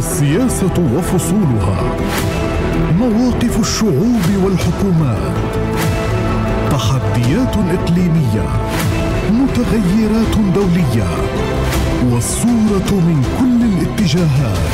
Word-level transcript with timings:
السياسة 0.00 0.96
وفصولها. 0.96 1.78
مواقف 2.98 3.60
الشعوب 3.60 4.26
والحكومات. 4.44 5.34
تحديات 6.70 7.56
إقليمية. 7.56 8.48
متغيرات 9.32 10.36
دولية. 10.54 11.08
والصورة 12.10 12.90
من 12.90 13.24
كل 13.38 13.60
الاتجاهات. 13.72 14.70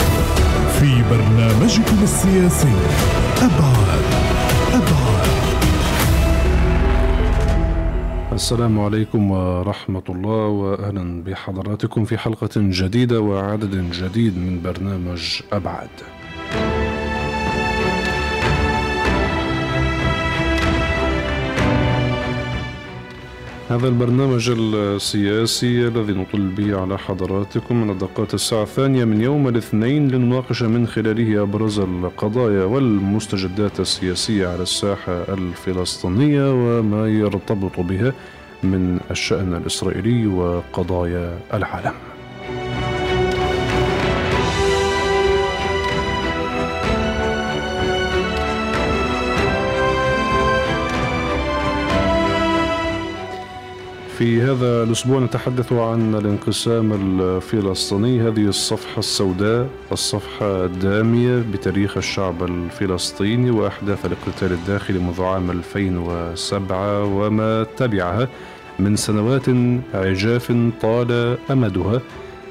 في 0.80 1.02
برنامجكم 1.10 1.96
السياسي 2.02 2.74
أبعاد. 3.42 4.25
السلام 8.36 8.80
عليكم 8.80 9.30
ورحمة 9.30 10.02
الله 10.08 10.46
وأهلا 10.46 11.22
بحضراتكم 11.22 12.04
في 12.04 12.18
حلقة 12.18 12.50
جديدة 12.56 13.20
وعدد 13.20 13.90
جديد 13.90 14.38
من 14.38 14.62
برنامج 14.62 15.40
أبعد. 15.52 15.88
هذا 23.70 23.88
البرنامج 23.88 24.50
السياسي 24.58 25.88
الذي 25.88 26.12
نطل 26.12 26.40
به 26.40 26.80
على 26.80 26.98
حضراتكم 26.98 27.82
من 27.82 27.90
الدقات 27.90 28.34
الساعة 28.34 28.62
الثانية 28.62 29.04
من 29.04 29.20
يوم 29.20 29.48
الاثنين 29.48 30.08
لنناقش 30.08 30.62
من 30.62 30.86
خلاله 30.86 31.42
أبرز 31.42 31.78
القضايا 31.78 32.64
والمستجدات 32.64 33.80
السياسية 33.80 34.48
على 34.48 34.62
الساحة 34.62 35.12
الفلسطينية 35.12 36.52
وما 36.52 37.08
يرتبط 37.08 37.80
بها 37.80 38.12
من 38.62 39.00
الشأن 39.10 39.54
الإسرائيلي 39.54 40.26
وقضايا 40.26 41.38
العالم. 41.54 41.94
في 54.18 54.42
هذا 54.42 54.82
الأسبوع 54.82 55.20
نتحدث 55.20 55.72
عن 55.72 56.14
الانقسام 56.14 56.92
الفلسطيني. 56.92 58.20
هذه 58.20 58.46
الصفحة 58.48 58.98
السوداء 58.98 59.68
الصفحة 59.92 60.64
الدامية 60.64 61.44
بتاريخ 61.52 61.96
الشعب 61.96 62.42
الفلسطيني 62.42 63.50
وأحداث 63.50 64.06
الاقتتال 64.06 64.52
الداخلي 64.52 64.98
منذ 64.98 65.22
عام 65.22 65.50
2007 65.50 67.04
وما 67.04 67.66
تبعها. 67.76 68.28
من 68.78 68.96
سنوات 68.96 69.48
عجاف 69.94 70.52
طال 70.82 71.38
أمدها 71.50 72.00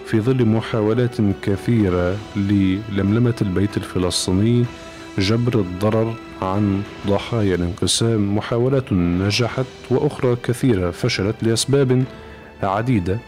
في 0.06 0.22
ظل 0.22 0.46
محاولات 0.46 1.18
كثيرة 1.42 2.18
للملمة 2.36 3.36
البيت 3.42 3.78
الفلسطيني 3.78 4.66
جبر 5.20 5.60
الضرر 5.60 6.14
عن 6.42 6.82
ضحايا 7.08 7.56
الانقسام 7.56 8.36
محاولات 8.38 8.94
نجحت 8.94 9.66
وأخرى 9.90 10.36
كثيرة 10.44 10.92
فشلت 10.92 11.36
لأسباب 11.42 12.04
عديدة. 12.64 13.20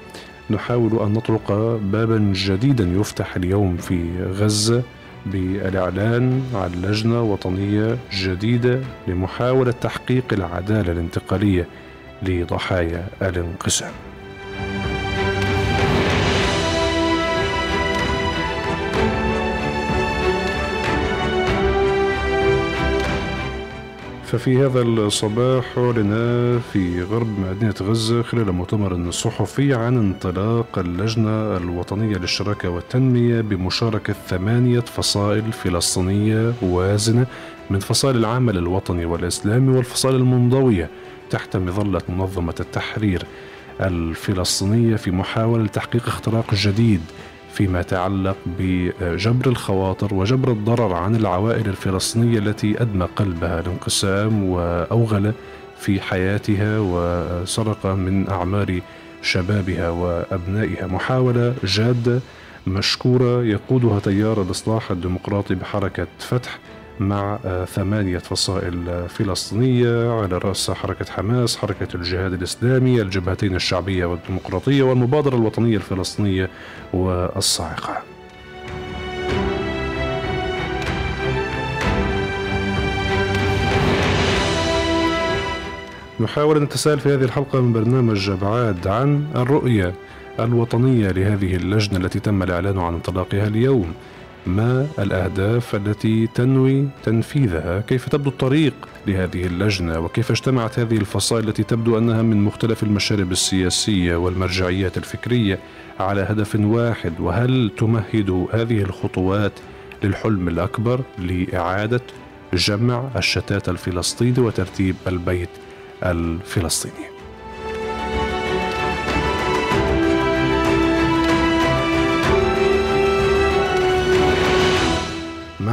نحاول 0.50 1.00
أن 1.00 1.14
نطرق 1.14 1.52
بابا 1.84 2.34
جديدا 2.36 2.84
يفتح 2.84 3.36
اليوم 3.36 3.78
في 3.78 4.24
غزة 4.24 4.84
بالإعلان 5.26 6.44
عن 6.54 6.72
لجنة 6.72 7.22
وطنية 7.22 7.98
جديدة 8.14 8.82
لمحاولة 9.08 9.72
تحقيق 9.72 10.24
العدالة 10.32 10.92
الانتقالية 10.92 11.68
لضحايا 12.24 13.08
الانقسام. 13.22 13.92
ففي 24.28 24.58
هذا 24.66 24.82
الصباح 24.82 25.78
أعلن 25.78 26.60
في 26.74 27.04
غرب 27.04 27.40
مدينة 27.40 27.74
غزة 27.82 28.22
خلال 28.22 28.52
مؤتمر 28.52 29.12
صحفي 29.12 29.74
عن 29.74 29.98
انطلاق 29.98 30.80
اللجنة 30.80 31.58
الوطنية 31.58 32.18
للشراكة 32.18 32.70
والتنمية 32.70 33.42
بمشاركة 33.42 34.14
ثمانية 34.28 34.80
فصائل 34.80 35.52
فلسطينية 35.52 36.54
وازنة 36.62 37.26
من 37.70 37.80
فصائل 37.80 38.16
العمل 38.16 38.58
الوطني 38.58 39.06
والإسلامي 39.06 39.78
والفصائل 39.78 40.16
المنضوية 40.16 40.90
تحت 41.30 41.58
مظلة 41.58 42.02
منظمة 42.10 42.56
التحرير 42.60 43.24
الفلسطينية 43.82 44.96
في 44.96 45.12
محاولة 45.12 45.68
تحقيق 45.68 46.08
اختراق 46.08 46.54
جديد. 46.56 47.02
فيما 47.58 47.80
يتعلق 47.80 48.38
بجبر 48.46 49.48
الخواطر 49.50 50.14
وجبر 50.14 50.52
الضرر 50.52 50.94
عن 50.94 51.16
العوائل 51.16 51.68
الفلسطينية 51.68 52.40
التي 52.40 52.82
أدمى 52.82 53.08
قلبها 53.16 53.60
الانقسام 53.60 54.44
وأوغل 54.44 55.34
في 55.80 56.02
حياتها 56.02 56.80
وسرق 56.80 57.86
من 57.86 58.30
أعمار 58.30 58.80
شبابها 59.22 59.90
وأبنائها. 59.90 60.88
محاولة 60.88 61.54
جادة 61.64 62.20
مشكورة 62.68 63.44
يقودها 63.44 64.00
تيار 64.00 64.42
الإصلاح 64.42 64.92
الديمقراطي 64.92 65.56
بحركة 65.56 66.08
فتح 66.20 66.60
مع 67.00 67.38
ثمانية 67.66 68.18
فصائل 68.18 69.06
فلسطينية 69.10 70.22
على 70.22 70.38
رأس 70.38 70.72
حركة 70.72 71.06
حماس 71.12 71.58
حركة 71.58 71.96
الجهاد 71.96 72.34
الإسلامي 72.34 73.02
الجبهتين 73.02 73.56
الشعبية 73.56 74.06
والديمقراطية 74.06 74.84
والمبادرة 74.84 75.36
الوطنية 75.36 75.78
الفلسطينية 75.78 76.50
والصاعقة. 76.94 77.98
نحاول 86.20 86.58
أن 86.58 86.64
نتساءل 86.64 87.00
في 87.00 87.14
هذه 87.14 87.24
الحلقة 87.24 87.62
من 87.62 87.74
برنامج 87.74 88.30
أبعاد 88.30 88.88
عن 88.88 89.28
الرؤية 89.36 89.94
الوطنية 90.40 91.12
لهذه 91.12 91.56
اللجنة 91.56 91.98
التي 91.98 92.20
تم 92.20 92.44
الإعلان 92.44 92.80
عن 92.80 92.94
انطلاقها 92.94 93.48
اليوم. 93.48 93.94
ما 94.48 94.88
الأهداف 95.00 95.76
التي 95.76 96.28
تنوي 96.28 96.88
تنفيذها؟ 97.04 97.82
كيف 97.82 98.10
تبدو 98.10 98.30
الطريق 98.30 98.74
لهذه 99.08 99.46
اللجنة؟ 99.46 100.00
وكيف 100.00 100.32
اجتمعت 100.32 100.80
هذه 100.80 100.98
الفصائل 100.98 101.48
التي 101.48 101.64
تبدو 101.64 101.98
أنها 101.98 102.22
من 102.22 102.42
مختلف 102.42 102.84
المشارب 102.84 103.32
السياسية 103.32 104.16
والمرجعيات 104.16 104.98
الفكرية 104.98 105.60
على 106.00 106.22
هدف 106.22 106.56
واحد؟ 106.56 107.20
وهل 107.20 107.72
تمهد 107.78 108.48
هذه 108.54 108.82
الخطوات 108.82 109.54
للحلم 110.04 110.48
الأكبر 110.48 111.02
لإعادة 111.20 112.02
جمع 112.54 113.10
الشتات 113.16 113.70
الفلسطيني 113.70 114.40
وترتيب 114.40 114.96
البيت 115.08 115.50
الفلسطيني؟ 116.04 117.17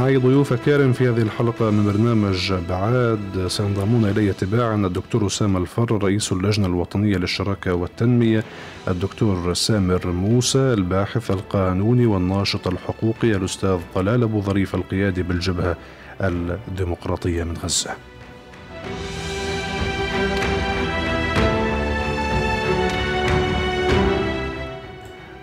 معي 0.05 0.17
ضيوف 0.17 0.53
كارم 0.53 0.93
في 0.93 1.09
هذه 1.09 1.21
الحلقة 1.21 1.71
من 1.71 1.85
برنامج 1.85 2.53
بعاد. 2.69 3.47
سينضمون 3.47 4.05
إلي 4.05 4.33
تباعا 4.33 4.75
الدكتور 4.75 5.27
أسامة 5.27 5.59
الفر 5.59 6.03
رئيس 6.03 6.31
اللجنة 6.31 6.67
الوطنية 6.67 7.17
للشراكة 7.17 7.73
والتنمية 7.73 8.43
الدكتور 8.87 9.53
سامر 9.53 10.07
موسى 10.07 10.59
الباحث 10.59 11.31
القانوني 11.31 12.05
والناشط 12.05 12.67
الحقوقي 12.67 13.31
الأستاذ 13.31 13.79
طلال 13.95 14.23
أبو 14.23 14.41
ظريف 14.41 14.75
القيادي 14.75 15.23
بالجبهة 15.23 15.77
الديمقراطية 16.21 17.43
من 17.43 17.57
غزة. 17.63 17.91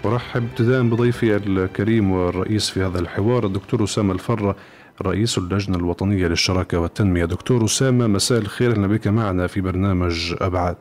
ارحب 0.04 0.42
ابتداء 0.42 0.82
بضيفي 0.82 1.36
الكريم 1.36 2.10
والرئيس 2.10 2.70
في 2.70 2.82
هذا 2.82 2.98
الحوار 2.98 3.46
الدكتور 3.46 3.84
أسامة 3.84 4.14
الفرة 4.14 4.56
رئيس 5.02 5.38
اللجنة 5.38 5.76
الوطنية 5.76 6.26
للشراكة 6.26 6.78
والتنمية. 6.78 7.24
دكتور 7.24 7.64
أسامة 7.64 8.06
مساء 8.06 8.38
الخير. 8.38 8.72
أهلا 8.72 8.86
بك 8.86 9.08
معنا 9.08 9.46
في 9.46 9.60
برنامج 9.60 10.34
أبعاد. 10.40 10.76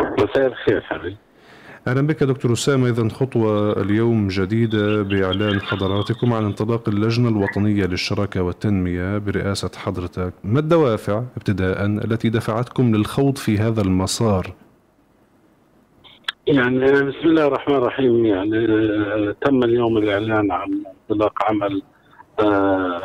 مساء 0.00 0.46
الخير 0.46 0.80
حبيبي. 0.80 1.16
أهلا 1.88 2.06
بك 2.06 2.24
دكتور 2.24 2.52
أسامة. 2.52 2.88
اذا 2.88 3.08
خطوة 3.08 3.80
اليوم 3.82 4.28
جديدة 4.28 5.02
بإعلان 5.02 5.60
حضراتكم 5.60 6.32
عن 6.32 6.44
انطلاق 6.44 6.88
اللجنة 6.88 7.28
الوطنية 7.28 7.86
للشراكة 7.86 8.42
والتنمية 8.42 9.18
برئاسة 9.18 9.70
حضرتك، 9.76 10.32
ما 10.44 10.58
الدوافع 10.58 11.22
ابتداء 11.36 11.86
التي 11.86 12.28
دفعتكم 12.28 12.96
للخوض 12.96 13.38
في 13.38 13.58
هذا 13.58 13.82
المسار؟ 13.82 14.54
يعني 16.46 16.78
بسم 16.92 17.28
الله 17.28 17.46
الرحمن 17.46 17.74
الرحيم. 17.74 18.24
يعني 18.24 18.66
تم 19.40 19.62
اليوم 19.62 19.98
الإعلان 19.98 20.52
عن 20.52 20.82
انطلاق 21.10 21.44
عمل 21.44 21.82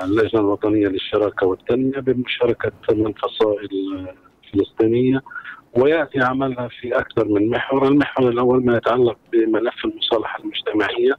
اللجنة 0.04 0.42
الوطنية 0.42 0.88
للشراكة 0.88 1.48
والتنمية 1.48 2.00
بمشاركة 2.00 2.72
من 2.92 3.14
فصائل 3.14 3.70
فلسطينية 4.54 5.22
ويأتي 5.78 6.20
عملها 6.20 6.68
في 6.68 7.00
أكثر 7.00 7.28
من 7.28 7.50
محور، 7.50 7.88
المحور 7.88 8.30
الأول 8.30 8.66
ما 8.66 8.78
يتعلق 8.78 9.18
بملف 9.34 9.86
المصالحة 9.86 10.40
المجتمعية. 10.40 11.14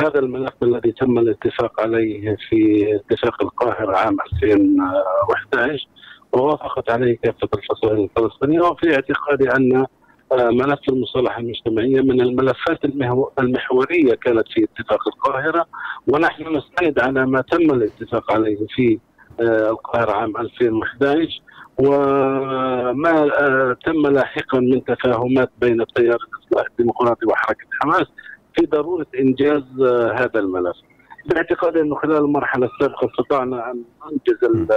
هذا 0.00 0.18
الملف 0.18 0.54
الذي 0.62 0.92
تم 0.92 1.18
الاتفاق 1.18 1.80
عليه 1.80 2.36
في 2.48 2.86
اتفاق 2.96 3.42
القاهرة 3.42 3.96
عام 3.96 4.16
2011 4.32 5.86
ووافقت 6.32 6.90
عليه 6.90 7.16
كافة 7.22 7.48
الفصائل 7.54 8.00
الفلسطينية 8.00 8.60
وفي 8.60 8.94
اعتقادي 8.94 9.50
أن 9.56 9.76
آه، 9.76 9.86
ملف 10.36 10.78
المصالحة 10.88 11.40
المجتمعية 11.40 12.00
من 12.00 12.20
الملفات 12.20 12.84
المحورية 13.38 14.14
كانت 14.14 14.48
في 14.48 14.64
اتفاق 14.64 15.08
القاهرة 15.08 15.66
ونحن 16.08 16.56
نستند 16.56 16.98
على 16.98 17.26
ما 17.26 17.40
تم 17.40 17.70
الاتفاق 17.70 18.32
عليه 18.32 18.66
في 18.74 18.98
آه، 19.40 19.70
القاهرة 19.70 20.12
عام 20.12 20.36
2011 20.36 21.40
وما 21.78 23.30
آه، 23.40 23.76
تم 23.86 24.06
لاحقا 24.06 24.60
من 24.60 24.84
تفاهمات 24.84 25.50
بين 25.60 25.80
التيار 25.80 26.18
الاصلاحي 26.34 26.68
الديمقراطي 26.70 27.26
وحركة 27.26 27.66
حماس 27.82 28.06
في 28.56 28.66
ضرورة 28.66 29.06
إنجاز 29.18 29.62
هذا 30.14 30.40
الملف. 30.40 30.76
باعتقادي 31.26 31.80
إنه 31.80 31.94
خلال 31.94 32.16
المرحلة 32.16 32.66
السابقة 32.66 33.10
استطعنا 33.10 33.70
أن 33.70 33.82
ننجز 34.12 34.68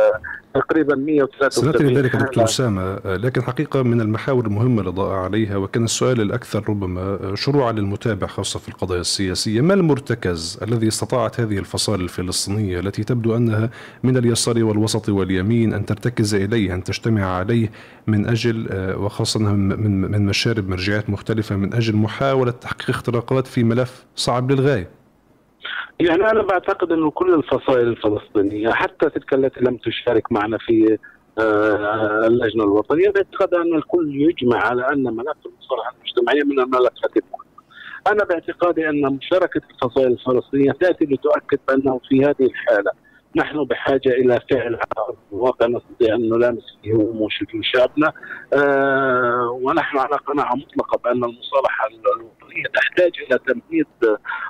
تقريبا 0.53 0.95
173 0.95 1.49
سنأتي 1.49 1.83
لذلك 1.83 2.15
دكتور 2.15 2.43
أسامة. 2.43 2.99
لكن 3.05 3.41
حقيقة 3.41 3.83
من 3.83 4.01
المحاور 4.01 4.45
المهمة 4.45 4.81
الاضاءه 4.81 5.13
عليها 5.13 5.57
وكان 5.57 5.83
السؤال 5.83 6.21
الأكثر 6.21 6.69
ربما 6.69 7.31
شروعا 7.35 7.71
للمتابع 7.71 8.27
خاصة 8.27 8.59
في 8.59 8.69
القضايا 8.69 9.01
السياسية، 9.01 9.61
ما 9.61 9.73
المرتكز 9.73 10.59
الذي 10.61 10.87
استطاعت 10.87 11.39
هذه 11.39 11.57
الفصائل 11.57 12.01
الفلسطينية 12.01 12.79
التي 12.79 13.03
تبدو 13.03 13.37
أنها 13.37 13.69
من 14.03 14.17
اليسار 14.17 14.63
والوسط 14.63 15.09
واليمين 15.09 15.73
أن 15.73 15.85
ترتكز 15.85 16.35
إليه 16.35 16.73
أن 16.73 16.83
تجتمع 16.83 17.25
عليه 17.25 17.71
من 18.07 18.25
أجل 18.25 18.67
وخاصة 18.97 19.39
من 19.39 20.01
من 20.11 20.25
مشارب 20.25 20.69
مرجعيات 20.69 21.09
مختلفة 21.09 21.55
من 21.55 21.73
أجل 21.73 21.95
محاولة 21.95 22.51
تحقيق 22.51 22.89
اختراقات 22.89 23.47
في 23.47 23.63
ملف 23.63 24.05
صعب 24.15 24.51
للغاية. 24.51 25.04
يعني 25.99 26.31
أنا 26.31 26.41
بعتقد 26.41 26.91
إنه 26.91 27.11
كل 27.11 27.33
الفصائل 27.33 27.87
الفلسطينية 27.87 28.69
حتى 28.69 29.09
تلك 29.09 29.33
التي 29.33 29.59
لم 29.59 29.77
تشارك 29.77 30.31
معنا 30.31 30.57
في 30.57 30.97
آه، 31.39 32.27
اللجنة 32.27 32.63
الوطنية 32.63 33.09
باعتقاد 33.09 33.53
أن 33.53 33.75
الكل 33.75 34.15
يجمع 34.15 34.57
على 34.57 34.89
أن 34.89 35.03
ملف 35.03 35.37
المصالحه 35.45 35.95
المجتمعية 35.95 36.43
من 36.43 36.59
الملفات. 36.59 37.11
أنا 38.07 38.23
باعتقادي 38.23 38.89
أن 38.89 39.01
مشاركة 39.01 39.61
الفصائل 39.71 40.07
الفلسطينية 40.07 40.71
تأتي 40.71 41.05
لتؤكد 41.05 41.59
بانه 41.67 41.99
في 42.09 42.25
هذه 42.25 42.45
الحالة 42.45 42.91
نحن 43.35 43.63
بحاجة 43.63 44.09
إلى 44.09 44.39
فعل 44.51 44.75
على 44.75 45.17
الواقع 45.33 45.67
نستطيع 45.67 46.15
أن 46.15 46.29
نلامس 46.29 46.77
فيه 46.83 46.93
هموم 46.93 47.27
شعبنا 47.61 48.11
آه 48.53 49.59
ونحن 49.61 49.97
على 49.97 50.15
قناعة 50.15 50.55
مطلقة 50.55 50.97
بأن 51.03 51.23
المصالحة 51.23 51.87
الوطنية 51.87 52.63
تحتاج 52.73 53.11
إلى 53.27 53.39
تمهيد 53.47 53.87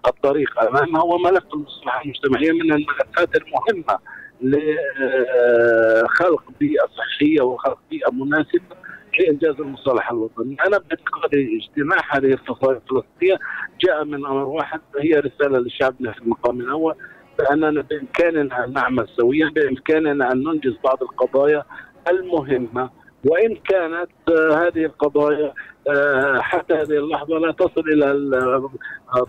الطريق 0.08 0.64
أمامها. 0.64 1.04
وملف 1.04 1.44
المصالحة 1.54 2.02
المجتمعية 2.04 2.52
من 2.52 2.72
الملفات 2.72 3.30
المهمة 3.36 4.00
لخلق 4.42 6.44
بيئة 6.60 6.86
صحية 6.98 7.42
وخلق 7.42 7.80
بيئة 7.90 8.12
مناسبة 8.12 8.76
لإنجاز 9.20 9.56
المصالحة 9.60 10.12
الوطنية، 10.14 10.56
أنا 10.68 10.78
باعتقادي 10.78 11.60
اجتماع 11.62 11.98
هذه 12.10 12.34
الفصائل 12.34 12.76
الفلسطينيه 12.76 13.40
جاء 13.82 14.04
من 14.04 14.26
أمر 14.26 14.44
واحد 14.44 14.82
هي 15.00 15.12
رسالة 15.12 15.60
لشعبنا 15.60 16.12
في 16.12 16.22
المقام 16.22 16.60
الأول. 16.62 16.96
باننا 17.40 17.82
بإمكاننا 17.82 18.64
أن 18.64 18.74
نعمل 18.74 19.08
سويا 19.08 19.50
بإمكاننا 19.56 20.32
أن 20.32 20.44
ننجز 20.44 20.78
بعض 20.84 21.04
القضايا 21.04 21.64
المهمة. 22.12 22.90
وإن 23.26 23.56
كانت 23.56 24.10
هذه 24.30 24.86
القضايا 24.86 25.54
آه، 25.90 26.40
حتى 26.40 26.74
هذه 26.74 26.98
اللحظة 26.98 27.38
لا 27.38 27.52
تصل 27.52 27.82
إلى 27.82 28.70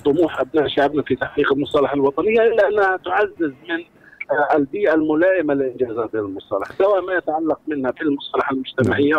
طموح 0.05 0.41
أبناء 0.41 0.69
شعبنا 0.69 1.03
في 1.03 1.17
تحقيق 1.17 1.53
المصالحه 1.53 1.95
الوطنية 1.95 2.43
إلا 2.43 2.69
أنها 2.69 2.97
تعزز 2.97 3.53
من 3.69 3.85
آه، 4.31 4.57
البيئة 4.57 4.95
الملائمة 4.95 5.55
لانجاز 5.55 5.99
هذه 5.99 6.15
المصالحه 6.15 6.75
سواء 6.79 7.01
ما 7.01 7.15
يتعلق 7.15 7.61
منها 7.67 7.93
في 7.93 8.03
المصالحه 8.03 8.53
المجتمعية 8.53 9.17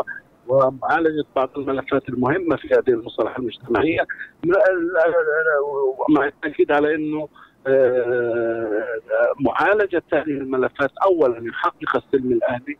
ومعالجة 0.47 1.25
بعض 1.35 1.49
الملفات 1.57 2.09
المهمة 2.09 2.55
في 2.55 2.67
هذه 2.67 2.89
المصالحه 2.89 3.39
المجتمعية. 3.39 4.01
مع 6.09 6.25
التأكيد 6.25 6.71
على 6.71 6.95
آه، 6.95 7.27
معالجة 9.39 10.03
هذه 10.13 10.23
الملفات 10.23 10.91
اولا 11.05 11.47
يحقق 11.47 11.95
السلم 11.95 12.31
الاهلي 12.31 12.77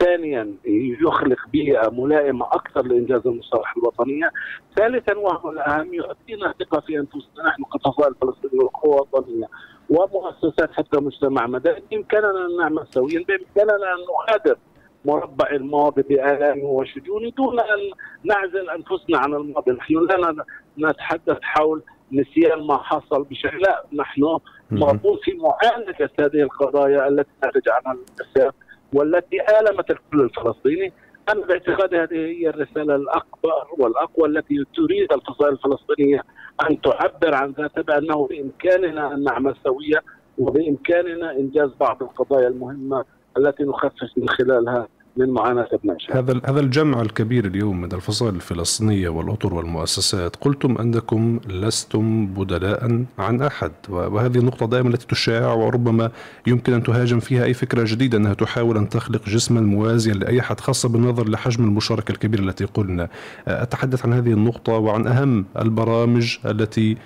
ثانيا 0.00 0.54
يخلق 1.00 1.38
بيئه 1.52 1.90
ملائمة 1.90 2.46
أكثر 2.46 2.82
لإنجاز 2.86 3.26
المصالحة 3.26 3.74
الوطنية، 3.78 4.30
ثالثا 4.76 5.18
وهو 5.18 5.50
الأهم 5.50 5.94
يعطينا 5.94 6.54
ثقة 6.60 6.80
في 6.80 6.98
أنفسنا 6.98 7.46
نحن 7.46 7.62
كفصائل 7.64 8.14
فلسطينيه 8.14 8.64
والقوى 8.64 8.94
الوطنية 8.94 9.46
ومؤسسات 9.90 10.72
حتى 10.72 11.00
مجتمع 11.00 11.46
مدني 11.46 11.82
بإمكاننا 11.90 12.46
أن 12.46 12.56
نعمل 12.58 12.86
سويا 12.90 13.24
بإمكاننا 13.28 13.74
أن 13.74 13.98
نغادر 14.08 14.58
مربع 15.04 15.50
الماضي 15.50 16.02
بآلامه 16.02 16.64
وشجونه 16.64 17.30
دون 17.30 17.60
أن 17.60 17.90
نعزل 18.24 18.70
أنفسنا 18.70 19.18
عن 19.18 19.34
الماضي، 19.34 19.72
نحن 19.72 19.94
لا 19.94 20.44
نتحدث 20.78 21.38
حول 21.42 21.82
نسيان 22.12 22.66
ما 22.66 22.76
حصل 22.76 23.24
بشكل 23.24 23.58
لا 23.58 23.84
نحن 23.92 24.38
مربوط 24.70 25.20
في 25.22 25.32
معالجه 25.32 26.10
هذه 26.20 26.42
القضايا 26.42 27.08
التي 27.08 27.30
نتج 27.44 27.68
عنها 27.68 27.92
الانقسام 27.92 28.52
والتي 28.92 29.36
آلمت 29.60 29.90
الكل 29.90 30.20
الفلسطيني. 30.20 30.92
أنا 31.28 31.46
باعتقادي 31.46 31.96
هذه 31.96 32.14
هي 32.14 32.48
الرسالة 32.48 32.94
الأكبر 32.94 33.66
والأقوى 33.78 34.28
التي 34.28 34.64
تريد 34.76 35.12
الفصائل 35.12 35.52
الفلسطينية 35.52 36.24
أن 36.70 36.80
تعبر 36.80 37.34
عن 37.34 37.50
ذاتها 37.50 37.82
بأنه 37.82 38.26
بإمكاننا 38.26 39.14
أن 39.14 39.24
نعمل 39.24 39.54
سوية 39.64 40.02
وبإمكاننا 40.38 41.32
إنجاز 41.32 41.70
بعض 41.80 42.02
القضايا 42.02 42.48
المهمة 42.48 43.04
التي 43.36 43.62
نخفف 43.64 44.10
من 44.16 44.28
خلالها 44.28 44.88
من 45.16 45.30
معاناة 45.30 45.68
ابناء 45.72 45.96
هذا 46.10 46.40
هذا 46.44 46.60
الجمع 46.60 47.02
الكبير 47.02 47.44
اليوم 47.44 47.80
من 47.80 47.92
الفصائل 47.92 48.34
الفلسطينية 48.34 49.08
والأطر 49.08 49.54
والمؤسسات. 49.54 50.36
قلتم 50.36 50.78
أنكم 50.78 51.40
لستم 51.48 52.26
بدلاء 52.26 53.04
عن 53.18 53.42
أحد 53.42 53.72
وهذه 53.88 54.38
النقطة 54.38 54.66
دائما 54.66 54.88
التي 54.88 55.06
تشاع 55.06 55.52
وربما 55.52 56.10
يمكن 56.46 56.72
أن 56.72 56.82
تهاجم 56.82 57.20
فيها 57.20 57.44
أي 57.44 57.54
فكرة 57.54 57.84
جديدة 57.86 58.18
أنها 58.18 58.34
تحاول 58.34 58.76
أن 58.76 58.88
تخلق 58.88 59.28
جسما 59.28 59.60
موازيا 59.60 60.14
لأي 60.14 60.40
أحد 60.40 60.60
خاصة 60.60 60.88
بالنظر 60.88 61.28
لحجم 61.28 61.64
المشاركة 61.64 62.12
الكبيرة 62.12 62.40
التي 62.40 62.64
قلنا. 62.64 63.08
أتحدث 63.48 64.06
عن 64.06 64.12
هذه 64.12 64.32
النقطة 64.32 64.72
وعن 64.72 65.06
أهم 65.06 65.44
البرامج 65.58 66.38
التي 66.46 66.96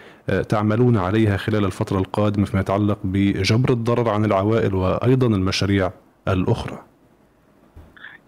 تعملون 0.49 0.97
عليها 0.97 1.37
خلال 1.37 1.65
الفترة 1.65 1.99
القادمة 1.99 2.45
فيما 2.45 2.61
يتعلق 2.61 2.99
بجبر 3.05 3.73
الضرر 3.73 4.09
عن 4.09 4.25
العوائل 4.25 4.75
وأيضا 4.75 5.27
المشاريع 5.27 5.93
الأخرى. 6.29 6.86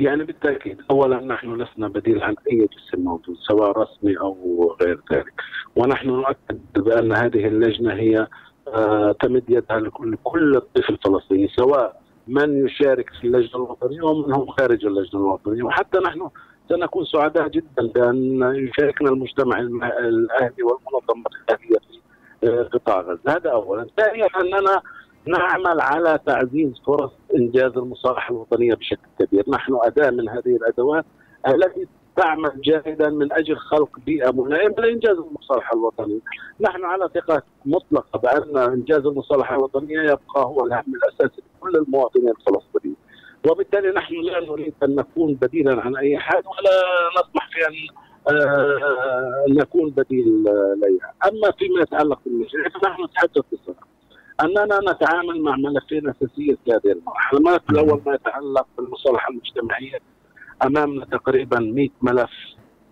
يعني 0.00 0.24
بالتأكيد 0.24 0.80
اولا 0.90 1.20
نحن 1.20 1.62
لسنا 1.62 1.88
بديل 1.88 2.22
عن 2.22 2.34
أي 2.52 2.68
جسم 2.76 3.04
موجود 3.04 3.36
سواء 3.36 3.78
رسمي 3.78 4.18
أو 4.20 4.36
غير 4.82 5.00
ذلك. 5.12 5.32
ونحن 5.76 6.08
نؤكد 6.08 6.60
بأن 6.76 7.12
هذه 7.12 7.46
اللجنة 7.46 7.92
هي 7.92 8.26
آه 8.68 9.12
تمد 9.12 9.44
يدها 9.48 9.80
لكل 9.80 10.16
كل 10.24 10.56
الطفل 10.56 10.92
الفلسطيني 10.92 11.48
سواء 11.48 12.00
من 12.28 12.66
يشارك 12.66 13.10
في 13.20 13.26
اللجنة 13.26 13.56
الوطنية 13.56 14.02
ومن 14.02 14.32
هم 14.34 14.46
خارج 14.46 14.86
اللجنة 14.86 15.20
الوطنية. 15.20 15.62
وحتى 15.62 15.98
نحن 15.98 16.28
سنكون 16.68 17.04
سعداء 17.04 17.48
جدا 17.48 17.86
بأن 17.94 18.42
يشاركنا 18.54 19.10
المجتمع 19.10 19.58
الأهلي 19.60 20.62
والمنظمات 20.62 21.32
الأهلية 21.48 21.78
في 21.78 21.98
آه، 22.48 22.62
قطاع 22.62 23.00
غزة. 23.00 23.20
هذا 23.28 23.50
اولا. 23.50 23.86
ثانيا 23.96 24.26
أننا 24.40 24.82
نعمل 25.28 25.80
على 25.80 26.18
تعزيز 26.26 26.72
فرص 26.86 27.10
إنجاز 27.36 27.72
المصالحه 27.76 28.32
الوطنية 28.32 28.74
بشكل 28.74 29.08
كبير، 29.18 29.44
نحن 29.48 29.78
أداة 29.82 30.10
من 30.10 30.28
هذه 30.28 30.56
الأدوات 30.56 31.04
التي 31.48 31.86
تعمل 32.16 32.60
جاهدا 32.64 33.08
من 33.08 33.32
أجل 33.32 33.56
خلق 33.56 33.98
بيئة 34.06 34.30
ملائمه 34.30 34.74
لإنجاز 34.78 35.16
المصالحه 35.16 35.76
الوطنية. 35.76 36.20
نحن 36.60 36.84
على 36.84 37.08
ثقة 37.14 37.42
مطلقة 37.66 38.18
بأن 38.18 38.58
إنجاز 38.58 39.06
المصالحه 39.06 39.56
الوطنية 39.56 40.00
يبقى 40.00 40.44
هو 40.44 40.66
الهم 40.66 40.94
الأساسي 40.94 41.42
لكل 41.56 41.76
المواطنين 41.76 42.28
الفلسطينيين. 42.28 42.96
وبالتالي 43.50 43.90
نحن 43.90 44.14
لا 44.14 44.40
نريد 44.40 44.74
أن 44.82 44.94
نكون 44.94 45.34
بديلا 45.34 45.80
عن 45.80 45.96
أي 45.96 46.18
حد 46.18 46.42
ولا 46.46 46.80
نطمح 47.18 47.48
في 47.52 47.66
أن 47.68 47.74
آه، 48.36 49.44
نكون 49.48 49.90
بديل 49.90 50.44
لها، 50.44 51.14
أما 51.28 51.50
فيما 51.58 51.82
يتعلق 51.82 52.20
بالمشاريع 52.26 52.68
فنحن 52.68 53.04
نتحدث 53.04 53.42
بصراحة. 53.52 53.87
اننا 54.44 54.92
نتعامل 54.92 55.42
مع 55.42 55.56
ملفين 55.56 56.08
اساسيين 56.08 56.56
في 56.64 56.70
هذه 56.72 56.92
المرحله، 56.92 57.38
الملف 57.38 57.62
الأول 57.70 58.02
ما 58.06 58.14
يتعلق 58.14 58.66
بالمصالحه 58.78 59.30
المجتمعية. 59.30 59.98
أمامنا 60.66 61.04
تقريبا 61.04 61.58
100 61.58 61.88
ملف 62.02 62.30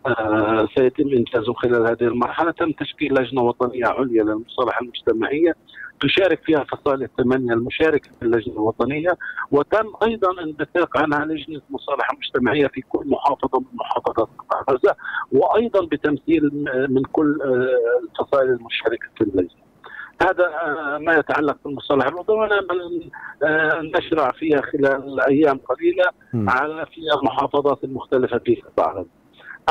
آه 0.07 0.69
سيتم 0.79 1.09
إنجازه 1.09 1.53
خلال 1.53 1.87
هذه 1.87 2.03
المرحلة، 2.03 2.51
تم 2.51 2.73
تشكيل 2.73 3.15
لجنة 3.15 3.43
وطنية 3.43 3.87
عليا 3.87 4.23
للمصالحه 4.25 4.81
المجتمعية. 4.81 5.55
تشارك 6.01 6.41
فيها 6.45 6.65
فصائل 6.65 7.03
الثمانية 7.03 7.53
المشاركة 7.53 8.11
في 8.21 8.23
اللجنة 8.23 8.55
الوطنية. 8.55 9.11
وتم 9.51 9.93
أيضا 10.03 10.43
انبثاق 10.43 10.99
عنها 10.99 11.25
لجنة 11.25 11.61
مصالحه 11.71 12.15
مجتمعية 12.17 12.67
في 12.67 12.81
كل 12.81 13.09
محافظة 13.09 13.61
من 13.61 13.67
محافظات 13.75 14.29
غزة. 14.71 14.97
وأيضا 15.33 15.87
بتمثيل 15.87 16.51
من 16.89 17.03
كل 17.03 17.39
آه، 17.43 18.05
الفصائل 18.05 18.49
المشاركة 18.49 19.07
في 19.17 19.25
اللجنة. 19.25 19.66
هذا 20.23 20.49
ما 20.99 21.15
يتعلق 21.15 21.57
بالمصطلح 21.65 22.07
الوطني 22.07 23.11
نشرع 23.97 24.31
فيها 24.31 24.61
خلال 24.61 25.21
أيام 25.21 25.59
قليلة 25.59 26.05
على 26.35 26.87
في 26.87 27.01
المحافظات 27.21 27.85
المختلفة 27.85 28.39
في 28.39 28.55
قطاع. 28.55 29.05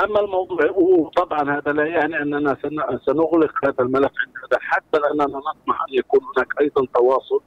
أما 0.03 0.19
الموضوع 0.19 0.71
وطبعا 0.75 1.57
هذا 1.57 1.71
لا 1.73 1.85
يعني 1.85 2.21
أننا 2.21 2.57
سنغلق 3.05 3.65
هذا 3.65 3.75
الملف 3.79 4.11
حتى 4.59 4.99
لاننا 4.99 5.25
نطمح 5.25 5.81
أن 5.89 5.93
يكون 5.93 6.19
هناك 6.35 6.47
أيضا 6.61 6.87
تواصل 6.93 7.41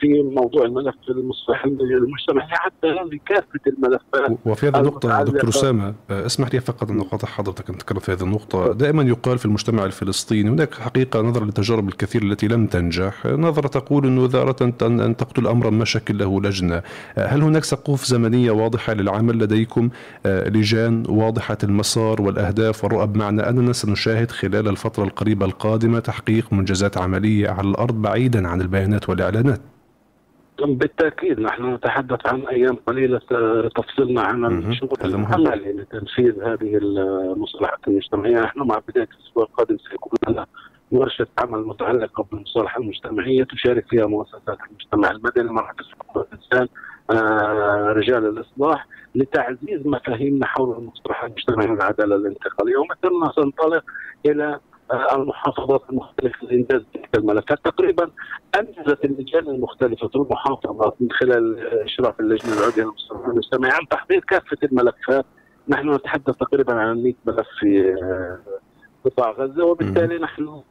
في 0.00 0.22
موضوع 0.22 0.64
الملف 0.64 0.94
المصلح 1.08 1.64
المجتمعي 1.64 2.48
حتى 2.48 2.86
لكافه 2.86 3.60
الملفات. 3.66 4.38
وفي 4.46 4.68
هذه 4.68 4.80
النقطة 4.80 5.22
دكتور 5.22 5.48
أسامة 5.48 5.94
آه، 6.10 6.26
اسمح 6.26 6.54
لي 6.54 6.60
فقط 6.60 6.90
أن 6.90 7.00
أقاطع 7.00 7.28
حضرتك 7.28 7.70
أن 7.70 7.78
تتكلم 7.78 7.98
في 7.98 8.12
هذه 8.12 8.22
النقطة. 8.22 8.72
دائما 8.72 9.02
يقال 9.02 9.38
في 9.38 9.46
المجتمع 9.46 9.84
الفلسطيني 9.84 10.50
هناك 10.50 10.74
حقيقة 10.74 11.20
نظرا 11.20 11.44
للتجارب 11.44 11.88
الكثيرة 11.88 12.24
التي 12.24 12.48
لم 12.48 12.66
تنجح. 12.66 13.26
نظرة 13.26 13.68
تقول 13.68 14.06
أنه 14.06 14.24
إذا 14.24 14.42
أردت 14.42 14.82
أن 14.82 15.16
تقتل 15.16 15.46
أمرا 15.46 15.70
ما 15.70 15.84
شكل 15.84 16.18
له 16.18 16.40
لجنة. 16.40 16.82
آه، 17.18 17.26
هل 17.26 17.42
هناك 17.42 17.64
سقوف 17.64 18.04
زمنية 18.04 18.50
واضحة 18.50 18.92
للعمل 18.92 19.38
لديكم؟ 19.38 19.90
آه، 20.26 20.48
لجان 20.48 21.04
واضحة 21.08 21.58
المسار 21.64 22.22
والأهداف 22.22 22.84
والرؤى 22.84 23.06
بمعنى 23.06 23.48
أننا 23.48 23.72
سنشاهد 23.72 24.30
خلال 24.30 24.68
الفترة 24.68 25.04
القريبة 25.04 25.46
القادمة 25.46 25.98
تحقيق 26.00 26.52
منجزات 26.52 26.98
عملية 26.98 27.48
على 27.48 27.68
الأرض 27.68 28.02
بعيدا 28.02 28.48
عن 28.48 28.60
البيانات 28.60 29.08
والإعلانات. 29.08 29.60
بالتأكيد 30.66 31.40
نحن 31.40 31.74
نتحدث 31.74 32.26
عن 32.26 32.40
أيام 32.40 32.76
قليلة 32.86 33.18
تفصلنا 33.76 34.22
عن 34.22 34.44
الشغل 34.44 34.96
العملي 35.04 35.72
لتنفيذ 35.72 36.42
هذه 36.42 36.78
المصطلحات 36.82 37.88
المجتمعية، 37.88 38.40
نحن 38.40 38.60
مع 38.60 38.80
بداية 38.88 39.08
الأسبوع 39.20 39.44
القادم 39.44 39.76
سيكون 39.90 40.12
لنا 40.28 40.46
ورشه 40.92 41.26
عمل 41.38 41.66
متعلقه 41.66 42.26
بالمصالحه 42.32 42.80
المجتمعية 42.80 43.44
تشارك 43.44 43.86
فيها 43.90 44.06
مؤسسات 44.06 44.58
المجتمع 44.70 45.10
المدني 45.10 45.52
مركز 45.52 45.86
حقوق 45.98 46.26
الانسان 46.32 46.68
آه، 47.10 47.92
رجال 47.96 48.26
الإصلاح 48.26 48.86
لتعزيز 49.14 49.86
مفاهيمنا 49.86 50.46
حول 50.46 50.76
المصطلحات 50.78 51.30
المجتمعية 51.30 51.70
والعدالة 51.70 52.16
الانتقالية. 52.16 52.76
ومثلنا 52.76 53.32
سننطلق 53.36 53.84
إلى 54.26 54.60
المحافظات 54.94 55.82
المختلفة 55.90 56.46
لانجاز 56.46 56.82
تلك 56.94 57.08
الملفات 57.14 57.58
تقريبا 57.64 58.10
أنجزت 58.58 59.04
اللجان 59.04 59.48
المختلفة 59.48 60.08
في 60.08 60.16
المحافظات 60.16 60.94
من 61.00 61.12
خلال 61.12 61.68
إشراف 61.84 62.20
اللجنة 62.20 62.52
العليا 62.52 62.84
للمصطلحات 62.84 63.28
المجتمعيه 63.28 63.72
عن 63.72 63.88
تحضير 63.88 64.20
كافة 64.20 64.56
الملفات 64.62 65.24
نحن 65.68 65.94
نتحدث 65.94 66.36
تقريبا 66.36 66.74
عن 66.74 67.02
100 67.02 67.14
ملف 67.26 67.46
في 67.60 67.94
قطاع 69.04 69.30
غزة 69.30 69.64
وبالتالي 69.64 70.18
نحن 70.18 70.62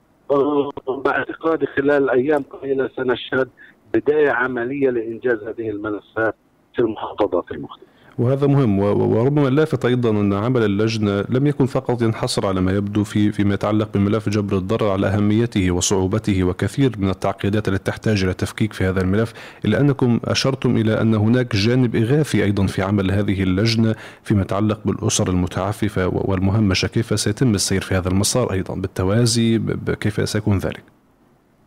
باعتقادي 1.05 1.65
خلال 1.65 2.09
أيام 2.09 2.43
قليلة 2.43 2.89
سنشهد 2.97 3.49
بداية 3.93 4.29
عملية 4.29 4.89
لإنجاز 4.89 5.43
هذه 5.43 5.69
الملفات 5.69 6.35
في 6.75 6.79
المحافظات 6.79 7.51
المختلفة. 7.51 7.99
وهذا 8.19 8.47
مهم 8.47 8.79
وربما 8.79 9.47
اللافت 9.47 9.85
أيضا 9.85 10.09
أن 10.09 10.33
عمل 10.33 10.63
اللجنة 10.63 11.25
لم 11.29 11.47
يكن 11.47 11.65
فقط 11.65 12.01
ينحصر 12.01 12.47
على 12.47 12.61
ما 12.61 12.71
يبدو 12.71 13.03
في 13.03 13.31
فيما 13.31 13.53
يتعلق 13.53 13.89
بملف 13.93 14.29
جبر 14.29 14.57
الضرر 14.57 14.91
على 14.91 15.07
أهميته 15.07 15.71
وصعوبته 15.71 16.43
وكثير 16.43 16.95
من 16.97 17.09
التعقيدات 17.09 17.67
التي 17.67 17.83
تحتاج 17.83 18.23
إلى 18.23 18.33
تفكيك 18.33 18.73
في 18.73 18.85
هذا 18.85 19.01
الملف 19.01 19.33
إلا 19.65 19.81
أنكم 19.81 20.19
أشرتم 20.25 20.77
إلى 20.77 21.01
أن 21.01 21.15
هناك 21.15 21.55
جانب 21.55 21.95
إغاثي 21.95 22.43
أيضا 22.43 22.65
في 22.65 22.81
عمل 22.81 23.11
هذه 23.11 23.43
اللجنة 23.43 23.95
فيما 24.23 24.41
يتعلق 24.41 24.79
بالأسر 24.85 25.29
المتعففة 25.29 26.07
والمهمشة 26.07 26.88
كيف 26.88 27.19
سيتم 27.19 27.55
السير 27.55 27.81
في 27.81 27.95
هذا 27.95 28.09
المسار 28.09 28.51
أيضا 28.51 28.75
بالتوازي 28.75 29.61
كيف 29.99 30.29
سيكون 30.29 30.57
ذلك؟ 30.57 30.99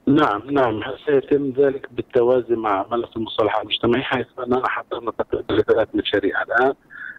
نعم 0.07 0.51
نعم. 0.51 0.81
سيتم 1.07 1.51
ذلك 1.51 1.89
بالتوازي 1.93 2.55
مع 2.55 2.87
ملف 2.91 3.17
المصالحة 3.17 3.63
المجتمعية 3.63 4.03
حيث 4.03 4.27
أننا 4.39 4.69
حضرنا 4.69 5.11
تقريبا 5.11 5.63
ثلاث 5.63 5.89
مشاريع 5.95 6.43
الآن. 6.43 6.75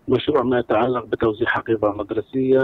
مشروع 0.07 0.43
ما 0.43 0.59
يتعلق 0.59 1.05
بتوزيع 1.05 1.47
حقيبة 1.47 1.91
مدرسية 1.91 2.59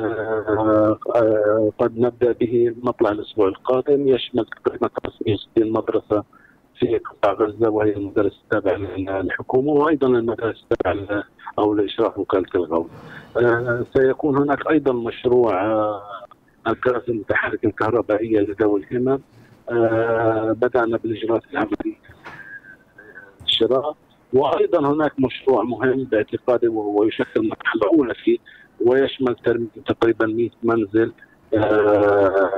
آه، 0.00 0.98
آه، 1.16 1.72
قد 1.78 1.98
نبدأ 1.98 2.32
به 2.32 2.74
مطلع 2.82 3.10
الأسبوع 3.10 3.48
القادم. 3.48 4.08
يشمل 4.08 4.46
تقريبا 4.64 4.88
560 5.04 5.72
مدرسة 5.72 6.24
في 6.78 6.98
قطاع 6.98 7.32
غزة 7.32 7.70
وهي 7.70 7.92
المدارس 7.92 8.40
التابعة 8.44 8.76
للحكومة 9.22 9.70
وأيضا 9.72 10.06
المدارس 10.08 10.64
التابعة 10.72 11.24
أو 11.58 11.74
لإشراف 11.74 12.18
وكالة 12.18 12.46
الغوث. 12.54 12.90
آه، 13.36 13.84
سيكون 13.96 14.36
هناك 14.36 14.70
أيضا 14.70 14.92
مشروع 14.92 15.52
الكراسي 16.72 17.12
المتحركة 17.12 17.66
الكهربائية 17.66 18.40
لذوي 18.40 18.80
الهمم 18.90 19.20
آه 19.70 20.52
بدأنا 20.52 20.96
بالإجراءات 20.96 21.42
العملية. 21.52 21.98
الشراء. 23.46 23.96
وأيضا 24.32 24.92
هناك 24.92 25.12
مشروع 25.20 25.62
مهم 25.62 26.04
باعتقادي 26.04 26.68
ويشكل 26.68 27.48
مرحله 27.48 27.82
اولى 27.98 28.14
فيه 28.14 28.38
ويشمل 28.80 29.34
ترميم 29.34 29.70
تقريبا 29.86 30.26
100 30.26 30.50
منزل 30.62 31.12
آه 31.54 32.50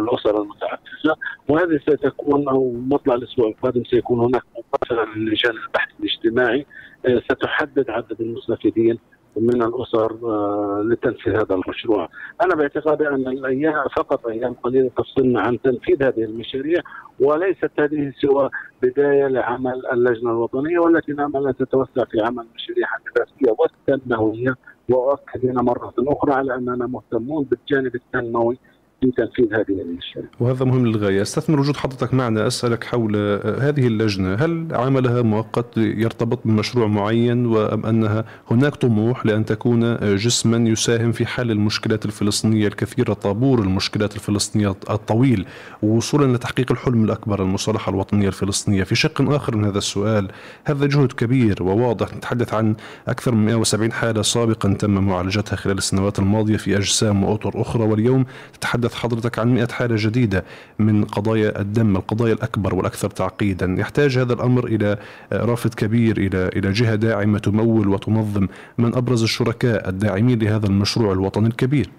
الاسر 0.00 0.42
المتعففه 0.42 1.16
وهذه 1.48 1.78
ستكون 1.82 2.48
أو 2.48 2.72
مطلع 2.72 3.14
الأسبوع 3.14 3.48
القادم 3.48 3.84
سيكون 3.84 4.20
هناك 4.20 4.42
مباشرة 4.58 5.18
للجان 5.18 5.52
البحث 5.56 5.88
الاجتماعي. 6.00 6.66
آه 7.06 7.22
ستحدد 7.32 7.90
عدد 7.90 8.20
المستفيدين 8.20 8.98
من 9.36 9.62
الأسر 9.62 10.18
آه، 10.24 10.82
لتنفيذ 10.84 11.32
هذا 11.32 11.54
المشروع. 11.54 12.08
أنا 12.42 12.54
باعتقادي 12.54 13.08
أن 13.08 13.26
الأيام 13.26 13.84
فقط 13.96 14.26
أيام 14.26 14.52
قليلة 14.52 14.90
تفصلنا 14.96 15.40
عن 15.40 15.60
تنفيذ 15.62 16.02
هذه 16.02 16.24
المشاريع 16.24 16.82
وليست 17.20 17.70
هذه 17.78 18.12
سوى 18.20 18.50
بداية 18.82 19.26
لعمل 19.26 19.82
اللجنة 19.92 20.30
الوطنية 20.30 20.78
والتي 20.78 21.12
نامل 21.12 21.46
ان 21.46 21.56
تتوسع 21.56 22.04
في 22.04 22.20
عمل 22.20 22.46
المشاريع 22.50 22.88
الدراسيه 22.98 23.56
والتنمويه 23.58 24.54
واؤكد 24.88 25.46
هنا 25.46 25.62
مرة 25.62 25.94
أخرى 25.98 26.32
على 26.32 26.54
أننا 26.54 26.86
مهتمون 26.86 27.44
بالجانب 27.44 27.94
التنموي 27.94 28.58
في 29.00 29.10
تنفيذ 29.10 29.54
هذه 29.54 29.82
المشاريع. 29.82 30.30
وهذا 30.40 30.64
مهم 30.64 30.86
للغاية، 30.86 31.22
أستثمر 31.22 31.60
وجود 31.60 31.76
حضرتك 31.76 32.14
معنا 32.14 32.46
أسألك 32.46 32.84
حول 32.84 33.16
آه، 33.16 33.58
هذه 33.68 33.86
اللجنة، 33.86 34.34
هل 34.34 34.66
عملها 34.70 35.22
مؤقت 35.22 35.76
يرتبط 35.76 36.38
بمشروع 36.44 36.86
معين 36.86 37.46
وأم 37.46 37.86
أنها 37.86 38.24
هناك 38.50 38.74
طموح 38.74 39.26
لأن 39.26 39.44
تكون 39.44 39.84
آه، 39.84 40.16
جسما 40.16 40.68
يساهم 40.68 41.12
في 41.12 41.26
حل 41.26 41.50
المشكلات 41.50 42.04
الفلسطينية 42.04 42.66
الكثيرة، 42.66 43.12
طابور 43.12 43.58
المشكلات 43.58 44.14
الفلسطينية 44.16 44.74
الطويل 44.90 45.46
وصولا 45.82 46.36
لتحقيق 46.36 46.72
الحلم 46.72 47.04
الأكبر 47.04 47.42
المصالحة 47.42 47.90
الوطنية 47.90 48.28
الفلسطينية، 48.28 48.82
في 48.82 48.94
شق 48.94 49.30
آخر 49.30 49.56
من 49.56 49.64
هذا 49.64 49.78
السؤال، 49.78 50.28
هذا 50.64 50.86
جهد 50.86 51.12
كبير 51.12 51.62
وواضح. 51.62 52.14
نتحدث 52.16 52.54
عن 52.54 52.74
أكثر 53.08 53.34
من 53.34 53.44
170 53.46 53.92
حالة 53.92 54.22
سابقا 54.22 54.72
تم 54.72 54.90
معالجتها 54.90 55.56
خلال 55.56 55.78
السنوات 55.78 56.18
الماضية 56.18 56.56
في 56.56 56.76
أجسام 56.76 57.24
وأطر 57.24 57.60
أخرى 57.60 57.84
واليوم 57.84 58.24
تتحدث 58.52 58.89
تتحدث 58.90 59.10
حضرتك 59.10 59.38
عن 59.38 59.54
100 59.54 59.66
حالة 59.66 59.94
جديدة 59.98 60.44
من 60.78 61.04
قضايا 61.04 61.60
الدم 61.60 61.96
القضايا 61.96 62.32
الأكبر 62.32 62.74
والأكثر 62.74 63.10
تعقيدا. 63.10 63.76
يحتاج 63.78 64.18
هذا 64.18 64.32
الأمر 64.32 64.64
إلى 64.66 64.96
رافد 65.32 65.74
كبير 65.74 66.16
إلى 66.16 66.50
إلى 66.56 66.72
جهة 66.72 66.94
داعمة 66.94 67.38
تمول 67.38 67.88
وتنظم 67.88 68.48
من 68.78 68.94
أبرز 68.94 69.22
الشركاء 69.22 69.88
الداعمين 69.88 70.38
لهذا 70.38 70.66
المشروع 70.66 71.12
الوطني 71.12 71.46
الكبير. 71.46 71.90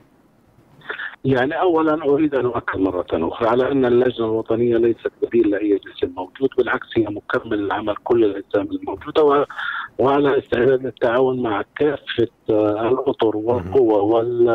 يعني 1.26 1.62
اولا 1.62 2.04
أريد 2.06 2.36
أن 2.36 2.46
أؤكد 2.46 2.80
مرة 2.80 3.08
أخرى 3.14 3.48
على 3.48 3.72
أن 3.72 3.86
اللجنة 3.86 4.26
الوطنية 4.26 4.78
ليست 4.78 5.12
بديل 5.22 5.50
لأي 5.50 5.80
جسم 5.86 6.14
موجود 6.18 6.50
بالعكس 6.58 6.88
هي 6.98 7.06
مكمل 7.06 7.68
لعمل 7.68 7.96
كل 8.04 8.26
الأجسام 8.26 8.68
الموجودة 8.78 9.46
وعلى 10.00 10.40
استعداد 10.40 10.84
للتعاون 10.84 11.42
مع 11.44 11.64
كافة 11.76 12.28
الأطر 12.90 13.38
والقوى 13.38 14.02
وال 14.02 14.50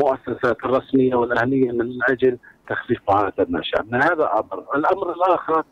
المؤسسات 0.00 0.64
الرسمية 0.64 1.14
والأهلية 1.14 1.70
من 1.70 1.98
أجل 2.08 2.38
تخفيف 2.68 2.98
معاناة 3.08 3.32
الناشئه، 3.38 3.84
هذا 3.92 4.30
أمر، 4.34 4.64
الأمر 4.76 5.12
الآخر 5.12 5.64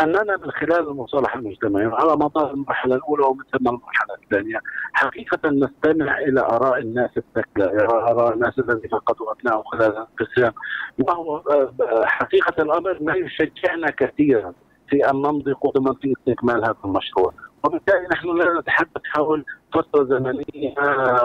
أننا 0.00 0.36
من 0.36 0.50
خلال 0.50 0.88
المصالحة 0.88 1.38
المجتمعية 1.38 1.88
على 1.88 2.12
مدار 2.12 2.50
المرحلة 2.50 2.94
الأولى 2.94 3.24
ومن 3.24 3.44
ثم 3.52 3.68
المرحلة 3.68 4.14
الثانية 4.22 4.58
حقيقة 4.92 5.50
نستمع 5.50 6.18
إلى 6.18 6.40
آراء 6.40 6.78
الناس 6.78 7.10
الثكلى، 7.16 7.86
آراء 7.90 8.34
الناس 8.34 8.58
الذين 8.58 8.90
فقدوا 8.90 9.32
ابنائهم 9.32 9.62
خلال 9.62 9.90
الانقسام 9.90 10.52
وهو 10.98 11.36
آه، 11.36 12.04
حقيقة 12.04 12.62
الأمر 12.62 12.98
ما 13.00 13.14
يشجعنا 13.14 13.90
كثيرا 13.90 14.52
في 14.88 15.10
أن 15.10 15.16
نمضي 15.16 15.52
قدما 15.52 15.94
في 15.94 16.14
استكمال 16.18 16.64
هذا 16.64 16.76
المشروع، 16.84 17.34
وبالتالي 17.64 18.06
نحن 18.12 18.36
لا 18.36 18.60
نتحدث 18.60 19.02
حول 19.04 19.44
فتره 19.74 20.04
زمنية 20.04 20.74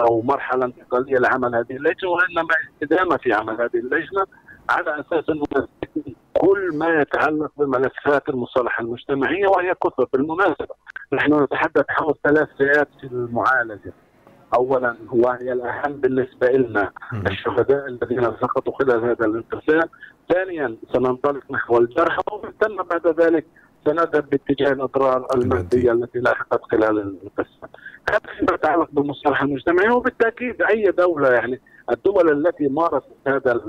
أو 0.08 0.22
مرحلة 0.22 0.64
انتقالية 0.64 1.18
لعمل 1.18 1.54
هذه 1.54 1.76
اللجنة 1.76 2.10
وإنما 2.10 2.54
استدامة 2.72 3.16
في 3.16 3.32
عمل 3.32 3.54
هذه 3.54 3.76
اللجنة 3.76 4.26
على 4.70 5.00
أساس 5.00 5.30
انه 5.30 5.44
كل 6.32 6.70
ما 6.74 7.00
يتعلق 7.00 7.52
بملفات 7.56 8.28
المصالحه 8.28 8.82
المجتمعيه 8.82 9.46
وهي 9.46 9.74
كثر 9.74 10.08
بالمناسبة. 10.12 10.74
نحن 11.12 11.42
نتحدث 11.42 11.84
حول 11.88 12.14
ثلاث 12.24 12.48
فئات 12.58 12.88
في 13.00 13.06
المعالجة. 13.06 13.92
اولا 14.54 14.96
وهي 15.12 15.52
الأهم 15.52 15.92
بالنسبة 15.92 16.48
لنا 16.48 16.92
الشهداء 17.26 17.86
الذين 17.86 18.22
سقطوا 18.22 18.78
خلال 18.78 19.04
هذا 19.04 19.26
الانقسام. 19.26 19.88
ثانيا 20.32 20.76
سننطلق 20.92 21.42
نحو 21.50 21.78
الجرحى 21.78 22.22
وثم 22.32 22.82
بعد 22.82 23.20
ذلك 23.20 23.46
سنذهب 23.84 24.30
باتجاه 24.30 24.72
الأضرار 24.72 25.26
المادية 25.34 25.92
التي 25.92 26.18
لاحقت 26.18 26.60
خلال 26.70 26.98
الانقسام 26.98 27.70
هذا 28.10 28.34
فيما 28.38 28.54
يتعلق 28.54 28.88
بالمصالحه 28.92 29.44
المجتمعيه 29.44 29.90
وبالتأكيد 29.90 30.62
أي 30.62 30.84
دولة 30.98 31.28
يعني 31.28 31.60
الدول 31.90 32.46
التي 32.46 32.68
مارست 32.68 33.06
هذا 33.26 33.60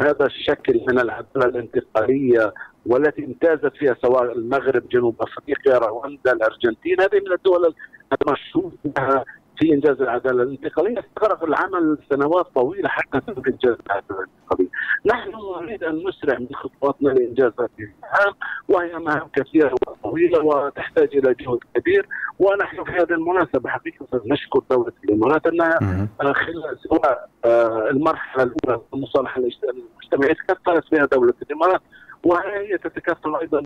هذا 0.00 0.26
الشكل 0.26 0.80
من 0.88 0.98
العدالة 0.98 1.46
الانتقالية 1.46 2.54
والتي 2.86 3.24
امتازت 3.24 3.76
فيها 3.76 3.96
سواء 4.02 4.32
المغرب 4.32 4.88
جنوب 4.88 5.22
أفريقيا 5.22 5.78
رواندا 5.78 6.32
الأرجنتين 6.32 7.00
هذه 7.00 7.20
من 7.26 7.32
الدول 7.32 7.74
المشهور 8.22 8.72
بها 8.84 9.24
في 9.58 9.72
إنجاز 9.72 10.00
العدالة 10.02 10.42
الانتقالية 10.42 10.98
استغرق 10.98 11.44
العمل 11.44 11.98
سنوات 12.10 12.46
طويلة 12.54 12.88
حتى 12.88 13.20
تم 13.20 13.42
إنجاز 13.48 13.76
العدالة 13.86 14.20
الانتقالية. 14.20 14.68
نحن 15.06 15.32
نريد 15.62 15.84
أن 15.84 16.02
نسرع 16.08 16.38
من 16.38 16.48
خطواتنا 16.54 17.08
لإنجاز 17.08 17.52
هذه 17.60 17.68
المهام 17.78 18.34
وهي 18.68 18.98
مهام 18.98 19.28
كثيرة 19.36 19.74
وطويلة 19.86 20.44
وتحتاج 20.44 21.16
إلى 21.16 21.34
جهد 21.34 21.58
كبير 21.74 22.06
ونحن 22.38 22.84
في 22.84 22.90
هذه 22.90 23.10
المناسبة 23.12 23.70
حقيقة 23.70 24.06
نشكر 24.26 24.60
دولة 24.70 24.92
الإمارات 25.04 25.46
انها 25.46 25.78
خلال 26.20 26.78
سواء 26.88 27.28
آه، 27.44 27.90
المرحلة 27.90 28.42
الأولى 28.42 28.82
المصالحة 28.94 29.40
المجتمعيه 29.40 30.32
تكفلت 30.32 30.84
فيها 30.90 31.06
دولة 31.06 31.34
الإمارات 31.42 31.80
وهي 32.24 32.78
تتكفل 32.78 33.36
أيضا 33.36 33.62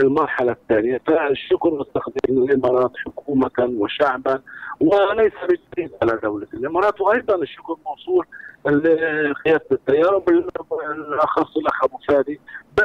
المرحلة 0.00 0.52
الثانية. 0.52 1.00
فالشكر 1.06 1.68
والتقدير 1.68 2.30
للإمارات 2.30 2.92
حكومة 3.06 3.50
وشعبا 3.58 4.42
وليس 4.80 5.32
بجديد 5.42 5.90
على 6.02 6.18
دولة 6.22 6.46
الإمارات. 6.54 7.00
وأيضا 7.00 7.34
الشكر 7.34 7.76
موصول 7.86 8.26
لقيادة 8.66 9.66
التيار 9.72 10.14
وبالأخص 10.14 11.56
الأخ 11.56 11.84
أبو 11.84 11.98
فادي. 12.08 12.40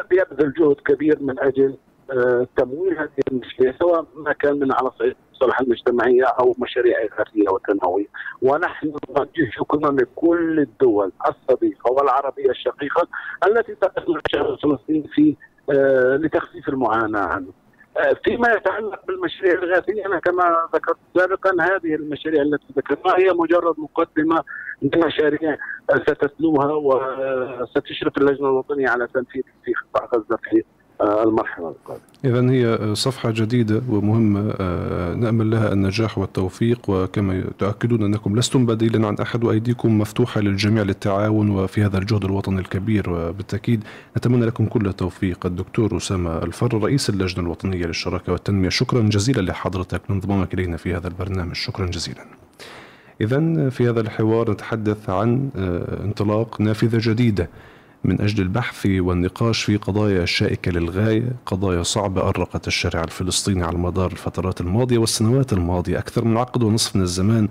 بيبذل 0.10 0.54
جهد 0.54 0.76
كبير 0.76 1.18
من 1.22 1.40
أجل 1.40 1.78
آه، 2.12 2.48
تمويل 2.58 2.98
هذه 2.98 3.10
المشاريع 3.32 3.74
سواء 3.80 4.06
ما 4.16 4.34
كان 4.34 4.60
من 4.60 4.72
على 4.72 4.92
صعيد 5.00 5.16
المصالحة 5.32 5.64
المجتمعية 5.64 6.24
أو 6.24 6.56
مشاريع 6.60 6.98
إغاثية 6.98 7.50
وتنموية. 7.50 8.06
ونحن 8.42 8.94
نوجه 9.10 9.50
شكرا 9.52 9.92
لكل 9.92 10.60
الدول 10.60 11.12
الصديقة 11.28 11.92
والعربية 11.92 12.50
الشقيقة 12.50 13.08
التي 13.48 13.76
تقف 13.76 14.04
الشعب 14.10 14.46
الفلسطيني 14.46 15.08
في 15.08 15.36
لتخفيف 16.18 16.70
المعاناة 16.70 17.20
عنه. 17.20 17.52
آه، 17.98 18.16
فيما 18.24 18.52
يتعلق 18.52 19.06
بالمشاريع 19.08 19.54
الغاثية 19.54 20.06
أنا 20.06 20.20
كما 20.20 20.68
ذكرت 20.74 20.98
سابقا 21.18 21.52
هذه 21.62 21.96
المشاريع 21.96 22.42
التي 22.42 22.66
ذكرناها 22.78 23.20
هي 23.20 23.34
مجرد 23.34 23.76
مقدمة 23.78 24.44
لمشاريع 24.82 25.58
ستتلوها 25.92 26.74
وستشرف 26.74 28.18
اللجنة 28.18 28.48
الوطنية 28.48 28.90
على 28.90 29.08
تنفيذ 29.08 29.44
في 29.66 29.74
قطاع 29.74 30.10
غزه 30.16 30.38
في 30.44 30.64
آه، 31.02 31.24
المرحلة 31.24 31.70
القادمة. 31.70 32.06
اذا 32.26 32.52
هي 32.52 32.96
صفحة 32.96 33.32
جديدة 33.32 33.82
ومهمة 33.90 34.54
آه، 34.60 35.14
نأمل 35.14 35.52
لها 35.52 35.74
النجاح 35.74 36.18
والتوفيق 36.18 36.80
وكما 36.88 37.44
تؤكدون 37.60 38.04
أنكم 38.04 38.40
لستم 38.40 38.66
بديلا 38.66 39.08
عن 39.08 39.16
أحد 39.18 39.44
وأيديكم 39.44 39.98
مفتوحة 39.98 40.42
للجميع 40.42 40.84
للتعاون 40.84 41.50
وفي 41.50 41.84
هذا 41.84 41.98
الجهد 41.98 42.26
الوطني 42.26 42.60
الكبير 42.60 43.10
وبالتأكيد 43.10 43.84
نتمنى 44.18 44.46
لكم 44.46 44.66
كل 44.66 44.88
التوفيق 44.88 45.46
الدكتور 45.46 45.98
أسامة 45.98 46.38
الفر 46.38 46.84
رئيس 46.84 47.10
اللجنة 47.10 47.44
الوطنية 47.44 47.86
للشراكة 47.86 48.32
والتنمية 48.32 48.70
شكرا 48.70 49.02
جزيلا 49.02 49.42
لحضرتك 49.42 50.02
لانضمامك 50.10 50.54
إلينا 50.54 50.78
في 50.78 50.96
هذا 50.96 51.08
البرنامج 51.08 51.56
شكرا 51.56 51.86
جزيلا. 51.86 52.26
اذا 53.22 53.70
في 53.70 53.90
هذا 53.90 54.02
الحوار 54.02 54.52
نتحدث 54.52 55.10
عن 55.10 55.50
آه، 55.56 56.04
انطلاق 56.04 56.62
نافذة 56.62 57.12
جديدة 57.12 57.50
من 58.06 58.22
أجل 58.22 58.44
البحث 58.44 58.86
والنقاش 58.86 59.64
في 59.64 59.78
قضايا 59.78 60.26
شائكة 60.26 60.72
للغاية 60.72 61.32
قضايا 61.46 61.84
صعبة 61.84 62.30
أرقت 62.30 62.68
الشارع 62.68 63.04
الفلسطيني 63.04 63.64
على 63.64 63.78
مدار 63.78 64.12
الفترات 64.12 64.62
الماضية 64.62 64.98
والسنوات 64.98 65.54
الماضية. 65.54 66.00
أكثر 66.00 66.26
من 66.26 66.38
عقد 66.38 66.64
ونصف 66.64 66.96
من 66.96 67.02
الزمان 67.02 67.48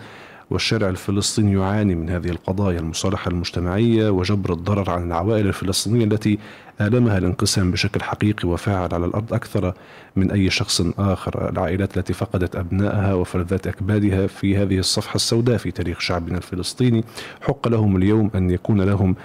والشارع 0.51 0.89
الفلسطيني 0.89 1.53
يعاني 1.53 1.95
من 1.95 2.11
هذه 2.11 2.29
القضايا 2.29 2.81
المصالحة 2.81 3.31
المجتمعية 3.31 4.11
وجبر 4.11 4.53
الضرر 4.53 4.91
عن 4.91 5.07
العوائل 5.07 5.47
الفلسطينية 5.47 6.05
التي 6.05 6.39
آلمها 6.81 7.19
الانقسام 7.19 7.71
بشكل 7.71 8.03
حقيقي 8.03 8.49
وفاعل 8.49 8.95
على 8.95 9.07
الأرض 9.07 9.35
أكثر 9.35 9.75
من 10.17 10.31
أي 10.31 10.51
شخص 10.51 10.81
آخر. 10.99 11.49
العائلات 11.51 11.97
التي 11.99 12.13
فقدت 12.13 12.57
أبنائها 12.57 13.15
وفلذات 13.15 13.67
أكبادها 13.67 14.27
في 14.27 14.57
هذه 14.57 14.79
الصفحة 14.79 15.15
السوداء 15.15 15.57
في 15.57 15.71
تاريخ 15.71 16.01
شعبنا 16.01 16.37
الفلسطيني 16.37 17.05
حق 17.41 17.69
لهم 17.69 17.97
اليوم 17.97 18.31
أن 18.35 18.51
يكون 18.51 18.81
لهم 18.81 19.17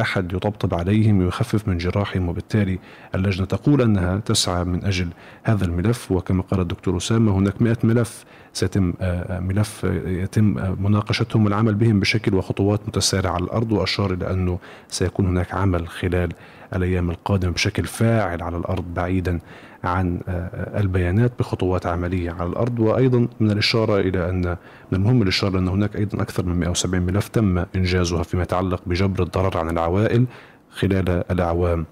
أحد 0.00 0.32
يطبطب 0.32 0.74
عليهم 0.74 1.18
ويخفف 1.18 1.68
من 1.68 1.78
جراحهم 1.78 2.28
وبالتالي 2.28 2.78
اللجنة 3.14 3.46
تقول 3.46 3.82
أنها 3.82 4.16
تسعى 4.16 4.64
من 4.64 4.84
أجل 4.84 5.08
هذا 5.44 5.64
الملف. 5.64 6.12
وكما 6.12 6.42
قال 6.42 6.60
الدكتور 6.60 6.96
أسامة 6.96 7.32
هناك 7.32 7.62
100 7.62 7.76
ملف 7.84 8.24
سيتم 8.52 8.92
ملف 9.30 9.84
يتم 10.06 10.74
مناقشتهم 10.82 11.44
والعمل 11.44 11.74
بهم 11.74 12.00
بشكل 12.00 12.34
وخطوات 12.34 12.80
متسارعة 12.88 13.32
على 13.32 13.44
الأرض 13.44 13.72
وأشار 13.72 14.12
إلى 14.12 14.30
أنه 14.30 14.58
سيكون 14.88 15.26
هناك 15.26 15.54
عمل 15.54 15.88
خلال 15.88 16.32
الأيام 16.74 17.10
القادمة 17.10 17.52
بشكل 17.52 17.84
فاعل 17.84 18.42
على 18.42 18.56
الأرض 18.56 18.84
بعيدا 18.94 19.38
عن 19.84 20.20
آه، 20.28 20.80
البيانات 20.80 21.32
بخطوات 21.38 21.86
عملية 21.86 22.30
على 22.30 22.48
الأرض. 22.48 22.80
وأيضا 22.80 23.28
من 23.40 23.50
الإشارة 23.50 24.00
إلى 24.00 24.30
أن 24.30 24.56
من 24.92 24.98
المهم 24.98 25.22
الإشارة 25.22 25.58
أن 25.58 25.68
هناك 25.68 25.96
أيضا 25.96 26.22
أكثر 26.22 26.46
من 26.46 26.60
170 26.60 27.02
ملف 27.02 27.28
تم 27.28 27.64
إنجازها 27.76 28.22
فيما 28.22 28.42
يتعلق 28.42 28.82
بجبر 28.86 29.22
الضرر 29.22 29.58
عن 29.58 29.70
العوائل 29.70 30.26
خلال 30.70 31.24
الأعوام 31.30 31.86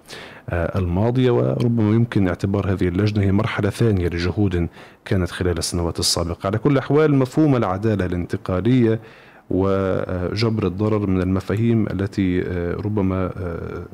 آه، 0.51 0.79
الماضية. 0.79 1.31
وربما 1.31 1.95
يمكن 1.95 2.29
اعتبار 2.29 2.73
هذه 2.73 2.89
اللجنة 2.89 3.25
هي 3.25 3.33
مرحلة 3.33 3.71
ثانية 3.71 4.09
لجهود 4.09 4.69
كانت 5.05 5.31
خلال 5.31 5.59
السنوات 5.59 5.99
السابقة. 5.99 6.47
على 6.47 6.59
كل 6.59 6.73
الاحوال 6.73 7.15
مفهوم 7.15 7.57
العدالة 7.57 8.07
الانتقالية 8.07 9.01
وجبر 9.51 10.67
الضرر 10.67 11.07
من 11.07 11.23
المفاهيم 11.23 11.87
التي 11.87 12.43
آه، 12.43 12.75
ربما 12.75 13.31
آه، 13.37 13.87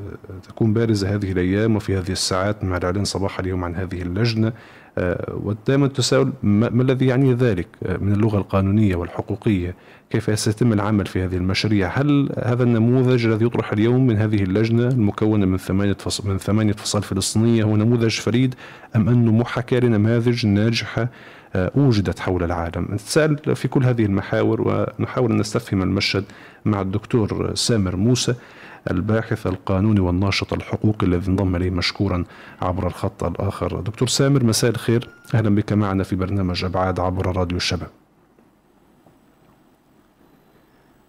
تكون 0.48 0.72
بارزة 0.72 1.14
هذه 1.14 1.32
الأيام 1.32 1.76
وفي 1.76 1.98
هذه 1.98 2.10
الساعات 2.12 2.64
مع 2.64 2.76
الإعلان 2.76 3.04
صباح 3.04 3.38
اليوم 3.38 3.64
عن 3.64 3.74
هذه 3.74 4.02
اللجنة. 4.02 4.48
آه، 4.48 4.52
ودائما 5.44 5.86
تساؤل 5.86 6.32
ما 6.42 6.82
الذي 6.82 7.06
يعني 7.06 7.34
ذلك 7.34 7.66
من 8.00 8.12
اللغة 8.12 8.38
القانونية 8.38 8.96
والحقوقية؟ 8.96 9.74
كيف 10.10 10.38
سيتم 10.38 10.72
العمل 10.72 11.06
في 11.06 11.24
هذه 11.24 11.36
المشاريع؟ 11.36 11.88
هل 11.88 12.32
هذا 12.44 12.62
النموذج 12.62 13.26
الذي 13.26 13.44
يطرح 13.44 13.72
اليوم 13.72 14.06
من 14.06 14.16
هذه 14.16 14.42
اللجنة 14.42 14.88
المكونة 14.88 15.46
من 15.46 15.56
ثمانية 15.56 15.92
فصل 15.92 16.28
من 16.28 16.38
ثمانية 16.38 16.72
فصائل 16.72 17.04
فلسطينية 17.04 17.64
هو 17.64 17.76
نموذج 17.76 18.20
فريد 18.20 18.54
أم 18.96 19.08
أنه 19.08 19.32
محاكاة 19.32 19.80
لنماذج 19.80 20.46
ناجحة 20.46 21.08
آه، 21.54 21.70
وجدت 21.74 22.18
حول 22.18 22.42
العالم؟ 22.42 22.88
نتساءل 22.92 23.56
في 23.56 23.68
كل 23.68 23.84
هذه 23.84 24.04
المحاور 24.04 24.60
ونحاول 24.98 25.32
أن 25.32 25.38
نستفهم 25.38 25.82
المشهد 25.82 26.24
مع 26.64 26.80
الدكتور 26.80 27.54
سامر 27.54 27.96
موسى. 27.96 28.34
الباحث 28.90 29.46
القانوني 29.46 30.00
والناشط 30.00 30.52
الحقوقي 30.52 31.06
الذي 31.06 31.28
انضم 31.28 31.56
إليه 31.56 31.70
مشكورا 31.70 32.24
عبر 32.62 32.86
الخط 32.86 33.24
الآخر. 33.24 33.80
دكتور 33.80 34.08
سامر 34.08 34.44
مساء 34.44 34.70
الخير، 34.70 35.08
أهلا 35.34 35.54
بك 35.54 35.72
معنا 35.72 36.02
في 36.02 36.16
برنامج 36.16 36.64
أبعاد 36.64 37.00
عبر 37.00 37.36
راديو 37.36 37.56
الشباب. 37.56 37.90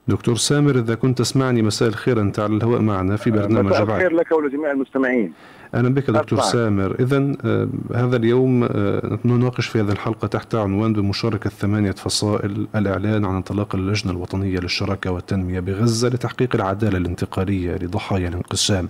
دكتور 0.08 0.36
سامر 0.36 0.80
إذا 0.80 0.96
كنت 0.96 1.18
تسمعني 1.18 1.62
مساء 1.62 1.90
الخير. 1.90 2.22
أنت 2.22 2.40
على 2.40 2.56
الهواء 2.56 2.82
معنا 2.82 3.16
في 3.16 3.32
برنامج 3.32 3.72
مساء 3.72 3.84
الخير 3.84 4.14
لك 4.14 4.32
ولجميع 4.32 4.72
المستمعين. 4.72 5.34
أهلا 5.76 5.90
بك 5.90 6.04
دكتور 6.04 6.40
أطلع. 6.40 6.42
سامر. 6.42 6.96
اذا 7.00 7.36
آه، 7.46 7.68
هذا 7.96 8.16
اليوم 8.16 8.64
آه، 8.64 9.20
نناقش 9.26 9.66
في 9.68 9.80
هذه 9.80 9.92
الحلقة 9.92 10.28
تحت 10.28 10.56
عنوان 10.56 10.94
بمشاركة 10.94 11.50
ثمانية 11.50 11.92
فصائل 11.92 12.68
الإعلان 12.76 13.26
عن 13.26 13.36
انطلاق 13.36 13.76
اللجنة 13.76 14.12
الوطنية 14.12 14.60
للشراكة 14.60 15.12
والتنمية 15.12 15.60
بغزة 15.60 16.08
لتحقيق 16.08 16.56
العدالة 16.56 16.98
الانتقالية 16.98 17.76
لضحايا 17.76 18.28
الانقسام. 18.28 18.90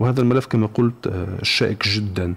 وهذا 0.00 0.20
الملف 0.20 0.46
كما 0.46 0.66
قلت 0.66 1.06
آه، 1.06 1.26
شائك 1.42 1.88
جدا. 1.88 2.34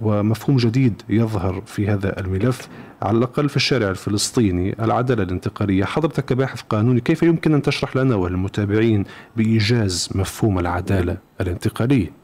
ومفهوم 0.00 0.56
جديد 0.56 1.02
يظهر 1.08 1.62
في 1.66 1.88
هذا 1.88 2.20
الملف 2.20 2.68
على 3.02 3.18
الأقل 3.18 3.48
في 3.48 3.56
الشارع 3.56 3.90
الفلسطيني 3.90 4.76
العدالة 4.84 5.22
الانتقالية. 5.22 5.84
حضرتك 5.84 6.24
كباحث 6.24 6.62
قانوني 6.62 7.00
كيف 7.00 7.22
يمكن 7.22 7.54
أن 7.54 7.62
تشرح 7.62 7.96
لنا 7.96 8.16
وللمتابعين 8.16 9.04
بإيجاز 9.36 10.08
مفهوم 10.14 10.58
العدالة 10.58 11.16
الانتقالية؟ 11.40 12.22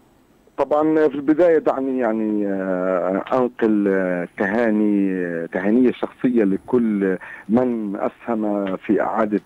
طبعا 0.58 1.08
في 1.08 1.14
البداية 1.14 1.58
دعني 1.58 1.98
يعني 1.98 2.46
آه، 2.46 3.24
أنقل 3.32 3.88
آه، 3.88 4.28
تهاني 4.38 5.12
آه، 5.12 5.46
تهانية 5.46 5.92
شخصية 5.92 6.44
لكل 6.44 7.18
من 7.48 7.96
أسهم 7.96 8.76
في 8.76 9.02
إعادة 9.02 9.40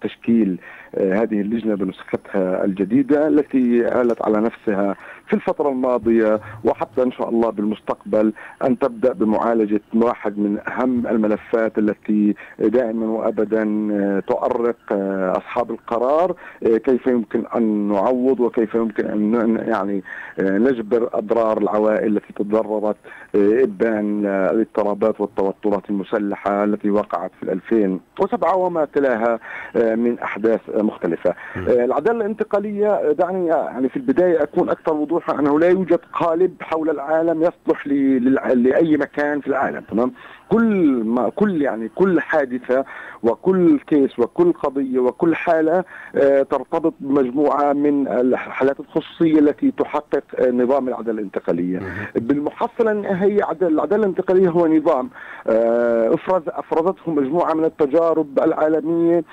تشكيل 0.00 0.58
هذه 0.96 1.40
اللجنة 1.40 1.74
بنسختها 1.74 2.64
الجديدة 2.64 3.28
التي 3.28 3.88
آلت 4.00 4.22
على 4.22 4.40
نفسها 4.40 4.96
في 5.30 5.36
الفترة 5.36 5.68
الماضية 5.68 6.40
وحتى 6.64 7.02
إن 7.02 7.12
شاء 7.12 7.28
الله 7.28 7.50
بالمستقبل 7.50 8.32
أن 8.64 8.78
تبدأ 8.78 9.12
بمعالجة 9.12 9.80
واحد 9.94 10.38
من 10.38 10.58
أهم 10.68 11.06
الملفات 11.06 11.78
التي 11.78 12.34
دائما 12.58 13.06
وأبدا 13.06 13.88
آه، 13.92 14.20
تؤرق 14.20 14.76
آه، 14.92 15.32
أصحاب 15.36 15.70
القرار 15.70 16.34
آه، 16.66 16.76
كيف 16.76 17.06
يمكن 17.06 17.44
أن 17.56 17.62
نعوض 17.88 18.40
وكيف 18.40 18.74
يمكن 18.74 19.06
أن 19.06 19.64
يعني 19.68 20.02
نجبر 20.40 21.10
أضرار 21.12 21.58
العوائل 21.58 22.16
التي 22.16 22.32
تضررت 22.32 22.96
إبان 23.34 24.26
الاضطرابات 24.26 25.20
والتوترات 25.20 25.90
المسلحة 25.90 26.64
التي 26.64 26.90
وقعت 26.90 27.30
في 27.40 27.52
2007 27.52 28.56
وما 28.56 28.84
تلاها 28.84 29.38
من 29.74 30.18
أحداث 30.18 30.60
مختلفة. 30.68 31.34
العدالة 31.56 32.16
الانتقالية 32.16 33.12
دعني 33.12 33.46
يعني 33.46 33.88
في 33.88 33.96
البداية 33.96 34.42
أكون 34.42 34.68
أكثر 34.68 34.94
وضوح 34.94 35.19
معروفة 35.20 35.40
أنه 35.40 35.60
لا 35.60 35.68
يوجد 35.68 36.00
قالب 36.12 36.56
حول 36.60 36.90
العالم 36.90 37.42
يصلح 37.42 37.86
لأي 37.86 38.96
مكان 38.96 39.40
في 39.40 39.46
العالم 39.46 39.80
تمام؟ 39.80 40.12
كل 40.50 41.02
ما 41.04 41.28
كل 41.28 41.62
يعني 41.62 41.88
كل 41.94 42.20
حادثة 42.20 42.84
وكل 43.22 43.78
كيس 43.78 44.18
وكل 44.18 44.52
قضية 44.52 44.98
وكل 44.98 45.34
حالة 45.34 45.84
آه، 46.14 46.42
ترتبط 46.42 46.94
بمجموعة 47.00 47.72
من 47.72 48.08
الحالات 48.08 48.80
الخصوصيه 48.80 49.38
التي 49.38 49.70
تحقق 49.70 50.22
آه، 50.38 50.50
نظام 50.50 50.88
العدالة 50.88 51.18
الانتقالية. 51.18 51.80
بالمحصله 52.14 52.92
النهائيه 52.92 53.50
العدالة 53.62 54.02
الانتقالية 54.02 54.48
هو 54.48 54.66
نظام 54.66 55.10
آه، 55.46 56.14
افرز 56.14 56.42
أفرزته 56.46 57.10
مجموعة 57.10 57.54
من 57.54 57.64
التجارب 57.64 58.38
العالمية 58.38 59.24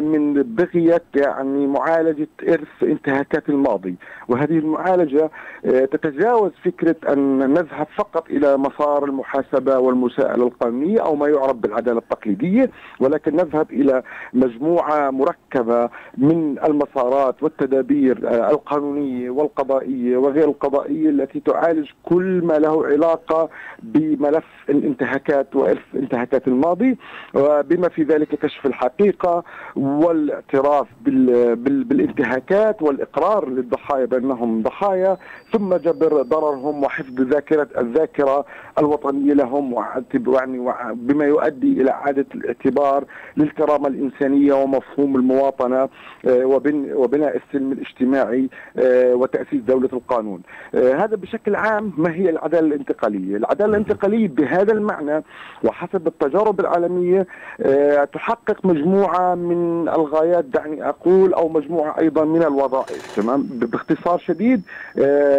من 0.00 0.34
بغيه 0.34 1.02
يعني 1.16 1.66
معالجة 1.66 2.28
إرث 2.48 2.82
انتهاكات 2.82 3.48
الماضي 3.48 3.94
وهذه 4.28 4.58
المعالجة 4.58 5.30
تتجاوز 5.64 6.50
فكرة 6.64 6.96
أن 7.12 7.38
نذهب 7.38 7.86
فقط 7.96 8.30
إلى 8.30 8.56
مسار 8.56 9.04
المحاسبة 9.04 9.78
والمساءلة 9.78 10.44
القانونية 10.52 11.00
أو 11.00 11.16
ما 11.16 11.28
يعرف 11.28 11.56
بالعدالة 11.56 11.98
التقليدية 11.98 12.70
ولكن 13.00 13.36
نذهب 13.36 13.70
إلى 13.70 14.02
مجموعة 14.32 15.10
مركبة 15.10 15.88
من 16.18 16.58
المسارات 16.64 17.42
والتدابير 17.42 18.28
آه، 18.28 18.50
القانونية 18.50 19.30
والقضائية 19.30 20.16
وغير 20.16 20.48
القضائية 20.48 21.08
التي 21.10 21.40
تعالج 21.40 21.88
كل 22.02 22.40
ما 22.44 22.58
له 22.58 22.86
علاقة 22.86 23.48
بملف 23.82 24.44
الانتهاكات 24.68 25.56
وإرث 25.56 25.82
انتهاكات 25.94 26.48
الماضي 26.48 26.98
وبما 27.34 27.88
في 27.88 28.02
ذلك 28.02 28.28
كشف 28.28 28.66
الحقيقة 28.66 29.44
والاعتراف 29.76 30.86
بالانتهاكات 31.02 32.82
والإقرار 32.82 33.48
للضحايا 33.48 34.04
بأنهم 34.04 34.62
ضحايا 34.62 35.16
ثم 35.52 35.74
جبر 35.74 36.22
ضررهم 36.22 36.84
وحفظ 36.84 37.20
ذاكرة 37.20 37.68
الذاكرة 37.78 38.44
الوطنية 38.78 39.32
لهم 39.32 39.72
يعني 40.42 40.94
بما 40.94 41.24
يؤدي 41.24 41.82
إلى 41.82 41.90
اعاده 41.90 42.26
الاعتبار 42.34 43.04
للكرامة 43.36 43.88
الإنسانية 43.88 44.52
ومفهوم 44.52 45.16
المواطنة 45.16 45.88
آه، 46.28 46.44
وبناء 46.94 47.36
السلم 47.36 47.72
الاجتماعي 47.72 48.48
آه، 48.76 49.14
وتأسيس 49.14 49.60
دولة 49.60 49.88
القانون. 49.92 50.42
آه، 50.74 50.94
هذا 50.94 51.16
بشكل 51.16 51.54
عام 51.54 51.92
ما 51.96 52.14
هي 52.14 52.30
العدالة 52.30 52.66
الانتقالية؟ 52.66 53.36
العدالة 53.36 53.70
الانتقالية 53.70 54.28
بهذا 54.28 54.72
المعنى 54.72 55.22
وحسب 55.64 56.06
التجارب 56.06 56.60
العالمية 56.60 57.26
تحقق 58.12 58.66
مجموعة 58.66 59.34
من 59.34 59.88
الغايات 59.88 60.44
دعني 60.44 60.88
أقول 60.88 61.34
أو 61.34 61.48
مجموعة 61.48 61.98
أيضا 61.98 62.24
من 62.24 62.42
الوظائف 62.42 63.16
تمام 63.16 63.42
باختصار 63.42 64.18
شديد 64.18 64.62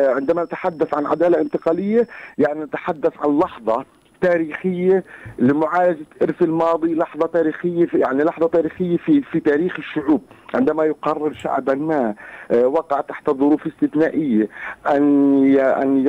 عندما 0.07 0.43
نتحدث 0.43 0.93
عن 0.93 1.05
عدالة 1.05 1.41
انتقالية 1.41 2.07
يعني 2.37 2.63
نتحدث 2.63 3.13
عن 3.19 3.39
لحظة 3.39 3.85
تاريخية 4.23 5.03
لمعالجة 5.39 6.05
إرث 6.21 6.41
الماضي 6.41 6.95
لحظة 6.95 7.27
تاريخية 7.27 7.85
في 7.85 7.99
يعني 7.99 8.23
لحظة 8.23 8.47
تاريخية 8.47 8.97
في 8.97 9.21
في 9.21 9.39
تاريخ 9.39 9.75
الشعوب. 9.77 10.21
عندما 10.55 10.83
يقرر 10.83 11.33
شعبا 11.33 11.75
ما 11.75 12.15
آه، 12.51 12.67
وقع 12.67 13.01
تحت 13.01 13.29
ظروف 13.29 13.67
استثنائية 13.67 14.49
أن 14.87 15.57
أن 15.59 16.05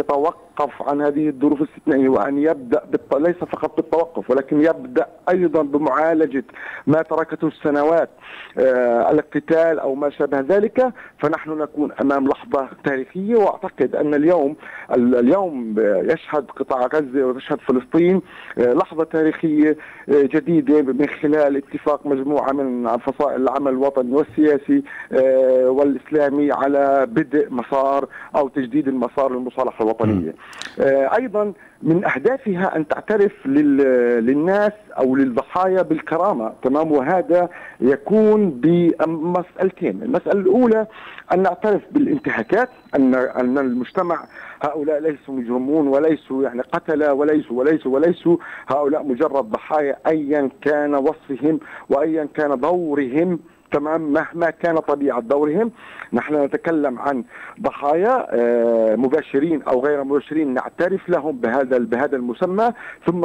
يتوقف 0.55 0.89
عن 0.89 1.01
هذه 1.03 1.29
الظروف 1.29 1.63
الاستثنائية 1.63 2.09
وأن 2.09 2.39
يبدأ 2.39 2.83
ليس 3.19 3.37
فقط 3.37 3.77
بالتوقف 3.77 4.31
ولكن 4.31 4.61
يبدأ 4.61 5.07
أيضا 5.29 5.63
بمعالجة 5.63 6.45
ما 6.87 7.03
تركته 7.03 7.49
السنوات 7.49 8.11
آه، 8.59 9.11
الاقتتال 9.11 9.79
أو 9.79 9.95
ما 9.95 10.11
شابه 10.11 10.41
ذلك 10.41 10.93
فنحن 11.19 11.51
نكون 11.51 11.93
أمام 11.93 12.29
لحظة 12.29 12.69
تاريخية 12.85 13.37
وأعتقد 13.37 13.97
أن 13.97 14.15
اليوم 14.15 14.57
اليوم 14.97 15.75
يشهد 15.79 16.51
قطاع 16.51 16.87
غزة 16.87 17.27
وتشهد 17.27 17.59
فلسطين 17.61 18.23
آه، 18.59 18.73
لحظة 18.73 19.05
تاريخية 19.05 19.77
جديدة 20.09 20.83
من 20.83 21.07
خلال 21.07 21.57
اتفاق 21.57 22.07
مجموعة 22.07 22.53
من 22.53 22.97
فصائل 22.99 23.43
العمل 23.43 23.73
الوطني 23.73 24.21
السياسي 24.21 24.83
آه، 25.13 25.71
والإسلامي 25.71 26.53
على 26.53 27.07
بدء 27.11 27.49
مسار 27.51 28.09
أو 28.37 28.49
تجديد 28.49 28.89
المسار 28.89 29.33
للمصالحة 29.33 29.85
الوطنية. 29.85 30.35
آه، 30.81 31.17
أيضا 31.17 31.53
من 31.83 32.05
أهدافها 32.05 32.77
أن 32.77 32.89
تعترف 32.89 33.47
للناس 33.47 34.73
أو 34.99 35.17
للضحايا 35.17 35.83
بالكرامة. 35.83 36.53
تمام؟ 36.63 36.93
وهذا 36.93 37.49
يكون 37.81 38.51
بمسألتين، 38.51 40.03
المسألة 40.03 40.41
الأولى 40.41 40.87
أن 41.33 41.43
نعترف 41.43 41.83
بالانتهاكات 41.91 42.69
ان 42.95 43.15
أن 43.15 43.59
المجتمع 43.59 44.25
هؤلاء 44.63 45.01
ليسوا 45.01 45.35
مجرمون 45.35 45.89
وليسوا 45.89 46.45
يعني 46.45 46.63
قتلة 46.63 47.13
وليسوا 47.13 47.59
وليسوا 47.59 47.95
وليسوا. 47.95 48.37
هؤلاء 48.69 49.03
مجرد 49.03 49.45
ضحايا 49.45 49.97
ايا 50.07 50.51
كان 50.63 50.95
وصفهم 50.95 51.61
وايا 51.89 52.29
كان 52.35 52.61
دورهم 52.61 53.39
تمام 53.73 54.13
مهما 54.13 54.51
كان 54.51 54.79
طبيعة 54.79 55.21
دورهم. 55.21 55.71
نحن 56.13 56.45
نتكلم 56.45 56.99
عن 56.99 57.25
ضحايا 57.61 58.27
آه، 58.31 58.97
مباشرين 58.97 59.63
أو 59.63 59.85
غير 59.87 60.05
مباشرين 60.05 60.55
نعترف 60.55 61.09
لهم 61.09 61.39
بهذا 61.39 61.79
بهذا 61.79 62.17
المسمى. 62.17 62.73
ثم 63.07 63.21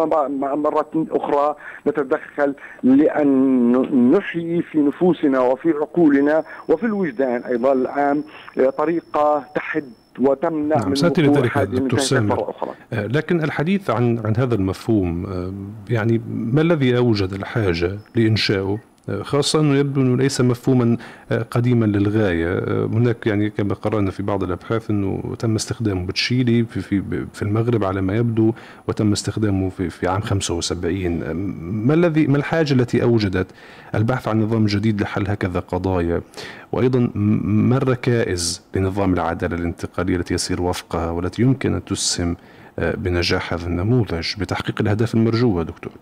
مرة 0.62 1.08
أخرى 1.12 1.56
نتدخل 1.88 2.56
لأن 2.84 3.72
نحيي 4.12 4.62
في 4.62 4.78
نفوسنا 4.80 5.40
وفي 5.40 5.70
عقولنا 5.72 6.44
وفي 6.68 6.86
الوجدان 6.86 7.44
أيضا 7.44 7.74
العام 7.74 8.24
آه، 8.58 8.70
طريقة 8.70 9.44
تحد 9.56 9.84
وتمنع 10.20 10.76
نعم 10.78 10.96
سأتي 10.96 11.22
لذلك 11.22 11.58
دكتور 11.58 12.00
سامر. 12.00 12.54
آه، 12.94 13.06
لكن 13.06 13.44
الحديث 13.44 13.90
عن 13.90 14.20
عن 14.26 14.34
هذا 14.38 14.56
المفهوم 14.56 15.26
يعني 15.90 16.22
ما 16.30 16.62
الذي 16.62 16.98
أوجد 16.98 17.34
الحاجة 17.34 17.98
لإنشائه 18.16 18.78
خاصة 19.22 19.60
أنه 19.60 19.76
يبدو 19.76 20.02
أنه 20.02 20.18
ليس 20.18 20.42
مفهوما 20.42 20.98
آه، 21.32 21.42
قديما 21.42 21.86
للغاية. 21.86 22.48
آه، 22.48 22.86
هناك 22.86 23.28
يعني 23.28 23.50
كما 23.50 23.74
قرأنا 23.74 24.12
في 24.12 24.24
بعض 24.24 24.44
الأبحاث 24.44 24.90
أنه 24.90 25.36
تم 25.40 25.56
استخدامه 25.56 26.06
بتشيلي 26.06 26.66
في, 26.66 26.82
في, 26.82 27.26
في 27.34 27.42
المغرب 27.42 27.84
على 27.84 28.02
ما 28.02 28.16
يبدو 28.16 28.54
وتم 28.88 29.12
استخدامه 29.12 29.70
في, 29.70 29.90
في 29.90 30.08
عام 30.08 30.22
75 30.22 31.24
آه، 31.24 31.34
ما 31.34 31.94
الذي 31.94 32.28
ما 32.28 32.38
الحاجة 32.38 32.74
التي 32.74 33.04
أوجدت؟ 33.04 33.48
البحث 33.96 34.28
عن 34.28 34.42
نظام 34.42 34.66
جديد 34.66 35.02
لحل 35.02 35.28
هكذا 35.28 35.60
قضايا. 35.60 36.22
وأيضا 36.72 37.10
ما 37.16 37.78
الركائز 37.78 38.62
لنظام 38.76 39.14
العدالة 39.14 39.56
الانتقالية 39.56 40.16
التي 40.16 40.34
يسير 40.34 40.62
وفقها 40.62 41.12
والتي 41.12 41.42
يمكن 41.42 41.74
أن 41.74 41.86
تسهم 41.86 42.36
بنجاح 42.78 43.54
هذا 43.54 43.68
النموذج 43.68 44.28
بتحقيق 44.40 44.82
الأهداف 44.82 45.16
المرجوة 45.16 45.64
دكتور؟ 45.64 45.94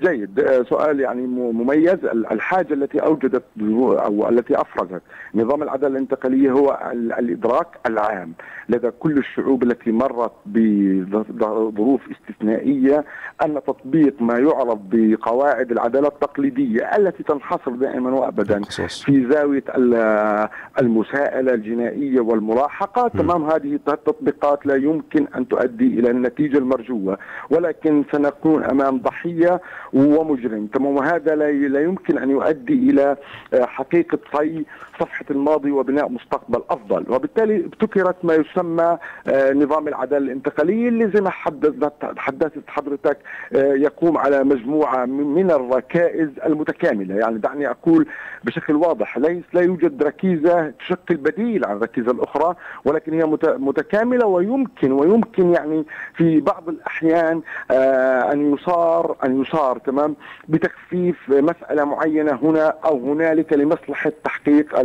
جيد. 0.00 0.40
آه، 0.40 0.62
سؤال 0.62 1.00
يعني 1.00 1.26
مميز. 1.26 2.04
الحاجة 2.04 2.74
التي 2.74 2.98
أوجدت 2.98 3.44
أو 3.60 4.28
التي 4.28 4.60
أفرزت 4.60 5.02
نظام 5.34 5.62
العدالة 5.62 5.92
الانتقالية 5.92 6.50
هو 6.52 6.78
الإدراك 7.18 7.66
العام 7.86 8.32
لدى 8.68 8.90
كل 8.90 9.18
الشعوب 9.18 9.62
التي 9.62 9.92
مرت 9.92 10.32
بظروف 10.46 12.00
استثنائية 12.10 13.04
أن 13.44 13.60
تطبيق 13.66 14.22
ما 14.22 14.38
يعرف 14.38 14.78
بقواعد 14.90 15.70
العدالة 15.72 16.08
التقليدية 16.08 16.96
التي 16.96 17.22
تنحصر 17.22 17.70
دائما 17.70 18.10
وابدا 18.10 18.60
في 19.04 19.26
زاوية 19.30 19.64
المساءلة 20.80 21.54
الجنائية 21.54 22.20
والملاحقة. 22.20 23.08
تمام 23.08 23.44
هذه 23.50 23.74
التطبيقات 23.88 24.66
لا 24.66 24.74
يمكن 24.74 25.26
أن 25.36 25.48
تؤدي 25.48 26.00
إلى 26.00 26.10
النتيجة 26.10 26.58
المرجوة 26.58 27.18
ولكن 27.50 28.04
سنكون 28.12 28.64
أمام 28.64 28.98
ضحية 28.98 29.60
ومجرم 29.92 30.66
تمام. 30.66 30.96
وهذا 30.96 31.34
لا 31.34 31.80
يمكن 31.80 32.18
أن 32.18 32.30
يؤدي 32.30 32.90
إلى 32.90 33.16
حقيقة 33.54 34.18
طي 34.32 34.64
صفحة 35.00 35.24
الماضي 35.30 35.70
وبناء 35.70 36.08
مستقبل 36.08 36.62
أفضل. 36.70 37.04
وبالتالي 37.08 37.56
ابتكرت 37.64 38.16
ما 38.24 38.34
يسمى 38.34 38.98
نظام 39.52 39.88
العدالة 39.88 40.24
الانتقاليه 40.24 40.88
اللي 40.88 41.10
زي 41.14 41.20
ما 41.20 41.30
حدثت 42.16 42.62
حضرتك 42.68 43.18
يقوم 43.54 44.18
على 44.18 44.44
مجموعة 44.44 45.04
من 45.04 45.50
الركائز 45.50 46.28
المتكاملة. 46.46 47.14
يعني 47.14 47.38
دعني 47.38 47.70
أقول 47.70 48.06
بشكل 48.44 48.76
واضح 48.76 49.18
ليس 49.18 49.44
لا 49.52 49.60
يوجد 49.60 50.02
ركيزة 50.02 50.70
تشكل 50.70 51.16
بديل 51.16 51.64
عن 51.64 51.76
الركيزة 51.76 52.10
الأخرى 52.10 52.54
ولكن 52.84 53.12
هي 53.12 53.26
متكاملة 53.58 54.26
ويمكن 54.26 54.92
ويمكن 54.92 55.54
يعني 55.54 55.84
في 56.14 56.40
بعض 56.40 56.68
الأحيان 56.68 57.42
آه، 57.70 58.32
أن 58.32 58.52
يصار 58.54 59.16
أن 59.24 59.40
يصار 59.42 59.77
تمام 59.78 60.16
بتخفيف 60.48 61.16
مسألة 61.28 61.84
معينة 61.84 62.38
هنا 62.42 62.74
أو 62.84 63.12
هنالك 63.12 63.52
لمصلحة 63.52 64.12
تحقيق 64.24 64.78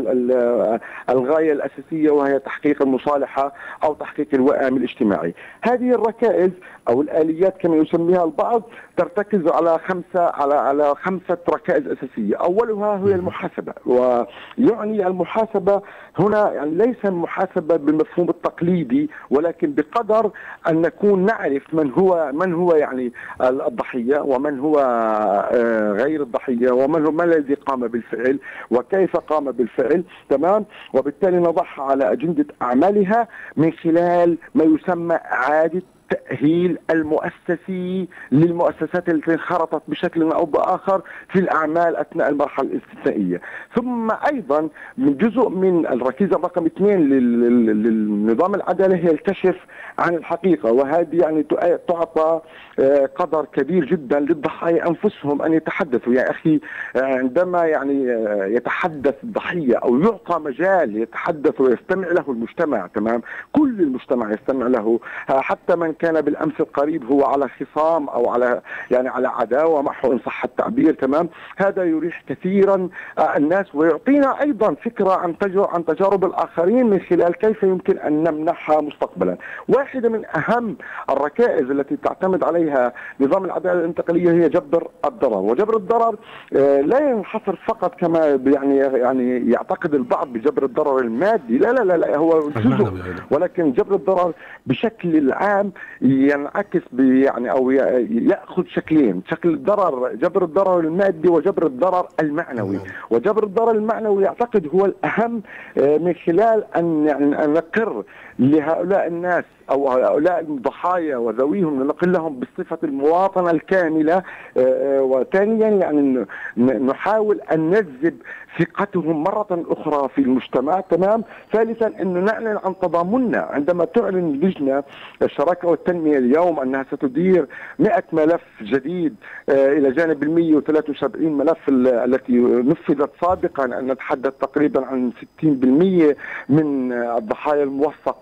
الغاية 1.09 1.53
الأساسية 1.53 2.11
وهي 2.11 2.39
تحقيق 2.39 2.81
المصالحة 2.81 3.53
أو 3.83 3.93
تحقيق 3.93 4.27
الوئام 4.33 4.77
الاجتماعي. 4.77 5.33
هذه 5.61 5.91
الركائز 5.91 6.51
أو 6.89 7.01
الآليات 7.01 7.57
كما 7.57 7.75
يسميها 7.75 8.23
البعض 8.23 8.63
ترتكز 8.97 9.47
على 9.47 9.79
خمسه 9.87 10.21
على 10.33 10.53
على 10.55 10.95
خمسة 10.95 11.37
ركائز 11.49 11.87
أساسية، 11.87 12.35
أولها 12.35 12.97
هي 12.97 13.15
المحاسبة. 13.15 13.73
ويعني 13.85 15.07
المحاسبة 15.07 15.81
هنا 16.19 16.51
يعني 16.53 16.71
ليس 16.71 17.05
المحاسبه 17.05 17.75
بالمفهوم 17.75 18.29
التقليدي 18.29 19.09
ولكن 19.29 19.73
بقدر 19.73 20.31
أن 20.67 20.81
نكون 20.81 21.25
نعرف 21.25 21.73
من 21.73 21.91
هو 21.91 22.31
من 22.33 22.53
هو 22.53 22.75
يعني 22.75 23.13
الضحية 23.41 24.19
ومن 24.19 24.59
هو 24.59 24.79
آه، 24.79 25.91
غير 25.91 26.21
الضحية 26.21 26.71
ومن 26.71 27.05
هو 27.05 27.11
ما 27.11 27.23
الذي 27.23 27.53
قام 27.53 27.87
بالفعل 27.87 28.39
وكيف 28.71 29.17
قام 29.17 29.51
بالفعل. 29.51 30.03
تمام؟ 30.29 30.65
وبالتالي 30.93 31.37
نضعها 31.37 31.81
على 31.83 32.11
أجندة 32.11 32.45
أعمالها 32.61 33.27
من 33.57 33.71
خلال 33.71 34.37
ما 34.55 34.63
يسمى 34.63 35.15
إعادة 35.15 35.81
التأهيل 36.13 36.77
المؤسسي 36.89 38.07
للمؤسسات 38.31 39.09
التي 39.09 39.33
انخرطت 39.33 39.81
بشكل 39.87 40.31
أو 40.31 40.45
بآخر 40.45 41.01
في 41.29 41.39
الأعمال 41.39 41.95
أثناء 41.95 42.29
المرحلة 42.29 42.69
الاستثنائية. 42.69 43.41
ثم 43.75 44.11
أيضا 44.31 44.69
من 44.97 45.17
جزء 45.17 45.49
من 45.49 45.87
الركيزة 45.87 46.35
رقم 46.35 46.65
اثنين 46.65 47.09
للنظام 47.09 48.55
العدالة 48.55 48.95
هي 48.95 49.11
الكشف 49.11 49.55
عن 49.99 50.15
الحقيقة 50.15 50.71
وهذه 50.71 51.15
يعني 51.21 51.43
تعطى 51.87 52.41
آه، 52.79 53.05
قدر 53.05 53.45
كبير 53.45 53.85
جدا 53.85 54.19
للضحايا 54.19 54.87
أنفسهم 54.87 55.41
أن 55.41 55.53
يتحدثوا. 55.53 56.13
يا 56.13 56.31
أخي 56.31 56.59
آه، 56.95 57.03
عندما 57.03 57.65
يعني 57.65 58.11
آه، 58.11 58.45
يتحدث 58.45 59.15
الضحية 59.23 59.75
أو 59.75 59.99
يعطى 59.99 60.39
مجال 60.39 60.97
يتحدث 60.97 61.61
ويستمع 61.61 62.07
له 62.07 62.23
المجتمع 62.27 62.87
تمام؟ 62.87 63.21
كل 63.51 63.81
المجتمع 63.81 64.31
يستمع 64.31 64.67
له 64.67 64.99
حتى 65.29 65.75
من 65.75 65.93
كان 66.03 66.21
بالأمس 66.21 66.53
القريب 66.59 67.11
هو 67.11 67.25
على 67.25 67.47
خصام 67.49 68.09
أو 68.09 68.29
على 68.29 68.61
يعني 68.91 69.09
على 69.09 69.27
عداوة 69.27 69.81
معه 69.81 70.05
إن 70.05 70.19
صح 70.25 70.43
التعبير 70.43 70.93
تمام؟ 70.93 71.29
هذا 71.57 71.83
يريح 71.83 72.23
كثيرا 72.29 72.89
آه، 73.17 73.37
الناس 73.37 73.75
ويعطينا 73.75 74.41
أيضا 74.41 74.73
فكرة 74.73 75.11
عن 75.11 75.35
عن 75.55 75.85
تجارب 75.85 76.25
الآخرين 76.25 76.89
من 76.89 76.99
خلال 76.99 77.35
كيف 77.35 77.63
يمكن 77.63 77.97
أن 77.97 78.23
نمنحها 78.23 78.81
مستقبلا. 78.81 79.37
واحدة 79.67 80.09
من 80.09 80.23
أهم 80.35 80.77
الركائز 81.09 81.71
التي 81.71 81.95
تعتمد 81.97 82.43
عليها 82.43 82.93
نظام 83.19 83.45
العدالة 83.45 83.79
الانتقالية 83.79 84.31
هي 84.31 84.49
جبر 84.49 84.87
الضرر. 85.05 85.37
وجبر 85.37 85.77
الضرر 85.77 86.15
آه، 86.55 86.81
لا 86.81 87.09
ينحصر 87.09 87.55
فقط 87.67 87.95
كما 87.99 88.39
يعني 88.45 88.77
يعني 88.77 89.51
يعتقد 89.51 89.93
البعض 89.93 90.27
بجبر 90.27 90.63
الضرر 90.65 90.99
المادي 90.99 91.57
لا 91.57 91.71
لا 91.71 91.83
لا, 91.83 91.97
لا 91.97 92.17
هو 92.17 92.49
جزء. 92.49 92.93
ولكن 93.31 93.71
جبر 93.71 93.95
الضرر 93.95 94.33
بشكل 94.65 95.31
عام 95.31 95.71
ينعكس 96.01 96.81
يعني 96.99 97.51
أو 97.51 97.71
يأخذ 97.71 98.63
شكلين 98.65 99.21
شكل 99.29 99.49
الضرر 99.49 100.13
جبر 100.15 100.43
الضرر 100.43 100.79
المادي 100.79 101.29
وجبر 101.29 101.65
الضرر 101.65 102.07
المعنوي 102.19 102.75
نعم. 102.75 102.85
وجبر 103.09 103.43
الضرر 103.43 103.71
المعنوي 103.71 104.23
يعتقد 104.23 104.67
هو 104.67 104.85
الأهم 104.85 105.41
آه، 105.77 105.97
من 105.97 106.13
خلال 106.25 106.63
أن 106.75 107.07
يعني 107.07 107.25
نقر 107.53 108.03
لهؤلاء 108.39 109.07
الناس 109.07 109.43
أو 109.69 109.89
هؤلاء 109.89 110.39
الضحايا 110.39 111.17
وذويهم 111.17 111.87
نقل 111.87 112.11
لهم 112.11 112.39
بصفه 112.39 112.77
المواطنة 112.83 113.51
الكاملة. 113.51 114.13
آه، 114.13 114.23
آه، 114.57 115.01
وثانيا 115.01 115.67
يعني 115.67 116.25
نحاول 116.57 117.41
أن 117.41 117.69
نجذب 117.69 118.17
ثقتهم 118.59 119.23
مرة 119.23 119.47
أخرى 119.51 120.09
في 120.15 120.21
المجتمع. 120.21 120.79
تمام؟ 120.79 121.23
ثالثا 121.53 121.87
أنه 122.01 122.19
نعلن 122.19 122.59
عن 122.63 122.75
تضامننا 122.81 123.39
عندما 123.39 123.85
تعلن 123.85 124.31
لجنة 124.31 124.83
الشراكة 125.21 125.67
والتنمية 125.67 126.17
اليوم 126.17 126.59
أنها 126.59 126.85
ستدير 126.91 127.47
100 127.79 128.03
ملف 128.13 128.41
جديد 128.61 129.15
آه، 129.49 129.73
إلى 129.73 129.91
جانب 129.91 130.23
ال 130.23 130.31
173 130.31 131.37
ملف 131.37 131.57
التي 131.69 132.33
نفذت 132.39 133.09
سابقا 133.21 133.67
نتحدث 133.67 134.33
تقريبا 134.33 134.85
عن 134.85 135.11
60% 135.41 136.15
من 136.49 136.93
الضحايا 136.93 137.63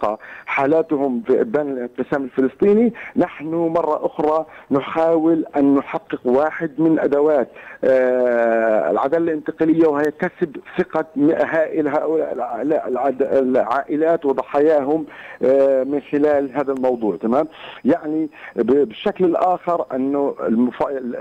الموثقة 0.01 0.19
حالاتهم 0.45 1.21
في 1.27 1.41
إبان 1.41 1.71
الانقسام 1.71 2.23
الفلسطيني. 2.23 2.93
نحن 3.15 3.45
مرة 3.47 4.05
أخرى 4.05 4.45
نحاول 4.71 5.45
أن 5.57 5.75
نحقق 5.75 6.19
واحد 6.25 6.71
من 6.77 6.99
أدوات 6.99 7.49
آه، 7.83 8.91
العدالة 8.91 9.23
الانتقالية 9.23 9.87
وهي 9.87 10.11
كسب 10.19 10.57
ثقة 10.77 11.05
هائل 11.31 11.87
هؤلاء 11.87 12.33
العائلات 13.41 14.25
وضحاياهم 14.25 15.05
آه، 15.43 15.83
من 15.83 16.01
خلال 16.11 16.51
هذا 16.53 16.73
الموضوع 16.73 17.15
تمام؟ 17.15 17.47
يعني 17.85 18.29
بالشكل 18.55 19.25
الآخر 19.25 19.85
أنه 19.93 20.35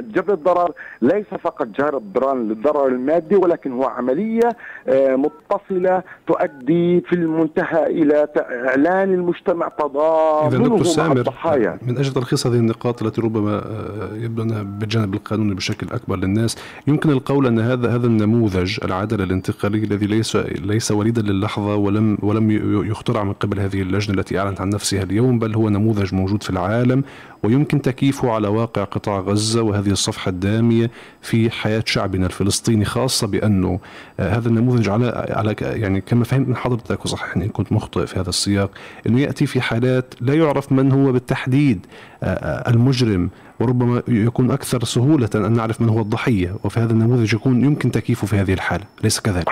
جبر 0.01 0.35
الضرر 0.35 0.73
ليس 1.03 1.27
فقط 1.27 1.67
جبران 1.67 2.49
للضرر 2.49 2.87
المادي 2.87 3.37
ولكن 3.37 3.73
هو 3.73 3.85
عملية 3.85 4.49
آه، 4.89 5.17
متصلة 5.17 6.03
تؤدي 6.27 7.01
في 7.01 7.13
المنتهى 7.13 7.87
إلى 7.87 8.29
إعلان 8.71 9.15
المجتمع 9.15 9.69
تضامنه 9.69 10.77
مع 10.97 11.13
الضحايا. 11.13 11.79
من 11.83 11.99
أجل 11.99 12.13
تلخيص 12.13 12.47
هذه 12.47 12.55
النقاط 12.55 13.03
التي 13.03 13.21
ربما 13.21 13.55
آه، 13.55 14.11
يبدو 14.15 14.43
أنها 14.43 14.63
بالجانب 14.63 15.15
القانوني 15.15 15.55
بشكل 15.55 15.87
أكبر 15.93 16.17
للناس 16.17 16.57
يمكن 16.87 17.11
القول 17.11 17.47
أن 17.47 17.59
هذا 17.59 17.95
هذا 17.95 18.07
النموذج 18.07 18.79
العدل 18.85 19.23
الانتقالي 19.23 19.79
الذي 19.79 20.07
ليس 20.07 20.37
ليس 20.37 20.93
وليدا 20.93 21.23
للحظة 21.23 21.75
ولم 21.77 22.19
ولم 22.23 22.51
يخترع 22.91 23.25
من 23.25 23.33
قبل 23.33 23.61
هذه 23.61 23.83
اللجنة 23.83 24.19
التي 24.19 24.39
أعلنت 24.39 24.61
عن 24.61 24.69
نفسها 24.69 25.03
اليوم 25.03 25.39
بل 25.39 25.55
هو 25.55 25.69
نموذج 25.69 26.15
موجود 26.15 26.43
في 26.43 26.51
العالم 26.51 27.05
ويمكن 27.43 27.83
تكييفه 27.83 28.33
على 28.33 28.49
واقع 28.49 28.85
قطاع 28.85 29.21
غزة 29.21 29.63
وهذه 29.63 29.91
الصفحة 29.91 30.29
الدامية 30.29 30.91
في 31.23 31.51
حياة 31.51 31.83
شعبنا 31.87 32.27
الفلسطيني 32.27 32.85
خاصة 32.85 33.27
بأنه 33.27 33.81
آه، 34.21 34.37
هذا 34.37 34.49
النموذج 34.49 34.89
على 34.89 35.27
على 35.31 35.57
يعني 35.61 36.01
كما 36.01 36.25
فهمت 36.25 36.49
من 36.49 36.57
حضرتك 36.57 37.05
وصححني 37.05 37.45
إن 37.45 37.49
كنت 37.49 37.73
مخطئ 37.73 38.07
في 38.07 38.21
هذا 38.21 38.29
السياق 38.29 38.71
أنه 39.07 39.21
يأتي 39.21 39.47
في 39.47 39.61
حالات 39.61 40.15
لا 40.21 40.35
يعرف 40.35 40.73
من 40.73 40.93
هو 40.93 41.13
بالتحديد 41.13 41.87
آه، 42.23 42.27
آه، 42.27 42.71
المجرم 42.71 43.31
وربما 43.61 44.03
يكون 44.09 44.51
أكثر 44.51 44.85
سهولة 44.85 45.29
أن 45.35 45.53
نعرف 45.53 45.81
من 45.81 45.89
هو 45.89 46.01
الضحية 46.01 46.57
وفي 46.65 46.81
هذا 46.81 46.93
النموذج 46.93 47.35
يكون 47.35 47.65
يمكن 47.65 47.91
تكييفه 47.91 48.27
في 48.27 48.37
هذه 48.37 48.53
الحالة 48.53 48.85
أليس 49.01 49.21
كذلك؟ 49.21 49.49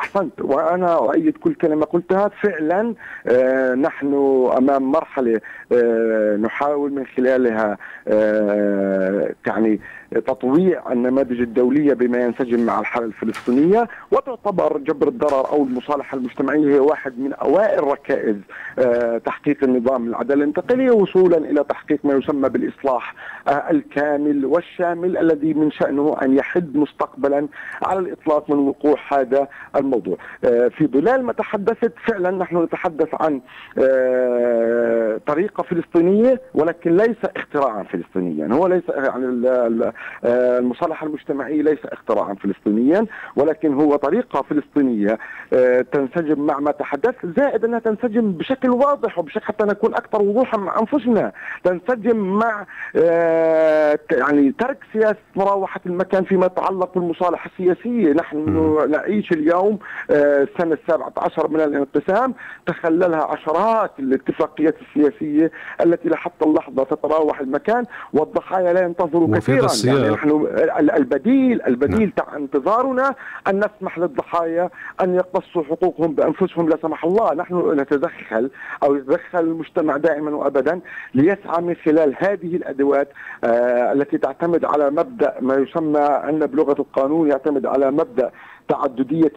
أحسنت. 0.00 0.40
وأنا 0.40 0.94
أؤيد 0.94 1.36
كل 1.36 1.54
كلمة 1.54 1.84
قلتها. 1.86 2.28
فعلا 2.28 2.94
آه 3.26 3.74
نحن 3.74 4.14
أمام 4.56 4.90
مرحلة 4.90 5.40
آه 5.72 6.36
نحاول 6.36 6.92
من 6.92 7.06
خلالها 7.06 7.78
آه 8.08 9.30
يعني 9.46 9.80
تطويع 10.20 10.92
النماذج 10.92 11.40
الدولية 11.40 11.94
بما 11.94 12.18
ينسجم 12.18 12.66
مع 12.66 12.80
الحاله 12.80 13.06
الفلسطينية 13.06 13.88
وتعتبر 14.10 14.78
جبر 14.78 15.08
الضرر 15.08 15.48
أو 15.48 15.64
المصالحة 15.64 16.16
المجتمعية 16.16 16.74
هي 16.74 16.78
واحد 16.78 17.18
من 17.18 17.32
أوائل 17.32 17.84
ركائز 17.84 18.36
آه، 18.78 19.18
تحقيق 19.18 19.64
النظام 19.64 20.08
العداله 20.08 20.34
الانتقاليه 20.34 20.90
وصولا 20.90 21.36
إلى 21.36 21.64
تحقيق 21.64 21.98
ما 22.04 22.14
يسمى 22.14 22.48
بالإصلاح 22.48 23.14
آه، 23.48 23.70
الكامل 23.70 24.44
والشامل 24.44 25.16
الذي 25.16 25.54
من 25.54 25.70
شأنه 25.70 26.16
أن 26.22 26.36
يحد 26.36 26.76
مستقبلا 26.76 27.48
على 27.82 27.98
الإطلاق 27.98 28.50
من 28.50 28.58
وقوع 28.58 28.96
هذا 29.12 29.48
الموضوع. 29.76 30.16
آه، 30.44 30.68
في 30.68 30.86
ظلال 30.86 31.22
ما 31.24 31.32
تحدثت 31.32 31.92
فعلا 32.06 32.30
نحن 32.30 32.62
نتحدث 32.62 33.08
عن 33.20 33.40
طريقة 35.26 35.62
فلسطينية 35.62 36.40
ولكن 36.54 36.96
ليس 36.96 37.16
اختراعا 37.36 37.82
فلسطينيا، 37.82 38.54
هو 38.54 38.66
ليس 38.66 38.82
يعني 38.88 39.26
المصالحة 40.24 41.06
المجتمعية 41.06 41.62
ليس 41.62 41.78
اختراعا 41.84 42.34
فلسطينيا 42.34 43.06
ولكن 43.36 43.74
هو 43.74 43.96
طريقة 43.96 44.42
فلسطينية 44.42 45.18
آه، 45.52 45.80
تنسجم 45.80 46.46
مع 46.46 46.58
ما 46.58 46.70
تحدث 46.70 47.14
زائد 47.36 47.64
أنها 47.64 47.78
تنسجم 47.78 48.32
بشكل 48.32 48.70
واضح 48.70 49.18
وبشكل 49.18 49.44
حتى 49.44 49.64
نكون 49.64 49.94
أكثر 49.94 50.22
وضوحا 50.22 50.58
مع 50.58 50.78
أنفسنا. 50.80 51.32
تنسجم 51.64 52.16
مع 52.16 52.66
يعني 54.12 54.54
ترك 54.58 54.78
سياسة 54.92 55.16
مراوحة 55.36 55.80
المكان 55.86 56.24
فيما 56.24 56.46
يتعلق 56.46 56.94
بالمصالحة 56.94 57.50
السياسية. 57.50 58.12
نحن 58.12 58.90
نعيش 58.90 59.32
اليوم 59.32 59.78
السنة 60.10 60.74
السابعة 60.74 61.12
عشر 61.18 61.48
من 61.48 61.60
الانقسام. 61.60 62.34
تخللها 62.66 63.24
عشرات 63.24 63.90
الاتفاقيات 63.98 64.74
السياسية 64.80 65.50
التي 65.84 66.08
لحتى 66.08 66.44
اللحظة 66.44 66.84
تتراوح 66.84 67.40
المكان 67.40 67.84
والضحايا 68.12 68.72
لا 68.72 68.82
ينتظروا 68.82 69.36
كثيرا. 69.36 69.66
يعني 69.86 70.08
نحن 70.10 70.46
البديل 70.96 71.62
البديل 71.62 71.98
نعم. 71.98 72.10
تاع 72.10 72.36
انتظارنا 72.36 73.14
أن 73.48 73.58
نسمح 73.58 73.98
للضحايا 73.98 74.70
أن 75.00 75.14
يقتصوا 75.14 75.62
حقوقهم 75.62 76.14
بأنفسهم 76.14 76.68
لا 76.68 76.78
سمح 76.82 77.04
الله 77.04 77.34
نحن 77.34 77.80
نتدخل 77.80 78.50
أو 78.82 78.94
يتدخل 78.94 79.40
المجتمع 79.40 79.96
دائما 79.96 80.30
وأبدا 80.30 80.80
ليسعى 81.14 81.62
من 81.62 81.74
خلال 81.74 82.14
هذه 82.18 82.56
الأدوات 82.56 83.08
آه 83.44 83.92
التي 83.92 84.18
تعتمد 84.18 84.64
على 84.64 84.90
مبدأ 84.90 85.34
ما 85.40 85.54
يسمى 85.54 86.00
عندنا 86.00 86.46
بلغة 86.46 86.76
القانون 86.78 87.30
يعتمد 87.30 87.66
على 87.66 87.90
مبدأ 87.90 88.30
تعددية 88.68 89.32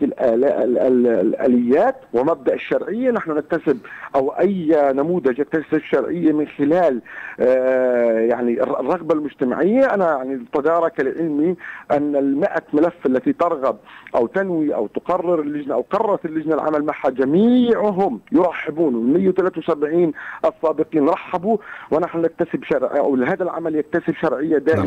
الآليات 0.91 1.95
ومبدأ 2.13 2.53
الشرعية. 2.53 3.11
نحن 3.11 3.31
نكتسب 3.31 3.77
أو 4.15 4.29
أي 4.29 4.91
نموذج 4.93 5.39
يكتسب 5.39 5.73
الشرعية 5.73 6.31
من 6.31 6.47
خلال 6.47 7.01
آه، 7.39 8.19
يعني 8.19 8.63
الرغبة 8.63 9.15
المجتمعية. 9.15 9.93
أنا 9.93 10.17
يعني 10.17 10.45
تدارك 10.53 10.99
لعلمي 10.99 11.55
أن 11.91 12.15
المئة 12.15 12.63
ملف 12.73 13.05
التي 13.05 13.33
ترغب 13.33 13.77
أو 14.15 14.27
تنوي 14.27 14.75
أو 14.75 14.87
تقرر 14.87 15.41
اللجنة 15.41 15.73
أو 15.73 15.85
قررت 15.89 16.25
اللجنة 16.25 16.55
العمل 16.55 16.85
معها 16.85 17.09
جميعهم 17.09 18.19
يرحبون. 18.31 18.95
ال 18.95 19.13
173 19.13 20.11
السابقين 20.45 21.09
رحبوا. 21.09 21.57
ونحن 21.91 22.21
نكتسب 22.21 22.63
شرع 22.63 22.97
أو 22.97 23.15
هذا 23.15 23.43
العمل 23.43 23.75
يكتسب 23.75 24.13
شرعية 24.21 24.57
دائما 24.57 24.83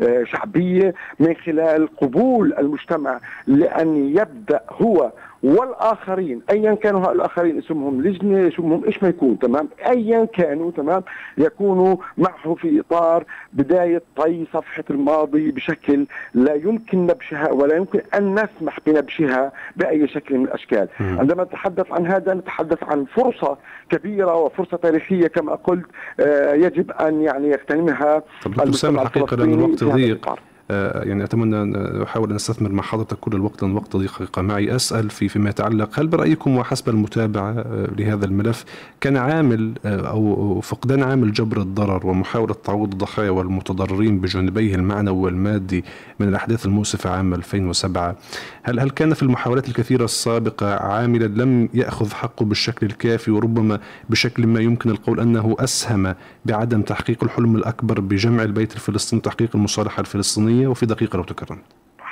آه، 0.00 0.24
شعبية 0.24 0.94
من 1.20 1.34
خلال 1.34 1.96
قبول 1.96 2.54
المجتمع 2.58 3.20
لأن 3.46 3.96
يبدأ 3.96 4.60
هو 4.70 5.12
والآخرين 5.42 6.42
ايا 6.50 6.74
كانوا 6.74 7.12
الآخرين 7.12 7.58
اسمهم 7.58 8.02
لجنة 8.02 8.48
اسمهم 8.48 8.84
إيش 8.84 9.02
ما 9.02 9.08
يكون 9.08 9.38
تمام؟ 9.38 9.68
ايا 9.86 10.24
كانوا 10.24 10.70
تمام؟ 10.70 11.02
يكونوا 11.38 11.96
معه 12.18 12.54
في 12.54 12.80
إطار 12.80 13.24
بداية 13.52 14.02
طي 14.16 14.46
صفحة 14.52 14.84
الماضي 14.90 15.50
بشكل 15.50 16.06
لا 16.34 16.54
يمكن 16.54 17.06
نبشها 17.06 17.52
ولا 17.52 17.76
يمكن 17.76 18.00
أن 18.14 18.34
نسمح 18.34 18.78
بنبشها 18.86 19.52
بأي 19.76 20.08
شكل 20.08 20.38
من 20.38 20.44
الأشكال. 20.44 20.88
عندما 21.00 21.44
نتحدث 21.44 21.92
عن 21.92 22.06
هذا 22.06 22.34
نتحدث 22.34 22.84
عن 22.84 23.04
فرصة 23.04 23.56
كبيرة 23.90 24.34
وفرصة 24.34 24.76
تاريخية 24.76 25.26
كما 25.26 25.54
قلت 25.54 25.86
آه 26.20 26.54
يجب 26.54 26.90
أن 26.90 27.22
يعني 27.22 27.48
يغتنمها 27.48 28.22
المجتمع 28.46 29.02
الحقيقة 29.02 29.36
لأن 29.36 29.52
الوقت 29.52 29.84
ضيق. 29.84 30.34
يعني 30.70 31.24
أتمنى 31.24 31.62
أن 31.62 32.02
أحاول 32.02 32.30
أن 32.30 32.36
أستثمر 32.36 32.72
مع 32.72 32.82
حضرتك 32.82 33.16
كل 33.16 33.36
الوقت 33.36 33.62
لأن 33.62 33.70
الوقت 33.70 33.96
ضيق. 33.96 34.38
معي 34.38 34.76
أسأل 34.76 35.10
في 35.10 35.28
فيما 35.28 35.50
يتعلق 35.50 36.00
هل 36.00 36.06
برأيكم 36.06 36.56
وحسب 36.56 36.88
المتابعة 36.88 37.50
آه، 37.50 37.90
لهذا 37.98 38.24
الملف 38.24 38.64
كان 39.00 39.16
عامل 39.16 39.72
آه، 39.84 40.08
أو 40.08 40.60
فقدان 40.60 41.02
عامل 41.02 41.32
جبر 41.32 41.60
الضرر 41.60 42.06
ومحاولة 42.06 42.54
تعويض 42.64 42.92
الضحايا 42.92 43.30
والمتضررين 43.30 44.20
بجانبيه 44.20 44.74
المعنوي 44.74 45.18
والمادي 45.18 45.84
من 46.20 46.28
الأحداث 46.28 46.66
المؤسفة 46.66 47.10
عام 47.10 47.34
2007 47.34 48.16
هل 48.62 48.80
هل 48.80 48.90
كان 48.90 49.14
في 49.14 49.22
المحاولات 49.22 49.68
الكثيرة 49.68 50.04
السابقة 50.04 50.74
عاملا 50.74 51.42
لم 51.42 51.68
يأخذ 51.74 52.10
حقه 52.12 52.44
بالشكل 52.44 52.86
الكافي 52.86 53.30
وربما 53.30 53.80
بشكل 54.10 54.46
ما 54.46 54.60
يمكن 54.60 54.90
القول 54.90 55.20
أنه 55.20 55.56
أسهم 55.58 56.14
بعدم 56.44 56.82
تحقيق 56.82 57.24
الحلم 57.24 57.56
الأكبر 57.56 58.00
بجمع 58.00 58.42
البيت 58.42 58.74
الفلسطيني 58.74 59.20
وتحقيق 59.20 59.50
المصالحة 59.54 60.00
الفلسطينية؟ 60.00 60.55
الفلسطينية 60.56 60.68
وفي 60.68 60.86
دقيقة 60.86 61.16
لو 61.16 61.24
تكرم 61.24 61.58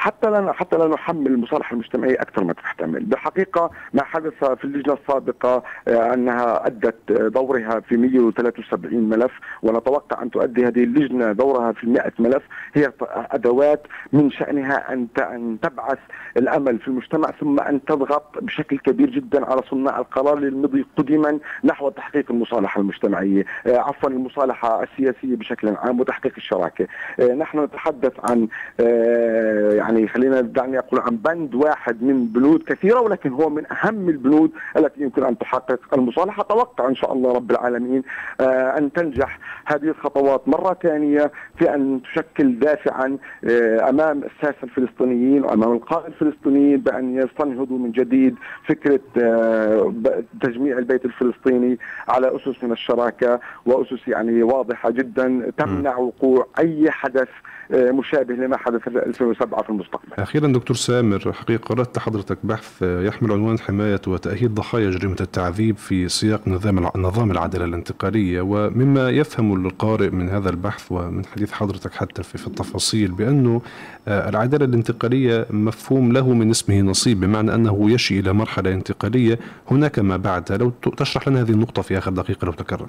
حتى 0.04 0.30
لا 0.30 0.52
حتى 0.52 0.76
لا 0.76 0.88
نحمل 0.88 1.26
المصالحه 1.26 1.72
المجتمعية 1.72 2.14
أكثر 2.14 2.44
ما 2.44 2.52
تحتمل، 2.52 3.04
بالحقيقة 3.04 3.70
ما 3.94 4.04
حدث 4.04 4.44
في 4.44 4.64
اللجنة 4.64 4.94
السابقة 4.94 5.62
آه، 5.88 6.14
أنها 6.14 6.66
أدت 6.66 7.12
دورها 7.12 7.80
في 7.80 7.96
173 7.96 9.08
ملف 9.08 9.32
ونتوقع 9.62 10.22
أن 10.22 10.30
تؤدي 10.30 10.66
هذه 10.66 10.84
اللجنة 10.84 11.32
دورها 11.32 11.72
في 11.72 11.86
100 11.86 12.12
ملف 12.18 12.42
هي 12.74 12.92
أدوات 13.08 13.86
من 14.12 14.30
شأنها 14.30 14.92
أن 14.92 15.06
أن 15.18 15.58
تبعث 15.62 15.98
الأمل 16.36 16.78
في 16.78 16.88
المجتمع 16.88 17.30
ثم 17.40 17.60
أن 17.60 17.84
تضغط 17.84 18.38
بشكل 18.42 18.78
كبير 18.78 19.10
جدا 19.10 19.46
على 19.46 19.62
صناع 19.70 19.98
القرار 19.98 20.38
للمضي 20.38 20.86
قدما 20.96 21.38
نحو 21.64 21.88
تحقيق 21.88 22.30
المصالحة 22.30 22.80
المجتمعية، 22.80 23.44
آه، 23.66 23.78
عفوا 23.78 24.08
المصالحة 24.10 24.82
السياسية 24.82 25.36
بشكل 25.36 25.68
عام 25.68 26.00
وتحقيق 26.00 26.32
الشراكة. 26.36 26.86
آه، 27.20 27.34
نحن 27.34 27.58
نتحدث 27.58 28.12
عن 28.24 28.48
يعني 29.74 29.93
يعني 29.94 30.08
خلينا 30.08 30.40
دعني 30.40 30.78
أقول 30.78 31.00
عن 31.00 31.16
بند 31.16 31.54
واحد 31.54 32.02
من 32.02 32.26
بنود 32.26 32.62
كثيرة 32.62 33.00
ولكن 33.00 33.30
هو 33.32 33.50
من 33.50 33.62
أهم 33.72 34.08
البنود 34.08 34.50
التي 34.76 35.00
يمكن 35.02 35.24
أن 35.24 35.38
تحقق 35.38 35.80
المصالحة 35.94 36.42
أتوقع 36.42 36.88
إن 36.88 36.94
شاء 36.94 37.12
الله 37.12 37.32
رب 37.32 37.50
العالمين 37.50 38.02
آه 38.40 38.78
أن 38.78 38.92
تنجح 38.92 39.38
هذه 39.66 39.82
الخطوات 39.88 40.48
مرة 40.48 40.76
ثانية 40.82 41.32
في 41.58 41.74
أن 41.74 42.00
تشكل 42.02 42.58
دافعا 42.58 43.18
آه 43.44 43.88
أمام 43.88 44.22
الساسه 44.24 44.58
الفلسطينيين 44.64 45.44
وأمام 45.44 45.72
القائد 45.72 46.06
الفلسطينيين 46.06 46.76
بأن 46.80 47.16
يستنهضوا 47.18 47.78
من 47.78 47.92
جديد 47.92 48.34
فكرة 48.68 49.00
آه 49.22 49.92
تجميع 50.42 50.78
البيت 50.78 51.04
الفلسطيني 51.04 51.78
على 52.08 52.36
أسس 52.36 52.64
من 52.64 52.72
الشراكة 52.72 53.40
وأسس 53.66 54.08
يعني 54.08 54.42
واضحة 54.42 54.90
جدا 54.90 55.50
تمنع 55.58 55.96
وقوع 55.96 56.46
أي 56.58 56.90
حدث 56.90 57.28
مشابه 57.70 58.34
لما 58.34 58.56
حدث 58.56 58.80
في 58.80 58.88
2007 59.06 59.62
في 59.62 59.70
المستقبل. 59.70 59.83
أخيرا 60.18 60.48
دكتور 60.48 60.76
سامر 60.76 61.32
حقيقة 61.32 61.62
قرات 61.62 61.98
حضرتك 61.98 62.38
بحث 62.44 62.82
يحمل 62.82 63.32
عنوان 63.32 63.58
حماية 63.58 64.00
وتأهيل 64.06 64.54
ضحايا 64.54 64.90
جريمة 64.90 65.16
التعذيب 65.20 65.76
في 65.76 66.08
سياق 66.08 66.48
نظام 66.48 66.90
نظام 66.96 67.30
العدالة 67.30 67.64
الانتقالية. 67.64 68.40
ومما 68.40 69.10
يفهم 69.10 69.66
القارئ 69.66 70.10
من 70.10 70.28
هذا 70.28 70.50
البحث 70.50 70.92
ومن 70.92 71.26
حديث 71.26 71.52
حضرتك 71.52 71.92
حتى 71.92 72.22
في, 72.22 72.46
التفاصيل 72.46 73.12
بأنه 73.12 73.62
آه، 74.08 74.28
العدالة 74.28 74.64
الانتقالية 74.64 75.46
مفهوم 75.50 76.12
له 76.12 76.34
من 76.34 76.50
اسمه 76.50 76.80
نصيب 76.80 77.20
بمعنى 77.20 77.54
أنه 77.54 77.90
يشي 77.90 78.20
إلى 78.20 78.32
مرحلة 78.32 78.72
انتقالية 78.72 79.38
هناك 79.70 79.98
ما 79.98 80.16
بعدها 80.16 80.56
لو 80.56 80.70
تشرح 80.70 81.28
لنا 81.28 81.40
هذه 81.40 81.50
النقطة 81.50 81.82
في 81.82 81.98
آخر 81.98 82.10
دقيقة 82.10 82.44
لو 82.44 82.52
تكرم. 82.52 82.86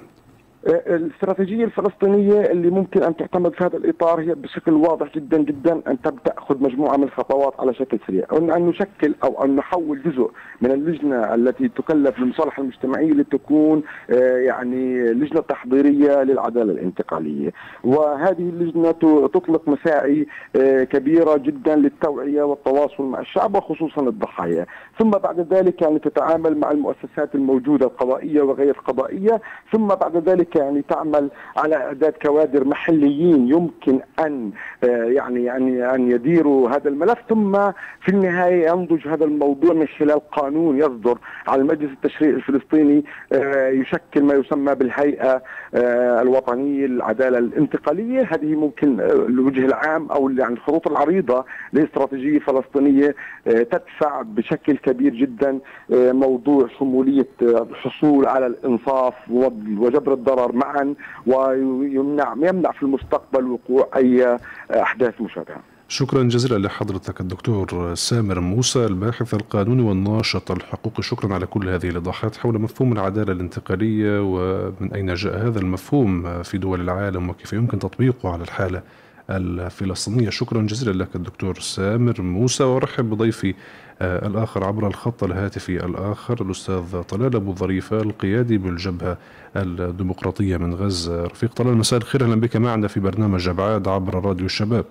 الاستراتيجية 0.66 1.64
الفلسطينية 1.64 2.40
اللي 2.40 2.70
ممكن 2.70 3.02
أن 3.02 3.16
تعتمد 3.16 3.54
في 3.54 3.64
هذا 3.64 3.76
الإطار 3.76 4.20
هي 4.20 4.34
بشكل 4.34 4.72
واضح 4.72 5.14
جدا 5.14 5.38
جدا 5.38 5.82
أن 5.86 6.02
تبدأ 6.02 6.34
خذ 6.38 6.62
مجموعة 6.62 6.96
من 6.96 7.02
الخطوات 7.04 7.54
على 7.60 7.74
شكل 7.74 7.98
سريع. 8.06 8.24
أن 8.32 8.66
نشكل 8.66 9.14
أو 9.24 9.44
أن 9.44 9.56
نحول 9.56 10.02
جزء 10.02 10.30
من 10.60 10.70
اللجنة 10.70 11.34
التي 11.34 11.68
تكلف 11.68 12.20
بالمصالحة 12.20 12.62
المجتمعية 12.62 13.12
لتكون 13.12 13.82
آه، 14.10 14.36
يعني 14.36 15.06
لجنة 15.12 15.40
تحضيرية 15.40 16.22
للعدالة 16.22 16.72
الانتقالية. 16.72 17.52
وهذه 17.84 18.48
اللجنة 18.48 18.90
تطلق 19.26 19.68
مساعي 19.68 20.26
آه، 20.56 20.84
كبيرة 20.84 21.36
جدا 21.36 21.76
للتوعية 21.76 22.42
والتواصل 22.42 23.02
مع 23.02 23.20
الشعب 23.20 23.56
وخصوصا 23.56 24.02
الضحايا. 24.02 24.66
ثم 24.98 25.10
بعد 25.10 25.40
ذلك 25.54 25.82
يعني 25.82 25.98
تتعامل 25.98 26.58
مع 26.58 26.70
المؤسسات 26.70 27.34
الموجودة 27.34 27.86
القضائية 27.86 28.42
وغير 28.42 28.70
القضائية 28.70 29.40
ثم 29.72 29.86
بعد 29.86 30.16
ذلك 30.28 30.55
يعني 30.56 30.82
تعمل 30.82 31.30
على 31.56 31.76
إعداد 31.76 32.12
كوادر 32.22 32.64
محليين 32.64 33.48
يمكن 33.48 34.00
أن 34.20 34.50
آه، 34.84 35.04
يعني 35.04 35.44
يعني 35.44 35.94
أن 35.94 36.10
يديروا 36.10 36.70
هذا 36.70 36.88
الملف 36.88 37.18
ثم 37.28 37.52
في 38.00 38.08
النهاية 38.08 38.66
ينضج 38.68 39.08
هذا 39.08 39.24
الموضوع 39.24 39.74
من 39.74 39.86
خلال 39.86 40.30
قانون 40.30 40.78
يصدر 40.78 41.18
على 41.48 41.62
المجلس 41.62 41.90
التشريعي 41.92 42.34
الفلسطيني 42.34 43.04
آه، 43.32 43.68
يشكل 43.68 44.22
ما 44.22 44.34
يسمى 44.34 44.74
بالهيئة 44.74 45.42
آه، 45.74 46.22
الوطنية 46.22 46.86
للعدالة 46.86 47.38
الانتقالية. 47.38 48.28
هذه 48.30 48.54
ممكن 48.54 49.00
الوجه 49.00 49.64
العام 49.66 50.10
أو 50.10 50.30
يعني 50.30 50.54
الخطوط 50.54 50.88
العريضة 50.88 51.44
لاستراتيجيه 51.72 52.38
فلسطينيه 52.38 53.14
تدفع 53.46 54.22
بشكل 54.22 54.76
كبير 54.76 55.14
جدا 55.14 55.58
موضوع 55.90 56.68
شمولية 56.78 57.28
الحصول 57.42 58.26
على 58.26 58.46
الإنصاف 58.46 59.14
وجبر 59.30 60.12
الضرر 60.12 60.45
الضرر 60.46 60.52
معا 60.56 60.94
ويمنع 61.26 62.34
يمنع 62.48 62.72
في 62.72 62.82
المستقبل 62.82 63.44
وقوع 63.44 63.88
أي 63.96 64.38
أحداث 64.70 65.20
مشابهة. 65.20 65.60
شكرا 65.88 66.22
جزيلا 66.22 66.66
لحضرتك 66.66 67.20
الدكتور 67.20 67.94
سامر 67.94 68.40
موسى 68.40 68.86
الباحث 68.86 69.34
القانوني 69.34 69.82
والناشط 69.82 70.50
الحقوقي 70.50 71.02
شكرا 71.02 71.34
على 71.34 71.46
كل 71.46 71.68
هذه 71.68 71.88
الايضاحات 71.88 72.36
حول 72.36 72.58
مفهوم 72.60 72.92
العدالة 72.92 73.32
الانتقالية 73.32 74.20
ومن 74.22 74.92
أين 74.94 75.14
جاء 75.14 75.46
هذا 75.46 75.58
المفهوم 75.58 76.42
في 76.42 76.58
دول 76.58 76.80
العالم 76.80 77.30
وكيف 77.30 77.52
يمكن 77.52 77.78
تطبيقه 77.78 78.32
على 78.32 78.42
الحالة 78.42 78.82
الفلسطينية. 79.30 80.30
شكرا 80.30 80.62
جزيلا 80.62 81.02
لك 81.02 81.16
الدكتور 81.16 81.58
سامر 81.60 82.22
موسى 82.22 82.64
وأرحب 82.64 83.10
بضيفي 83.10 83.54
آه، 84.00 84.26
الآخر 84.26 84.64
عبر 84.64 84.86
الخط 84.86 85.24
الهاتفي 85.24 85.84
الآخر 85.84 86.42
الأستاذ 86.42 87.02
طلال 87.02 87.36
أبو 87.36 87.54
ظريفة 87.54 88.00
القيادي 88.00 88.58
بالجبهة 88.58 89.18
الديمقراطية 89.56 90.56
من 90.56 90.74
غزة. 90.74 91.24
رفيق 91.24 91.52
طلال 91.54 91.76
مساء 91.76 91.98
الخير 91.98 92.24
أهلا 92.24 92.40
بك 92.40 92.56
معنا 92.56 92.88
في 92.88 93.00
برنامج 93.00 93.48
أبعاد 93.48 93.88
عبر 93.88 94.24
راديو 94.24 94.46
الشباب. 94.46 94.84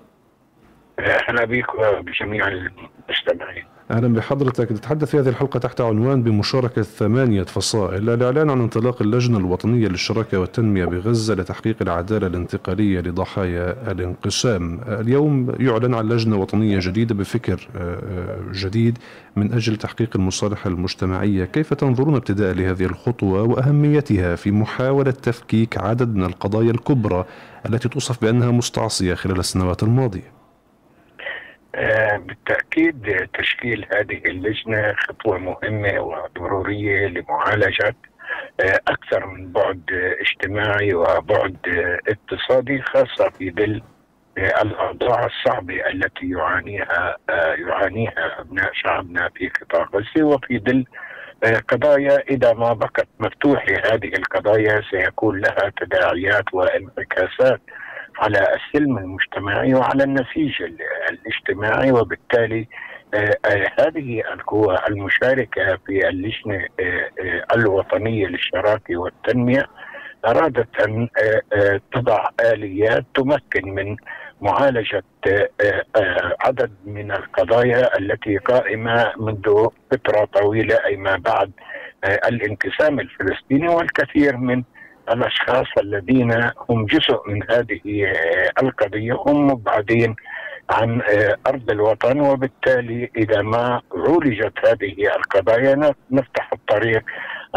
أهلا 1.00 1.46
بك 1.46 1.66
وبجميع 1.76 2.48
المستمعين. 2.48 3.64
أهلا 3.92 4.14
بحضرتك. 4.14 4.72
نتحدث 4.72 5.12
في 5.12 5.20
هذه 5.20 5.30
الحلقة 5.30 5.60
تحت 5.60 5.82
عنوان 5.82 6.24
بمشاركة 6.24 6.82
ثمانية 6.82 7.44
فصائل. 7.44 8.10
الإعلان 8.10 8.50
عن 8.50 8.62
انطلاق 8.62 9.02
اللجنة 9.02 9.38
الوطنية 9.38 9.88
للشراكة 9.88 10.40
والتنمية 10.40 10.86
بغزة 10.86 11.34
لتحقيق 11.36 11.76
العدالة 11.82 12.28
الانتقالية 12.28 13.00
لضحايا 13.00 13.92
الانقسام. 13.92 14.82
اليوم 14.88 15.56
يعلن 15.60 15.94
عن 15.94 16.10
لجنة 16.10 16.38
وطنية 16.38 16.80
جديدة 16.82 17.16
بفكر 17.16 17.68
آه، 17.76 17.80
آه، 17.80 18.40
جديد 18.52 18.98
من 19.36 19.54
أجل 19.54 19.76
تحقيق 19.76 20.10
المصالحة 20.16 20.68
المجتمعية. 20.68 21.46
كيف 21.46 21.74
تنظرون 21.74 22.16
ابتداء 22.16 22.54
لهذه 22.54 22.86
الخطوة 22.86 23.42
وأهميتها 23.44 24.36
في 24.36 24.52
محاولة 24.52 25.12
تفكيك 25.12 25.78
عدد 25.78 26.16
من 26.16 26.26
القضايا 26.26 26.72
الكبرى 26.72 27.26
التي 27.70 27.90
توصف 27.90 28.22
بأنها 28.22 28.52
مستعصية 28.52 29.14
خلال 29.14 29.40
السنوات 29.40 29.84
الماضية؟ 29.84 30.35
آه، 31.76 32.18
بالتأكيد 32.18 33.28
تشكيل 33.34 33.86
هذه 33.96 34.22
اللجنة 34.26 34.96
خطوة 34.98 35.38
مهمة 35.38 36.00
وضرورية 36.00 37.08
لمعالجة 37.08 37.96
آه، 38.60 38.80
أكثر 38.88 39.26
من 39.26 39.52
بعد 39.52 39.82
اجتماعي 40.22 40.94
وبعد 40.94 41.58
اقتصادي 42.08 42.82
خاصة 42.82 43.30
في 43.30 43.52
ظل 43.52 43.82
آه، 44.38 44.62
الأوضاع 44.62 45.26
الصعبة 45.26 45.88
التي 45.90 46.30
يعانيها 46.30 47.18
يعانيها 47.58 48.42
أبناء 48.42 48.72
شعبنا 48.74 49.30
في 49.36 49.50
قطاع 49.50 49.90
غزة 49.94 50.26
وفي 50.26 50.60
ظل 50.60 50.86
قضايا 51.68 52.24
إذا 52.30 52.54
ما 52.54 52.74
بقت 52.74 53.08
مفتوحة 53.20 53.76
هذه 53.94 54.08
القضايا 54.08 54.82
سيكون 54.92 55.40
لها 55.40 55.72
تداعيات 55.82 56.54
وانعكاسات 56.54 57.62
على 58.20 58.56
السلم 58.56 58.98
المجتمعي 58.98 59.74
وعلى 59.74 60.04
النسيج 60.04 60.62
الاجتماعي 61.10 61.92
وبالتالي 61.92 62.68
آه، 63.14 63.38
آه، 63.46 63.72
هذه 63.80 64.24
القوى 64.34 64.78
المشاركة 64.90 65.78
في 65.86 66.10
اللجنة 66.10 66.68
آه، 66.80 67.46
الوطنية 67.56 68.28
للشراكة 68.28 68.98
والتنمية 68.98 69.68
أرادت 70.26 70.82
أن 70.82 71.10
تضع 71.94 72.30
آليات 72.42 73.06
تمكن 73.16 73.70
من 73.70 73.96
معالجة 74.42 75.04
عدد 76.40 76.72
من 76.86 77.12
القضايا 77.12 77.98
التي 77.98 78.38
قائمة 78.38 79.14
منذ 79.18 79.68
فترة 79.92 80.26
طويلة 80.26 80.76
أي 80.86 80.98
ما 80.98 81.16
بعد 81.16 81.52
الانقسام 82.06 83.00
الفلسطيني 83.00 83.68
والكثير 83.68 84.38
من 84.38 84.64
الأشخاص 85.10 85.68
الذين 85.82 86.52
هم 86.70 86.86
جزء 86.86 87.20
من 87.28 87.44
هذه 87.52 88.14
القضية 88.62 89.14
هم 89.14 89.48
مبعدين 89.48 90.16
عن 90.70 91.02
أرض 91.48 91.70
الوطن. 91.72 92.20
وبالتالي 92.20 93.12
إذا 93.18 93.42
ما 93.42 93.82
عولجت 93.96 94.54
هذه 94.66 95.16
القضايا 95.16 95.94
نفتح 96.12 96.54
الطريق 96.54 97.04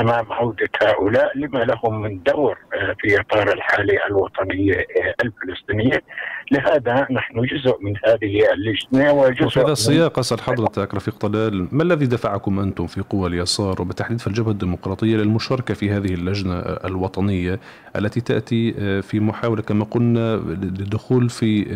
أمام 0.01 0.33
عودة 0.33 0.69
هؤلاء 0.83 1.39
لما 1.39 1.59
لهم 1.59 2.03
من 2.03 2.23
دور 2.23 2.59
في 3.01 3.21
إطار 3.21 3.53
الحالة 3.53 3.99
الوطنية 4.11 4.87
الفلسطينية. 5.25 6.03
لهذا 6.51 7.07
نحن 7.11 7.43
جزء 7.43 7.77
من 7.81 7.95
هذه 8.07 8.53
اللجنة 8.53 9.13
وجزء 9.13 9.47
وفي 9.47 9.61
هذا 9.61 9.73
السياق 9.73 10.19
اسال 10.19 10.41
حضرتك 10.41 10.95
رفيق 10.95 11.15
طلال 11.17 11.69
ما 11.73 11.83
الذي 11.83 12.07
دفعكم 12.07 12.61
أنتم 12.61 12.87
في 12.87 13.01
قوى 13.01 13.29
اليسار 13.29 13.83
وبالتحديد 13.83 14.21
في 14.21 14.27
الجبهة 14.27 14.51
الديمقراطية 14.51 15.17
للمشاركة 15.17 15.75
في 15.75 15.91
هذه 15.91 16.15
اللجنة 16.15 16.59
الوطنية 16.61 17.61
التي 17.97 18.21
تأتي 18.21 18.73
في 19.03 19.21
محاولة 19.21 19.63
كما 19.63 19.85
قلنا 19.85 20.37
للدخول 20.37 21.29
في 21.29 21.67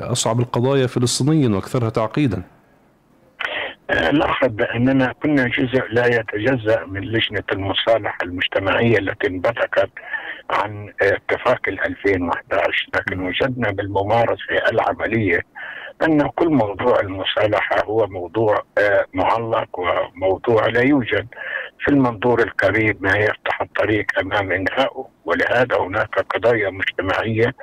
أصعب 0.00 0.40
القضايا 0.40 0.86
فلسطينيا 0.86 1.48
وأكثرها 1.48 1.90
تعقيدا؟ 1.90 2.42
لاحظ 3.90 4.48
باننا 4.48 5.12
كنا 5.22 5.48
جزء 5.48 5.82
لا 5.90 6.06
يتجزأ 6.06 6.84
من 6.84 7.00
لجنة 7.00 7.42
المصالحة 7.52 8.18
المجتمعية 8.22 8.98
التي 8.98 9.26
انبثقت 9.26 9.90
عن 10.50 10.92
اتفاق 11.02 11.60
ال 11.68 11.80
2011 11.86 12.88
لكن 12.94 13.20
وجدنا 13.20 13.70
بالممارسة 13.70 14.54
العملية 14.72 15.40
أن 16.02 16.28
كل 16.28 16.48
موضوع 16.48 17.00
المصالحة 17.00 17.84
هو 17.84 18.06
موضوع 18.06 18.62
آه، 18.78 19.06
معلق 19.14 19.78
وموضوع 19.78 20.66
لا 20.66 20.80
يوجد. 20.80 21.26
في 21.80 21.88
المنظور 21.90 22.42
القريب 22.42 23.02
ما 23.02 23.16
يفتح 23.18 23.62
الطريق 23.62 24.06
أمام 24.20 24.52
انهائه 24.52 25.08
ولهذا 25.24 25.76
هناك 25.78 26.18
قضايا 26.18 26.70
مجتمعية 26.70 27.54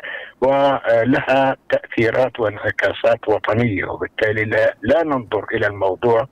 ولها 0.41 1.55
تأثيرات 1.69 2.39
وانعكاسات 2.39 3.27
وطنية 3.29 3.85
وبالتالي 3.85 4.43
لا, 4.45 4.75
لا 4.81 5.03
ننظر 5.03 5.45
إلى 5.53 5.67
الموضوع 5.67 6.27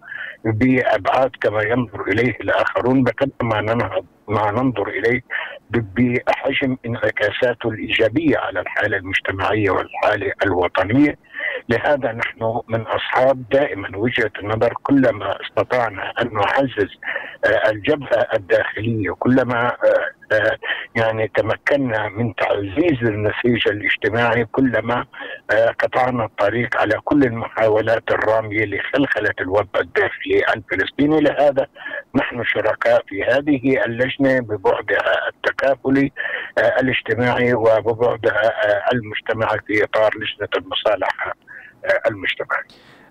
بأبعاد 0.45 1.32
كما 1.41 1.61
ينظر 1.63 2.01
إليه 2.07 2.36
الآخرون 2.41 3.03
بقدر 3.03 3.32
ما 3.43 3.61
ننهض 3.61 4.05
ما 4.30 4.51
ننظر 4.51 4.88
إليه 4.88 5.21
بحجم 5.69 6.77
انعكاساته 6.86 7.69
الإيجابية 7.69 8.38
على 8.38 8.59
الحالة 8.59 8.97
المجتمعية 8.97 9.69
والحالة 9.69 10.34
الوطنية. 10.45 11.15
لهذا 11.69 12.11
نحن 12.11 12.61
من 12.67 12.82
أصحاب 12.82 13.49
دائما 13.49 13.97
وجهة 13.97 14.32
النظر 14.39 14.73
كلما 14.84 15.38
استطعنا 15.41 16.13
أن 16.21 16.34
نعزز 16.34 16.89
آه، 17.45 17.69
الجبهة 17.69 18.27
الداخلية 18.34 19.11
كلما 19.19 19.67
آه، 19.67 20.36
آه، 20.36 20.57
يعني 20.95 21.32
تمكنا 21.36 22.09
من 22.09 22.36
تعزيز 22.36 23.03
النسيج 23.03 23.67
الاجتماعي 23.67 24.45
كلما 24.45 25.05
قطعنا 25.80 26.25
الطريق 26.25 26.77
على 26.77 26.99
كل 27.03 27.23
المحاولات 27.23 28.03
الرامية 28.11 28.65
لخلخلة 28.65 29.34
الوضع 29.41 29.80
الداخلي 29.80 30.43
الفلسطيني. 30.55 31.21
لهذا 31.21 31.67
نحن 32.15 32.43
شركاء 32.43 33.03
في 33.07 33.23
هذه 33.23 33.86
اللجنة 33.86 34.18
ببعدها 34.20 35.28
التكافلي 35.28 36.11
الاجتماعي 36.57 37.53
وببعدها 37.53 38.53
المجتمعي 38.93 39.59
في 39.67 39.84
إطار 39.84 40.11
لجنة 40.15 40.49
المصالحه 40.57 41.34
المجتمعي. 42.07 42.63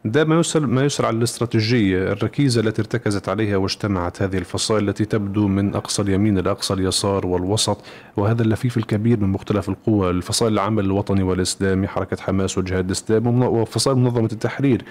ده 0.05 0.25
ما 0.25 0.41
يسر 0.41 0.67
ما 0.67 0.85
يسر 0.85 1.07
على 1.07 1.17
الاستراتيجية 1.17 2.13
الركيزة 2.13 2.61
التي 2.61 2.83
ارتكزت 2.83 3.29
عليها 3.29 3.57
واجتمعت 3.57 4.23
هذه 4.23 4.39
الفصائل 4.39 4.89
التي 4.89 5.05
تبدو 5.05 5.49
من 5.49 5.75
أقصى 5.75 6.03
اليمين 6.03 6.39
إلى 6.39 6.51
أقصى 6.51 6.75
اليسار 6.75 7.27
والوسط 7.27 7.85
وهذا 8.17 8.43
اللفيف 8.43 8.77
الكبير 8.77 9.21
من 9.21 9.29
مختلف 9.29 9.69
القوى 9.69 10.11
الفصائل 10.11 10.53
العمل 10.53 10.85
الوطني 10.85 11.23
والإسلامي 11.23 11.89
حركة 11.89 12.17
حماس 12.23 12.59
والجهاد 12.59 12.85
الاسلامي 12.85 13.47
وفصائل 13.47 13.99
منظمة 13.99 14.29
التحرير 14.33 14.83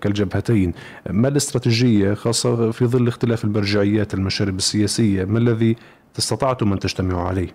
كالجبهتين. 0.00 0.72
ما 1.10 1.28
الاستراتيجية 1.28 2.14
خاصة 2.14 2.70
في 2.70 2.86
ظل 2.86 3.08
اختلاف 3.08 3.44
المرجعيات 3.44 4.14
المشارب 4.14 4.56
السياسية؟ 4.56 5.24
ما 5.24 5.38
الذي 5.38 5.76
استطعتم 6.18 6.72
أن 6.72 6.78
تجتمعوا 6.78 7.28
عليه؟ 7.28 7.48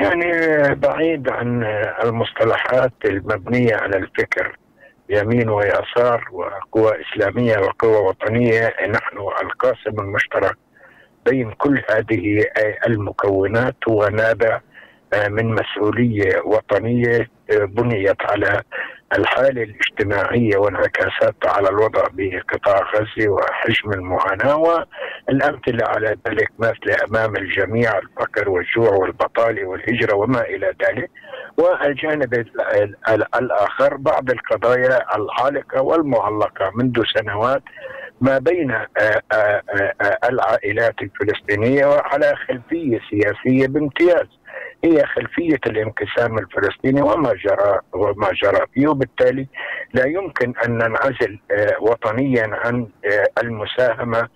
يعني 0.00 0.32
بعيد 0.74 1.28
عن 1.28 1.64
المصطلحات 2.04 2.92
المبنية 3.04 3.76
على 3.76 3.96
الفكر. 3.96 4.56
يمين 5.08 5.48
ويسار 5.48 6.24
وقوى 6.32 6.92
إسلامية 7.00 7.58
وقوى 7.58 7.96
وطنية 7.96 8.74
نحن 8.88 9.18
القاسم 9.42 10.00
المشترك 10.00 10.56
بين 11.26 11.50
كل 11.52 11.82
هذه 11.90 12.44
المكونات 12.86 13.76
هو 13.88 14.08
نابع 14.08 14.60
من 15.28 15.54
مسؤولية 15.54 16.40
وطنية 16.44 17.30
بنيت 17.50 18.16
على 18.22 18.62
الحالة 19.18 19.62
الاجتماعية 19.62 20.56
وانعكاساتها 20.56 21.50
على 21.50 21.68
الوضع 21.68 22.02
بقطاع 22.12 22.90
غزة 22.94 23.28
وحجم 23.28 23.92
المعاناة 23.92 24.56
والأمثلة 24.56 25.86
على 25.86 26.16
ذلك 26.28 26.50
ماثلة 26.58 26.96
أمام 27.08 27.36
الجميع 27.36 27.98
الفقر 27.98 28.50
والجوع 28.50 28.90
والبطالة 28.90 29.64
والهجرة 29.64 30.14
وما 30.16 30.40
إلى 30.40 30.74
ذلك. 30.82 31.10
والجانب 31.58 32.46
الآخر 33.38 33.96
بعض 33.96 34.30
القضايا 34.30 35.16
العالقة 35.16 35.82
والمعلقة 35.82 36.70
منذ 36.74 37.02
سنوات 37.16 37.62
ما 38.20 38.38
بين 38.38 38.70
آه، 38.70 38.86
آه، 39.32 39.62
آه، 40.02 40.18
العائلات 40.28 40.94
الفلسطينية 41.02 41.86
وعلى 41.86 42.34
خلفية 42.48 43.00
سياسية 43.10 43.66
بامتياز. 43.66 44.26
هي 44.84 45.06
خلفية 45.06 45.60
الانقسام 45.66 46.38
الفلسطيني 46.38 47.02
وما 47.02 47.34
جرى 47.34 47.80
وما 47.92 48.28
جرى 48.42 48.66
فيه. 48.74 48.88
وبالتالي 48.88 49.46
لا 49.94 50.06
يمكن 50.06 50.52
أن 50.66 50.72
ننعزل 50.72 51.38
وطنيا 51.80 52.50
عن 52.52 52.86
المساهمة 53.42 54.28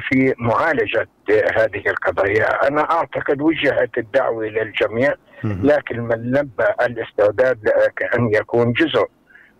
في 0.00 0.34
معالجة 0.38 1.08
هذه 1.30 1.82
القضايا. 1.86 2.68
أنا 2.68 2.90
أعتقد 2.90 3.40
وجهت 3.40 3.98
الدعوة 3.98 4.44
إلى 4.46 4.62
الجميع 4.62 5.14
لكن 5.44 6.00
من 6.00 6.16
لبى 6.16 6.64
الاستعداد 6.86 7.68
كأن 7.96 8.28
يكون 8.34 8.72
جزء 8.72 9.06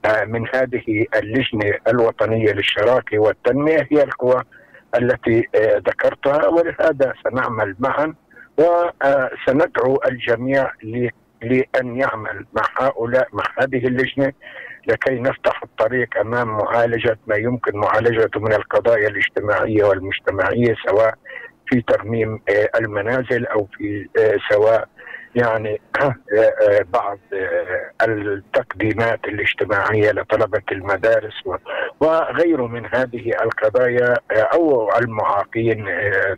آه، 0.04 0.24
من 0.24 0.46
هذه 0.54 1.06
اللجنة 1.16 1.74
الوطنية 1.88 2.52
للشراكة 2.52 3.18
والتنمية 3.18 3.88
هي 3.90 4.02
القوى 4.02 4.42
التي 4.98 5.48
آه، 5.54 5.76
ذكرتها 5.76 6.46
ولهذا 6.48 7.12
سنعمل 7.24 7.76
معا 7.78 8.14
وسندعو 8.58 10.00
الجميع 10.08 10.70
لأن 11.42 11.96
يعمل 11.96 12.46
مع 12.52 12.62
هؤلاء 12.76 13.28
مع 13.32 13.44
هذه 13.58 13.86
اللجنة 13.86 14.32
لكي 14.86 15.14
نفتح 15.14 15.62
الطريق 15.62 16.18
أمام 16.20 16.48
معالجة 16.48 17.18
ما 17.26 17.36
يمكن 17.36 17.78
معالجته 17.78 18.40
من 18.40 18.52
القضايا 18.52 19.08
الاجتماعية 19.08 19.84
والمجتمعية 19.84 20.74
سواء 20.88 21.14
في 21.66 21.80
ترميم 21.80 22.40
آه، 22.48 22.70
المنازل 22.78 23.46
أو 23.46 23.68
في 23.78 24.08
آه، 24.18 24.36
سواء 24.50 24.88
يعني 25.36 25.80
آه، 26.00 26.14
بعض 26.92 27.18
التقديمات 28.02 29.24
الاجتماعية 29.24 30.10
لطلبة 30.10 30.62
المدارس 30.72 31.34
وغيره 32.00 32.66
من 32.66 32.86
هذه 32.86 33.30
القضايا 33.42 34.14
أو 34.32 34.90
المعاقين 34.98 35.84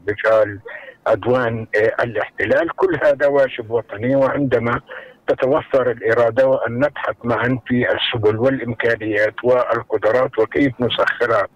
بفعل 0.07 0.59
عدوان 1.07 1.67
الاحتلال. 2.01 2.77
كل 2.77 2.99
هذا 3.05 3.27
واجب 3.27 3.71
وطني 3.71 4.17
وعندما 4.17 4.81
تتوفر 5.29 5.91
الإرادة 5.91 6.47
وأن 6.47 6.79
نبحث 6.79 7.17
معا 7.25 7.59
في 7.67 7.87
السبل 7.93 8.37
والإمكانيات 8.37 9.35
والقدرات 9.45 10.39
وكيف 10.39 10.73
نسخرها 10.81 11.49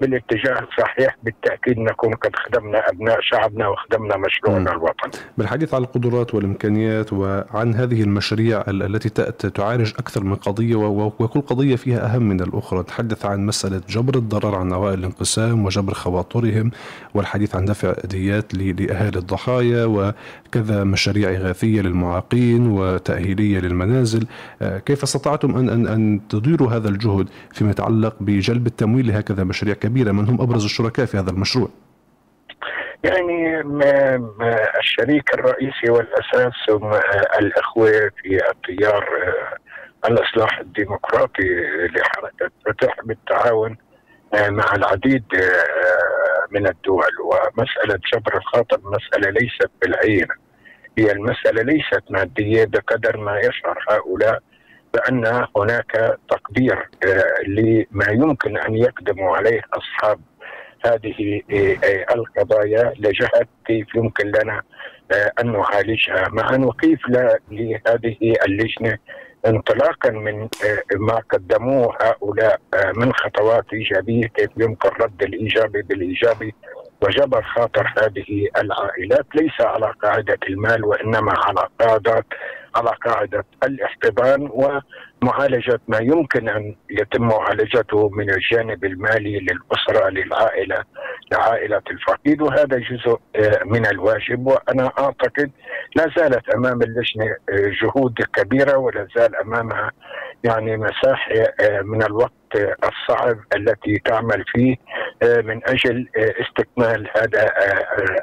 بالاتجاه 0.00 0.58
الصحيح 0.60 1.16
بالتأكيد 1.22 1.78
نكون 1.78 2.14
قد 2.14 2.36
خدمنا 2.36 2.90
أبناء 2.90 3.20
شعبنا 3.20 3.68
وخدمنا 3.68 4.16
مشروعنا 4.16 4.70
الوطني. 4.70 5.12
بالحديث 5.38 5.74
عن 5.74 5.82
القدرات 5.82 6.34
والإمكانيات 6.34 7.12
وعن 7.12 7.74
هذه 7.74 8.02
المشاريع 8.02 8.64
التي 8.68 9.08
تعالج 9.50 9.92
أكثر 9.98 10.24
من 10.24 10.34
قضية 10.34 10.76
وكل 10.76 11.40
قضية 11.40 11.76
فيها 11.76 12.14
أهم 12.14 12.22
من 12.22 12.40
الأخرى، 12.40 12.80
نتحدث 12.80 13.26
عن 13.26 13.46
مسألة 13.46 13.80
جبر 13.88 14.14
الضرر 14.14 14.54
عن 14.54 14.72
أوائل 14.72 14.98
الانقسام 14.98 15.64
وجبر 15.64 15.94
خواطرهم 15.94 16.70
والحديث 17.14 17.56
عن 17.56 17.64
دفع 17.64 17.94
ديات 18.04 18.54
لأهالي 18.54 19.18
الضحايا 19.18 20.14
وكذا 20.50 20.84
مشاريع 20.84 21.30
إغاثية 21.30 21.80
للمعاقين 21.80 22.70
وتأهيلية 22.70 23.58
للمنازل، 23.58 24.26
آه، 24.62 24.78
كيف 24.78 25.02
استطعتم 25.02 25.56
ان 25.56 25.68
ان 25.68 25.86
أن 25.86 26.20
تديروا 26.28 26.70
هذا 26.70 26.88
الجهد 26.88 27.28
فيما 27.52 27.70
يتعلق 27.70 28.16
بجلب 28.20 28.66
التمويل 28.66 29.08
لهكذا 29.08 29.44
مشاريع 29.44 29.74
كبيرة؟ 29.74 30.12
من 30.12 30.28
هم 30.28 30.40
أبرز 30.40 30.64
الشركاء 30.64 31.06
في 31.06 31.18
هذا 31.18 31.30
المشروع؟ 31.30 31.68
يعني 33.04 33.60
الشريك 34.78 35.34
الرئيسي 35.34 35.90
والأساس 35.90 36.70
هم 36.70 36.90
الأخوة 37.38 37.90
في 37.90 38.40
التيار 38.50 39.04
آه، 39.04 40.08
الإصلاح 40.08 40.58
الديمقراطي 40.58 41.48
لحركة 41.86 42.50
فتح 42.66 42.94
بالتعاون 43.04 43.70
آه، 43.70 43.89
مع 44.34 44.72
العديد 44.76 45.24
آه، 45.34 46.46
من 46.50 46.66
الدول 46.66 47.12
ومسألة 47.24 48.00
جبر 48.14 48.36
الخاطر 48.36 48.80
مسألة 48.84 49.30
ليست 49.30 49.70
بالعينة 49.82 50.34
هي 50.98 51.12
المسألة 51.12 51.62
ليست 51.62 52.02
مادية 52.10 52.64
بقدر 52.64 53.16
ما 53.16 53.38
يشعر 53.38 53.84
هؤلاء 53.90 54.42
بأن 54.94 55.46
هناك 55.56 56.18
تقدير 56.30 56.88
آه، 57.06 57.42
لما 57.48 58.06
يمكن 58.10 58.56
أن 58.58 58.74
يقدموا 58.76 59.36
عليه 59.36 59.60
أصحاب 59.72 60.20
هذه 60.86 61.42
آه، 61.52 61.76
آه، 61.84 62.14
القضايا 62.14 62.94
لجهة 62.98 63.46
كيف 63.66 63.94
يمكن 63.94 64.26
لنا 64.26 64.62
أن 65.40 65.52
نعالجها. 65.52 66.28
معا 66.28 66.56
وكيف 66.56 67.08
لا 67.08 67.38
لهذه 67.50 68.34
اللجنة 68.46 68.98
انطلاقا 69.46 70.10
من 70.10 70.48
ما 70.96 71.22
قدموه 71.30 71.96
هؤلاء 72.00 72.60
من 72.96 73.12
خطوات 73.12 73.64
إيجابية 73.72 74.26
كيف 74.26 74.50
يمكن 74.56 74.88
رد 75.00 75.22
الإيجابي 75.22 75.82
بالإيجابي 75.82 76.54
وجبر 77.02 77.42
خاطر 77.42 77.94
هذه 77.98 78.48
العائلات 78.56 79.26
ليس 79.34 79.60
على 79.60 79.94
قاعدة 80.02 80.38
المال 80.48 80.84
وإنما 80.84 81.34
على 81.36 81.68
قاعدة 81.80 82.24
على 82.76 82.90
قاعدة 83.06 83.44
الاحتضان 83.64 84.50
ومعالجه 84.52 85.80
ما 85.88 85.98
يمكن 85.98 86.48
أن 86.48 86.74
يتم 86.90 87.22
معالجته 87.22 88.08
من 88.08 88.30
الجانب 88.30 88.84
المالي 88.84 89.38
للأسرة 89.38 90.08
للعائلة 90.08 90.84
لعائلة 91.32 91.82
الفقيد 91.90 92.42
وهذا 92.42 92.78
جزء 92.78 93.18
آه، 93.36 93.64
من 93.64 93.86
الواجب. 93.86 94.46
وأنا 94.46 94.92
أعتقد 94.98 95.50
لا 95.96 96.06
زالت 96.16 96.48
أمام 96.54 96.82
اللجنة 96.82 97.24
آه، 97.24 97.72
جهود 97.82 98.14
كبيرة 98.34 98.76
ولا 98.76 99.06
زال 99.16 99.36
أمامها 99.36 99.92
يعني 100.44 100.76
مساحه 100.76 101.32
آه، 101.60 101.80
من 101.82 102.02
الوقت 102.02 102.32
الصعب 102.84 103.38
التي 103.56 104.02
تعمل 104.04 104.44
فيه 104.52 104.76
من 105.22 105.60
أجل 105.68 106.08
استكمال 106.16 107.08
هذا 107.16 107.50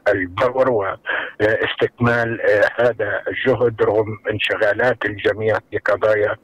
الدور 0.08 0.70
واستكمال 0.70 2.42
هذا 2.80 3.22
الجهد 3.28 3.82
رغم 3.82 4.18
انشغالات 4.32 5.06
الجميع 5.06 5.60
في 5.72 5.78
قضايا 5.78 6.36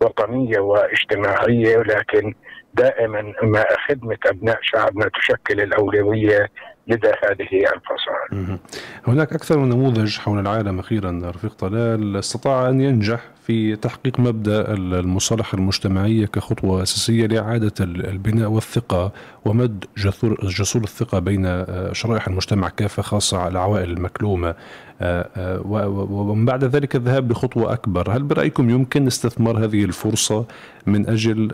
وطنية 0.00 0.58
واجتماعية 0.58 1.76
ولكن 1.78 2.34
دائما 2.74 3.22
ما 3.42 3.64
خدمة 3.88 4.18
أبناء 4.26 4.58
شعبنا 4.62 5.10
تشكل 5.20 5.60
الأولوية 5.60 6.48
لدى 6.86 7.08
هذه 7.08 7.64
الفصائل. 7.74 8.58
هناك 9.06 9.32
أكثر 9.32 9.58
من 9.58 9.68
نموذج 9.68 10.18
حول 10.18 10.38
العالم 10.38 10.78
أخيرا 10.78 11.20
رفيق 11.24 11.54
طلال 11.54 12.16
استطاع 12.16 12.68
أن 12.68 12.80
ينجح 12.80 13.20
في 13.46 13.76
تحقيق 13.76 14.20
مبدأ 14.20 14.72
المصالحة 14.74 15.58
المجتمعية 15.58 16.26
كخطوة 16.26 16.82
أساسية 16.82 17.26
لإعادة 17.26 17.72
البناء 17.80 18.48
والثقة 18.48 19.12
ومد 19.44 19.84
جسور 19.98 20.38
جسور 20.42 20.82
الثقة 20.82 21.18
بين 21.18 21.46
آه، 21.46 21.92
شرائح 21.92 22.28
المجتمع 22.28 22.68
كافة 22.68 23.02
خاصة 23.02 23.38
على 23.38 23.48
العوائل 23.48 23.90
المكلومة. 23.90 24.54
آه، 25.02 25.28
آه، 25.36 25.88
ومن 26.10 26.44
بعد 26.44 26.64
ذلك 26.64 26.96
الذهاب 26.96 27.28
بخطوه 27.28 27.72
أكبر، 27.72 28.10
هل 28.16 28.22
برأيكم 28.22 28.70
يمكن 28.70 29.06
استثمار 29.06 29.64
هذه 29.64 29.84
الفرصة 29.84 30.44
من 30.86 31.08
أجل 31.08 31.52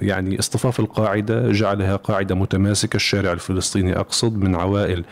يعني 0.00 0.38
اصطفاف 0.38 0.80
القاعدة 0.80 1.52
جعلها 1.52 1.96
قاعدة 1.96 2.34
متماسكة 2.34 2.96
الشارع 2.96 3.32
الفلسطيني 3.32 3.98
أقصد 3.98 4.36
من 4.36 4.54
عوائل 4.54 5.04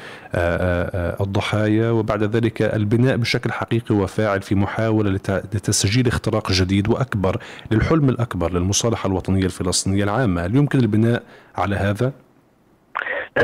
الضحايا 1.20 1.90
وبعد 1.90 2.22
ذلك 2.22 2.62
البناء 2.62 3.16
بشكل 3.16 3.52
حقيقي 3.52 3.94
وفاعل 3.94 4.42
في 4.42 4.54
محاولة 4.54 5.10
لتسجيل 5.54 6.06
اختراق 6.06 6.52
جديد 6.52 6.88
وأكبر 6.88 7.36
للحلم 7.70 8.08
الأكبر 8.08 8.52
للمصالحة 8.52 9.06
الوطنية 9.06 9.44
الفلسطينية 9.44 10.04
العامة، 10.04 10.46
هل 10.46 10.56
يمكن 10.56 10.78
البناء 10.78 11.22
على 11.56 11.76
هذا؟ 11.76 12.12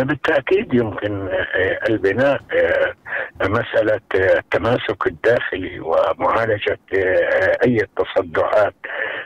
بالتأكيد 0.03 0.75
يمكن 0.75 1.29
آه، 1.29 1.79
البناء 1.89 2.41
آه، 2.53 2.95
مسألة 3.43 4.01
التماسك 4.15 5.07
الداخلي 5.07 5.81
ومعالجة 5.81 6.79
آه، 6.95 7.59
أي 7.65 7.87
تصدعات 7.97 8.75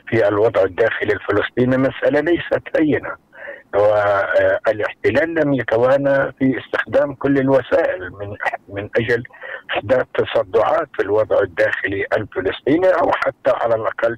في 0.09 0.29
الوضع 0.29 0.63
الداخلي 0.63 1.13
الفلسطيني 1.13 1.77
مسألة 1.77 2.21
ليست 2.21 2.63
هينة 2.81 3.28
والاحتلال 3.75 5.35
لم 5.35 5.55
يتوانى 5.55 6.33
في 6.33 6.59
استخدام 6.59 7.15
كل 7.15 7.39
الوسائل 7.39 8.13
من 8.13 8.37
من 8.69 8.89
أجل 8.97 9.23
احداث 9.71 10.07
تصدعات 10.15 10.89
في 10.97 11.03
الوضع 11.03 11.41
الداخلي 11.41 12.07
الفلسطيني 12.17 12.89
أو 12.89 13.13
حتى 13.13 13.51
على 13.51 13.75
الأقل 13.75 14.17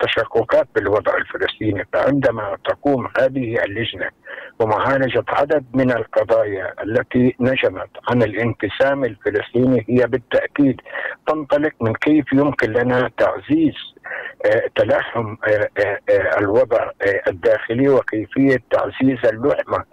تشككات 0.00 0.68
بالوضع 0.74 1.16
الفلسطيني. 1.16 1.86
فعندما 1.92 2.56
تقوم 2.64 3.08
هذه 3.20 3.64
اللجنة 3.64 4.08
ومعالجة 4.60 5.24
عدد 5.28 5.64
من 5.74 5.90
القضايا 5.92 6.74
التي 6.82 7.36
نجمت 7.40 7.90
عن 8.08 8.22
الانقسام 8.22 9.04
الفلسطيني 9.04 9.84
هي 9.88 10.06
بالتأكيد 10.06 10.80
تنطلق 11.26 11.72
من 11.80 11.92
كيف 11.94 12.32
يمكن 12.32 12.72
لنا 12.72 13.10
تعزيز 13.18 13.74
آه، 14.46 14.62
تلاحم 14.76 15.36
آه، 15.48 15.68
آه، 15.78 16.38
الوضع 16.38 16.90
الداخلي 17.28 17.88
وكيفية 17.88 18.58
تعزيز 18.70 19.18
اللحمة 19.24 19.84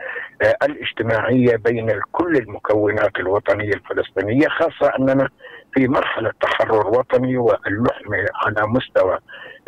الاجتماعية 0.64 1.56
بين 1.56 2.02
كل 2.12 2.36
المكونات 2.38 3.20
الوطنية 3.20 3.74
الفلسطينية 3.74 4.48
خاصة 4.48 4.94
أننا 5.00 5.30
في 5.74 5.88
مرحلة 5.88 6.32
تحرر 6.42 6.88
وطني 6.88 7.38
واللحمة 7.38 8.26
على 8.46 8.68
مستوى 8.68 9.20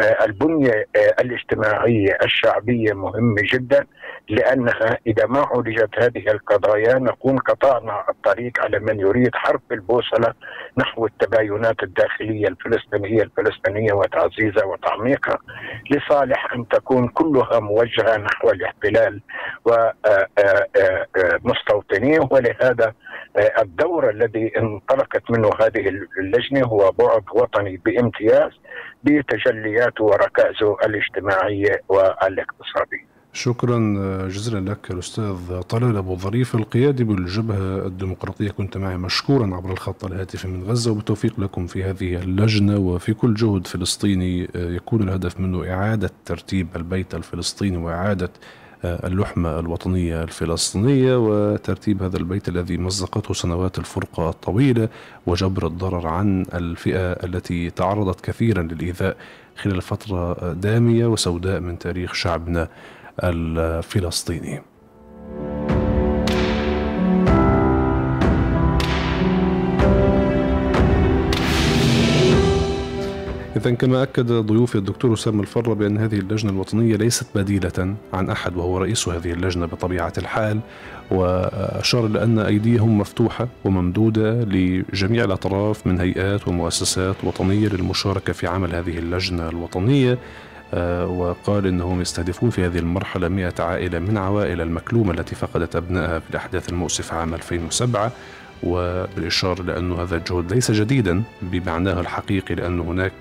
البنية 0.02 0.88
آه، 0.96 1.22
الاجتماعية 1.22 2.18
الشعبية 2.24 2.94
مهمة 2.94 3.42
جدا 3.54 3.86
لأنها 4.30 4.98
إذا 5.08 5.26
ما 5.26 5.40
عالجت 5.40 5.90
هذه 5.98 6.32
القضايا 6.32 7.00
نكون 7.00 7.38
قطعنا 7.38 8.06
الطريق 8.10 8.64
على 8.64 8.80
من 8.80 9.00
يريد 9.00 9.36
حرف 9.36 9.62
البوصلة 9.72 10.34
نحو 10.78 11.06
التباينات 11.06 11.84
الداخلية 11.84 12.48
الفلسطينية 12.48 13.24
الفلسطينية 13.24 13.94
وتعزيزها 13.94 14.66
وتعميقها 14.66 15.38
لصالح 15.92 16.54
أن 16.54 16.68
تكون 16.68 17.08
كلها 17.08 17.60
موجهة 17.60 18.18
نحو 18.18 18.50
الاحتلال 18.50 19.22
ومستوطنيه 21.44 22.20
ولهذا 22.32 22.94
الدور 23.62 24.10
الذي 24.10 24.52
انطلقت 24.58 25.32
منه 25.32 25.50
هذه 25.62 25.90
اللجنة 26.20 26.66
هو 26.66 26.92
بعد 26.92 27.24
وطني 27.34 27.78
بامتياز. 27.78 28.52
بتجلياته 29.04 30.04
وركائزه 30.04 30.78
الاجتماعية 30.86 31.82
والاقتصادية 31.90 33.10
شكرا 33.34 33.78
جزيلا 34.28 34.70
لك 34.72 34.92
الأستاذ 34.92 35.62
طلال 35.62 35.98
أبو 35.98 36.16
ظريف 36.16 36.56
القيادي 36.56 37.04
بالجبهة 37.04 37.86
الديمقراطية. 37.86 38.52
كنت 38.52 38.78
معي 38.78 38.98
مشكورا 38.98 39.56
عبر 39.56 39.72
الخط 39.72 40.06
الهاتفي 40.06 40.48
من 40.48 40.64
غزة 40.64 40.92
وبالتوفيق 40.92 41.40
لكم 41.40 41.68
في 41.68 41.84
هذه 41.84 42.16
اللجنة 42.16 42.78
وفي 42.78 43.14
كل 43.14 43.34
جهد 43.34 43.68
فلسطيني 43.68 44.48
يكون 44.56 45.02
الهدف 45.04 45.40
منه 45.40 45.74
إعادة 45.74 46.10
ترتيب 46.26 46.68
البيت 46.76 47.16
الفلسطيني 47.16 47.78
وإعادة 47.78 48.30
اللحمة 48.84 49.60
الوطنية 49.60 50.24
الفلسطينية 50.24 51.16
وترتيب 51.18 52.04
هذا 52.04 52.18
البيت 52.18 52.50
الذي 52.50 52.78
مزقته 52.78 53.34
سنوات 53.34 53.80
الفرقة 53.80 54.30
الطويلة 54.30 54.90
وجبر 55.28 55.68
الضرر 55.68 56.08
عن 56.08 56.46
الفئة 56.54 57.12
التي 57.12 57.70
تعرضت 57.70 58.22
كثيرا 58.22 58.64
للإيذاء 58.64 59.18
خلال 59.58 59.82
فترة 59.82 60.54
دامية 60.54 61.06
وسوداء 61.06 61.60
من 61.60 61.80
تاريخ 61.80 62.14
شعبنا 62.14 62.68
الفلسطيني. 63.24 64.62
إذا 73.60 73.72
كما 73.72 74.04
أكد 74.04 74.32
ضيوفي 74.32 74.76
الدكتور 74.76 75.14
أسامة 75.14 75.42
الفرة 75.42 75.74
بأن 75.74 75.98
هذه 75.98 76.20
اللجنة 76.20 76.52
الوطنية 76.52 76.96
ليست 76.96 77.28
بديلة 77.36 77.96
عن 78.14 78.30
أحد 78.30 78.58
وهو 78.58 78.78
رئيس 78.78 79.08
هذه 79.08 79.32
اللجنة 79.32 79.66
بطبيعة 79.66 80.14
الحال 80.18 80.60
وأشار 81.12 82.06
إلى 82.06 82.24
أن 82.24 82.40
أيديهم 82.40 82.98
مفتوحة 82.98 83.48
وممدودة 83.66 84.44
لجميع 84.44 85.24
الأطراف 85.24 85.88
من 85.88 86.00
هيئات 86.00 86.48
ومؤسسات 86.48 87.16
وطنية 87.24 87.68
للمشاركة 87.68 88.34
في 88.34 88.48
عمل 88.48 88.76
هذه 88.76 88.98
اللجنة 88.98 89.50
الوطنية. 89.50 90.18
آه، 90.74 91.08
وقال 91.08 91.68
إنهم 91.68 92.02
يستهدفون 92.02 92.50
في 92.50 92.66
هذه 92.66 92.80
المرحلة 92.80 93.28
100 93.28 93.54
عائلة 93.60 94.00
من 94.00 94.18
عوائل 94.18 94.62
المكلومة 94.62 95.12
التي 95.12 95.36
فقدت 95.36 95.76
أبنائها 95.76 96.20
في 96.20 96.30
الأحداث 96.30 96.70
المؤسفة 96.70 97.18
عام 97.18 97.34
2007 97.34 98.12
وبالإشارة 98.64 99.64
لأن 99.64 99.92
هذا 99.92 100.16
الجهد 100.16 100.54
ليس 100.54 100.72
جديدا 100.72 101.24
بمعناه 101.42 102.00
الحقيقي 102.00 102.56
لأن 102.56 102.80
هناك 102.80 103.12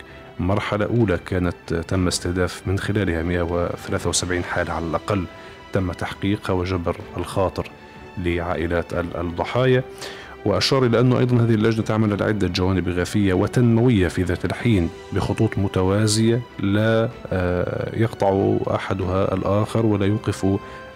مرحلة 0.40 0.84
أولى 0.86 1.18
كانت 1.26 1.74
تم 1.88 2.06
استهداف 2.06 2.62
من 2.66 2.78
خلالها 2.78 3.22
173 3.22 4.44
حالة 4.44 4.72
على 4.72 4.86
الأقل 4.86 5.24
تم 5.72 5.92
تحقيقها 5.92 6.52
وجبر 6.52 6.96
الخاطر 7.16 7.70
لعائلات 8.18 8.92
الضحايا. 8.94 9.82
وأشار 10.44 10.86
إلى 10.86 11.00
أنه 11.00 11.18
أيضا 11.18 11.36
هذه 11.36 11.54
اللجنة 11.54 11.84
تعمل 11.84 12.12
على 12.12 12.24
عدة 12.24 12.48
جوانب 12.48 12.88
إغاثية 12.88 13.34
وتنموية 13.34 14.08
في 14.08 14.22
ذات 14.22 14.44
الحين 14.44 14.90
بخطوط 15.12 15.58
متوازية 15.58 16.40
لا 16.58 17.08
آه، 17.32 17.96
يقطع 17.96 18.56
أحدها 18.74 19.34
الآخر 19.34 19.86
ولا 19.86 20.06
يوقف 20.06 20.46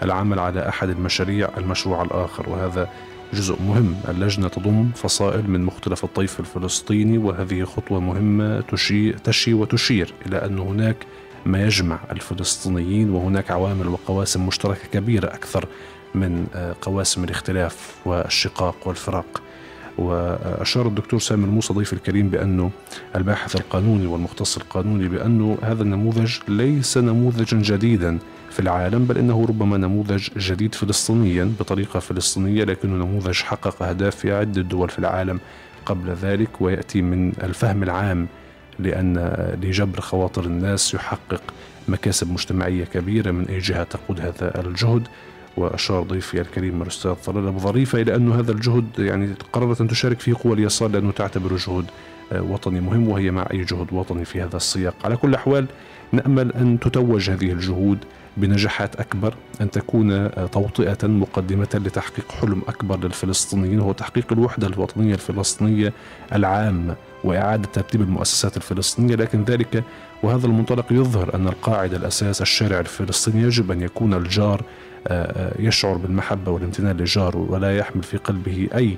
العمل 0.02 0.38
على 0.38 0.68
أحد 0.68 0.88
المشاريع 0.88 1.48
المشروع 1.58 2.02
الآخر. 2.02 2.48
وهذا 2.48 2.88
جزء 3.32 3.62
مهم 3.62 3.96
اللجنة 4.08 4.48
تضم 4.48 4.90
فصائل 4.94 5.50
من 5.50 5.64
مختلف 5.64 6.04
الطيف 6.04 6.40
الفلسطيني 6.40 7.18
وهذه 7.18 7.64
خطوة 7.64 8.00
مهمة 8.00 8.60
تشي, 8.60 9.12
تشي 9.12 9.54
وتشير 9.54 10.14
إلى 10.26 10.44
أن 10.44 10.58
هناك 10.58 10.96
ما 11.46 11.66
يجمع 11.66 12.00
الفلسطينيين 12.10 13.10
وهناك 13.10 13.50
عوامل 13.50 13.88
وقواسم 13.88 14.46
مشتركة 14.46 14.88
كبيرة 14.92 15.26
أكثر 15.26 15.68
من 16.14 16.46
آه، 16.54 16.74
قواسم 16.80 17.24
الاختلاف 17.24 17.96
والشقاق 18.04 18.88
والفراق. 18.88 19.42
وأشار 19.98 20.86
الدكتور 20.86 21.20
سامي 21.20 21.44
الموسى 21.44 21.74
ضيف 21.74 21.92
الكريم 21.92 22.28
بأنه 22.28 22.70
الباحث 23.16 23.56
القانوني 23.56 24.06
والمختص 24.06 24.56
القانوني 24.56 25.08
بأنه 25.08 25.58
هذا 25.62 25.82
النموذج 25.82 26.36
ليس 26.48 26.98
نموذجا 26.98 27.58
جديدا. 27.58 28.18
في 28.52 28.60
العالم 28.60 29.04
بل 29.04 29.18
إنه 29.18 29.46
ربما 29.48 29.76
نموذج 29.76 30.28
جديد 30.36 30.74
فلسطينيا 30.74 31.52
بطريقة 31.60 32.00
فلسطينية 32.00 32.64
لكنه 32.64 33.04
نموذج 33.04 33.42
حقق 33.42 33.82
أهداف 33.82 34.16
في 34.16 34.32
عدة 34.32 34.62
دول 34.62 34.88
في 34.88 34.98
العالم 34.98 35.40
قبل 35.86 36.10
ذلك 36.10 36.60
ويأتي 36.60 37.02
من 37.02 37.32
الفهم 37.42 37.82
العام 37.82 38.26
لأن 38.78 39.18
لجبر 39.62 40.00
خواطر 40.00 40.44
الناس 40.44 40.94
يحقق 40.94 41.42
مكاسب 41.88 42.32
مجتمعية 42.32 42.84
كبيرة 42.84 43.30
من 43.30 43.46
أي 43.48 43.58
جهة 43.58 43.82
تقود 43.82 44.20
هذا 44.20 44.60
الجهد. 44.60 45.08
وأشار 45.56 46.02
ضيفي 46.02 46.40
الكريم 46.40 46.82
الأستاذ 46.82 47.12
طلال 47.12 47.46
أبو 47.46 47.58
ظريفه 47.58 48.00
إلى 48.00 48.16
انه 48.16 48.38
هذا 48.38 48.52
الجهد 48.52 48.84
يعني 48.98 49.34
قررت 49.52 49.80
أن 49.80 49.88
تشارك 49.88 50.20
فيه 50.20 50.34
قوى 50.44 50.54
اليسار 50.54 50.90
لأنه 50.90 51.10
تعتبره 51.10 51.56
جهد 51.68 51.84
وطني 52.32 52.80
مهم 52.80 53.08
وهي 53.08 53.30
مع 53.30 53.46
أي 53.52 53.64
جهد 53.64 53.86
وطني 53.92 54.24
في 54.24 54.42
هذا 54.42 54.56
السياق. 54.56 54.94
على 55.04 55.16
كل 55.16 55.28
الاحوال 55.28 55.66
نأمل 56.12 56.52
أن 56.52 56.80
تتوج 56.80 57.30
هذه 57.30 57.52
الجهود 57.52 57.98
بنجاحات 58.36 58.96
أكبر 58.96 59.34
أن 59.60 59.70
تكون 59.70 60.30
توطئة 60.50 61.06
مقدمة 61.06 61.68
لتحقيق 61.74 62.32
حلم 62.32 62.62
أكبر 62.68 62.98
للفلسطينيين 63.04 63.80
وهو 63.80 63.92
تحقيق 63.92 64.32
الوحدة 64.32 64.66
الوطنية 64.66 65.14
الفلسطينية 65.14 65.92
العامة 66.32 66.96
وإعادة 67.24 67.68
ترتيب 67.72 68.00
المؤسسات 68.00 68.56
الفلسطينية. 68.56 69.14
لكن 69.14 69.44
ذلك 69.44 69.84
وهذا 70.22 70.46
المنطلق 70.46 70.92
يظهر 70.92 71.34
أن 71.34 71.48
القاعدة 71.48 71.96
الأساس 71.96 72.42
الشارع 72.42 72.80
الفلسطيني 72.80 73.42
يجب 73.42 73.70
أن 73.70 73.80
يكون 73.80 74.14
الجار 74.14 74.60
آه، 74.60 74.64
آه، 74.64 74.91
يشعر 75.58 75.96
بالمحبة 75.96 76.52
والامتنان 76.52 76.96
لجاره 76.96 77.46
ولا 77.50 77.76
يحمل 77.76 78.02
في 78.02 78.16
قلبه 78.16 78.68
أي 78.74 78.96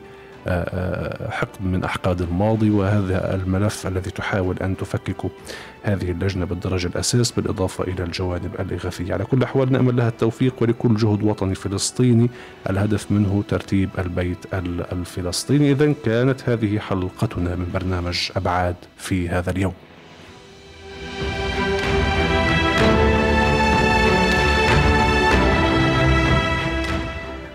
حقد 1.31 1.65
من 1.65 1.85
أحقاد 1.85 2.23
الماضي 2.23 2.71
وهذا 2.71 3.35
الملف 3.35 3.87
الذي 3.87 4.11
تحاول 4.11 4.59
أن 4.59 4.77
تفكك 4.77 5.31
هذه 5.83 6.11
اللجنة 6.11 6.45
بالدرجة 6.45 6.87
الأساس 6.87 7.31
بالإضافة 7.31 7.85
إلى 7.85 8.05
الجوانب 8.05 8.55
الإغاثية. 8.61 9.15
على 9.15 9.25
كل 9.25 9.37
الأحوال 9.37 9.73
نأمل 9.73 9.97
لها 9.97 10.09
التوفيق 10.09 10.55
ولكل 10.61 10.97
جهد 10.97 11.23
وطني 11.23 11.55
فلسطيني. 11.55 12.31
الهدف 12.71 13.13
منه 13.13 13.45
ترتيب 13.49 13.91
البيت 13.99 14.39
الفلسطيني. 14.93 15.73
إذا 15.73 15.95
كانت 16.05 16.49
هذه 16.49 16.79
حلقتنا 16.79 17.57
من 17.57 17.71
برنامج 17.75 18.31
أبعاد 18.37 18.77
في 18.97 19.29
هذا 19.29 19.51
اليوم. 19.51 19.75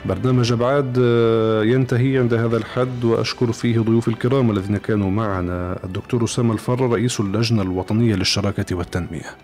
برنامج 0.10 0.52
أبعاد 0.52 0.98
آه، 1.02 1.64
ينتهي 1.64 2.18
عند 2.18 2.34
هذا 2.34 2.58
الحد 2.58 3.04
وأشكر 3.04 3.52
فيه 3.52 3.80
ضيوف 3.80 4.08
الكرام 4.08 4.52
الذين 4.52 4.78
كانوا 4.78 5.12
معنا 5.12 5.80
الدكتور 5.84 6.24
أسامة 6.24 6.54
الفر 6.54 6.90
رئيس 6.90 7.20
اللجنة 7.20 7.62
الوطنية 7.62 8.16
للشراكة 8.16 8.76
والتنمية. 8.76 9.36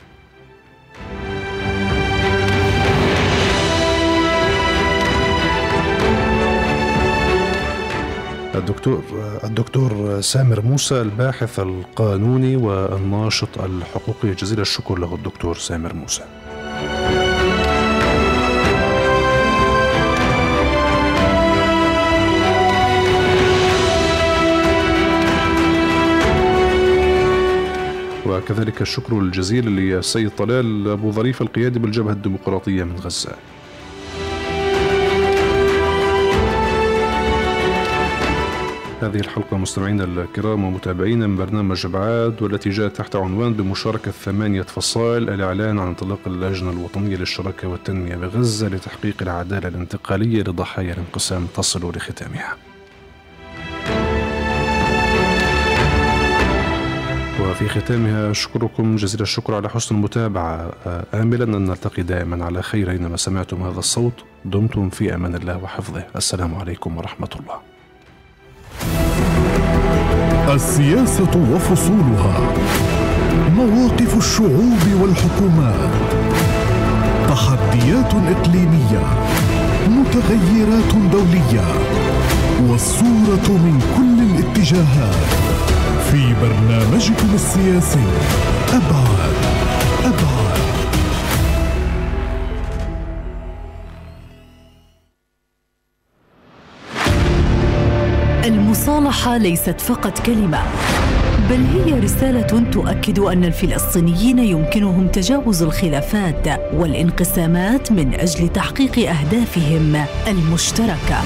الدكتور 8.55 9.03
الدكتور 9.43 10.21
سامر 10.21 10.61
موسى 10.61 11.01
الباحث 11.01 11.59
القانوني 11.59 12.55
والناشط 12.55 13.61
الحقوقي 13.61 14.31
جزيل 14.31 14.59
الشكر 14.59 14.99
له 14.99 15.15
الدكتور 15.15 15.55
سامر 15.55 15.93
موسى. 15.93 16.23
وكذلك 28.37 28.81
الشكر 28.81 29.19
الجزيل 29.19 29.65
للسيد 29.65 30.29
طلال 30.29 30.89
أبو 30.89 31.11
ظريف 31.11 31.41
القيادي 31.41 31.79
بالجبهة 31.79 32.13
الديمقراطية 32.13 32.83
من 32.83 32.95
غزة. 32.95 33.35
هذه 39.01 39.19
الحلقة 39.19 39.57
مستمعينا 39.57 40.03
الكرام 40.03 40.63
ومتابعينا 40.63 41.27
من 41.27 41.35
برنامج 41.35 41.85
أبعاد 41.85 42.41
والتي 42.41 42.69
جاءت 42.69 42.95
تحت 42.95 43.15
عنوان 43.15 43.53
بمشاركة 43.53 44.11
ثمانية 44.11 44.61
فصائل 44.61 45.29
الإعلان 45.29 45.79
عن 45.79 45.87
انطلاق 45.87 46.19
اللجنة 46.27 46.71
الوطنية 46.71 47.15
للشراكة 47.15 47.67
والتنمية 47.67 48.15
بغزة 48.15 48.67
لتحقيق 48.67 49.15
العدالة 49.21 49.67
الانتقالية 49.67 50.41
لضحايا 50.41 50.93
الانقسام 50.93 51.47
تصل 51.55 51.91
لختامها. 51.95 52.74
وفي 57.55 57.69
ختامها 57.69 58.31
أشكركم 58.31 58.95
جزيل 58.95 59.21
الشكر 59.21 59.55
على 59.55 59.69
حسن 59.69 59.95
المتابعة. 59.95 60.71
آملا 61.13 61.43
أن 61.43 61.65
نلتقي 61.65 62.03
دائما 62.03 62.45
على 62.45 62.61
خير 62.61 62.91
أينما 62.91 63.17
سمعتم 63.17 63.63
هذا 63.63 63.79
الصوت. 63.79 64.13
دمتم 64.45 64.89
في 64.89 65.15
أمان 65.15 65.35
الله 65.35 65.63
وحفظه. 65.63 66.03
السلام 66.15 66.55
عليكم 66.55 66.97
ورحمة 66.97 67.27
الله. 67.39 67.55
السياسة 70.55 71.53
وفصولها. 71.53 72.53
مواقف 73.49 74.17
الشعوب 74.17 74.83
والحكومات. 75.01 75.91
تحديات 77.27 78.13
إقليمية. 78.13 79.03
متغيرات 79.87 80.95
دولية. 81.11 81.65
والصورة 82.69 83.47
من 83.49 83.79
كل 83.97 84.17
الاتجاهات. 84.29 85.74
في 86.11 86.33
برنامجكم 86.41 87.33
السياسي. 87.33 87.99
أبعاد 88.69 89.35
أبعاد 90.03 90.55
المصالحة 98.45 99.37
ليست 99.37 99.81
فقط 99.81 100.19
كلمة 100.19 100.63
بل 101.49 101.65
هي 101.75 101.99
رسالة 101.99 102.71
تؤكد 102.71 103.19
أن 103.19 103.45
الفلسطينيين 103.45 104.39
يمكنهم 104.39 105.07
تجاوز 105.07 105.63
الخلافات 105.63 106.47
والانقسامات 106.73 107.91
من 107.91 108.13
أجل 108.13 108.47
تحقيق 108.47 109.09
أهدافهم 109.09 110.05
المشتركة. 110.27 111.21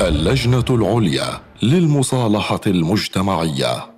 اللجنة 0.00 0.64
العليا. 0.70 1.47
للمصالحة 1.62 2.60
المجتمعية. 2.66 3.97